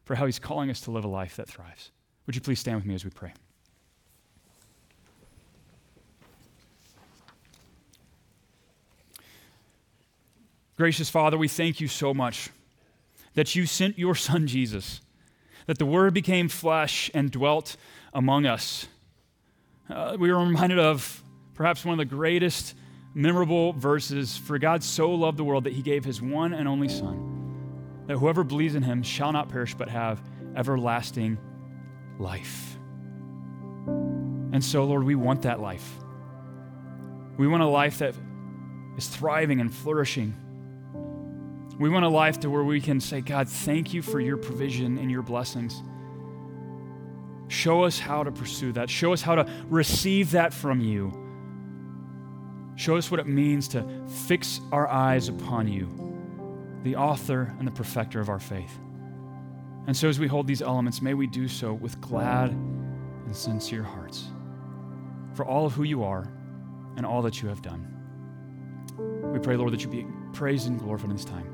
for 0.04 0.16
how 0.16 0.26
he's 0.26 0.40
calling 0.40 0.70
us 0.70 0.82
to 0.82 0.92
live 0.92 1.06
a 1.06 1.10
life 1.10 1.36
that 1.38 1.48
thrives. 1.48 1.92
Would 2.28 2.36
you 2.36 2.42
please 2.42 2.60
stand 2.60 2.76
with 2.76 2.86
me 2.86 2.94
as 2.94 3.06
we 3.06 3.10
pray? 3.10 3.34
Gracious 10.76 11.10
Father, 11.10 11.38
we 11.38 11.48
thank 11.48 11.82
you 11.82 11.88
so 11.88 12.14
much 12.14 12.50
that 13.34 13.56
you 13.56 13.66
sent 13.66 13.98
your 13.98 14.14
Son 14.14 14.46
Jesus, 14.46 15.02
that 15.66 15.80
the 15.80 15.86
Word 15.86 16.14
became 16.14 16.50
flesh 16.50 17.10
and 17.14 17.32
dwelt 17.32 17.78
among 18.14 18.46
us. 18.46 18.88
Uh, 19.90 20.18
we 20.20 20.32
were 20.32 20.38
reminded 20.38 20.80
of 20.80 21.24
perhaps 21.54 21.86
one 21.86 21.94
of 21.94 21.98
the 21.98 22.16
greatest 22.16 22.76
memorable 23.16 23.74
verses 23.74 24.38
For 24.38 24.60
God 24.60 24.84
so 24.84 25.10
loved 25.12 25.38
the 25.38 25.44
world 25.44 25.64
that 25.64 25.74
he 25.74 25.82
gave 25.82 26.04
his 26.04 26.22
one 26.22 26.54
and 26.54 26.68
only 26.68 26.90
Son, 26.90 28.04
that 28.06 28.18
whoever 28.18 28.44
believes 28.44 28.76
in 28.76 28.84
him 28.84 29.02
shall 29.02 29.32
not 29.32 29.50
perish 29.50 29.74
but 29.74 29.90
have 29.90 30.22
everlasting 30.56 31.38
life. 32.20 32.78
And 33.88 34.64
so, 34.64 34.84
Lord, 34.86 35.04
we 35.04 35.16
want 35.16 35.44
that 35.44 35.60
life. 35.60 35.88
We 37.38 37.48
want 37.48 37.64
a 37.64 37.68
life 37.68 38.00
that 38.00 38.16
is 38.98 39.08
thriving 39.08 39.62
and 39.62 39.74
flourishing. 39.74 40.36
We 41.80 41.90
want 41.90 42.06
a 42.06 42.10
life 42.10 42.40
to 42.40 42.50
where 42.50 42.64
we 42.64 42.82
can 42.82 43.00
say, 43.00 43.22
God, 43.22 43.48
thank 43.48 43.94
you 43.94 44.02
for 44.02 44.20
your 44.20 44.38
provision 44.38 44.98
and 44.98 45.12
your 45.12 45.22
blessings. 45.22 45.84
Show 47.50 47.84
us 47.84 48.00
how 48.00 48.24
to 48.24 48.32
pursue 48.32 48.72
that. 48.74 48.90
Show 48.90 49.14
us 49.14 49.22
how 49.22 49.36
to 49.36 49.48
receive 49.70 50.32
that 50.32 50.54
from 50.54 50.82
you. 50.82 51.12
Show 52.76 52.98
us 52.98 53.10
what 53.12 53.20
it 53.20 53.28
means 53.28 53.68
to 53.70 53.86
fix 54.08 54.60
our 54.72 54.88
eyes 54.88 55.30
upon 55.30 55.68
you, 55.68 55.88
the 56.84 56.96
author 56.96 57.56
and 57.60 57.68
the 57.68 57.72
perfecter 57.72 58.20
of 58.20 58.30
our 58.30 58.40
faith. 58.40 58.80
And 59.88 59.96
so, 59.96 60.10
as 60.10 60.20
we 60.20 60.28
hold 60.28 60.48
these 60.48 60.62
elements, 60.62 61.02
may 61.02 61.14
we 61.14 61.28
do 61.28 61.48
so 61.48 61.74
with 61.74 62.00
glad 62.02 62.52
and 62.52 63.36
sincere 63.36 63.84
hearts 63.84 64.28
for 65.34 65.46
all 65.46 65.66
of 65.66 65.74
who 65.74 65.84
you 65.84 66.04
are 66.04 66.32
and 66.98 67.06
all 67.06 67.22
that 67.22 67.42
you 67.42 67.48
have 67.48 67.62
done. 67.62 67.94
We 69.32 69.40
pray, 69.40 69.56
Lord, 69.56 69.72
that 69.72 69.84
you 69.84 69.90
be 69.90 70.06
praised 70.34 70.68
and 70.68 70.80
glorified 70.80 71.10
in 71.10 71.16
this 71.16 71.26
time. 71.26 71.48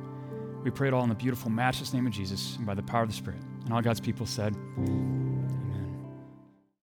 We 0.63 0.71
pray 0.71 0.87
it 0.87 0.93
all 0.93 1.03
in 1.03 1.09
the 1.09 1.15
beautiful, 1.15 1.51
matchless 1.51 1.93
name 1.93 2.07
of 2.07 2.13
Jesus 2.13 2.55
and 2.57 2.65
by 2.65 2.73
the 2.73 2.83
power 2.83 3.03
of 3.03 3.09
the 3.09 3.15
Spirit. 3.15 3.41
And 3.65 3.73
all 3.73 3.81
God's 3.81 3.99
people 3.99 4.25
said, 4.25 4.55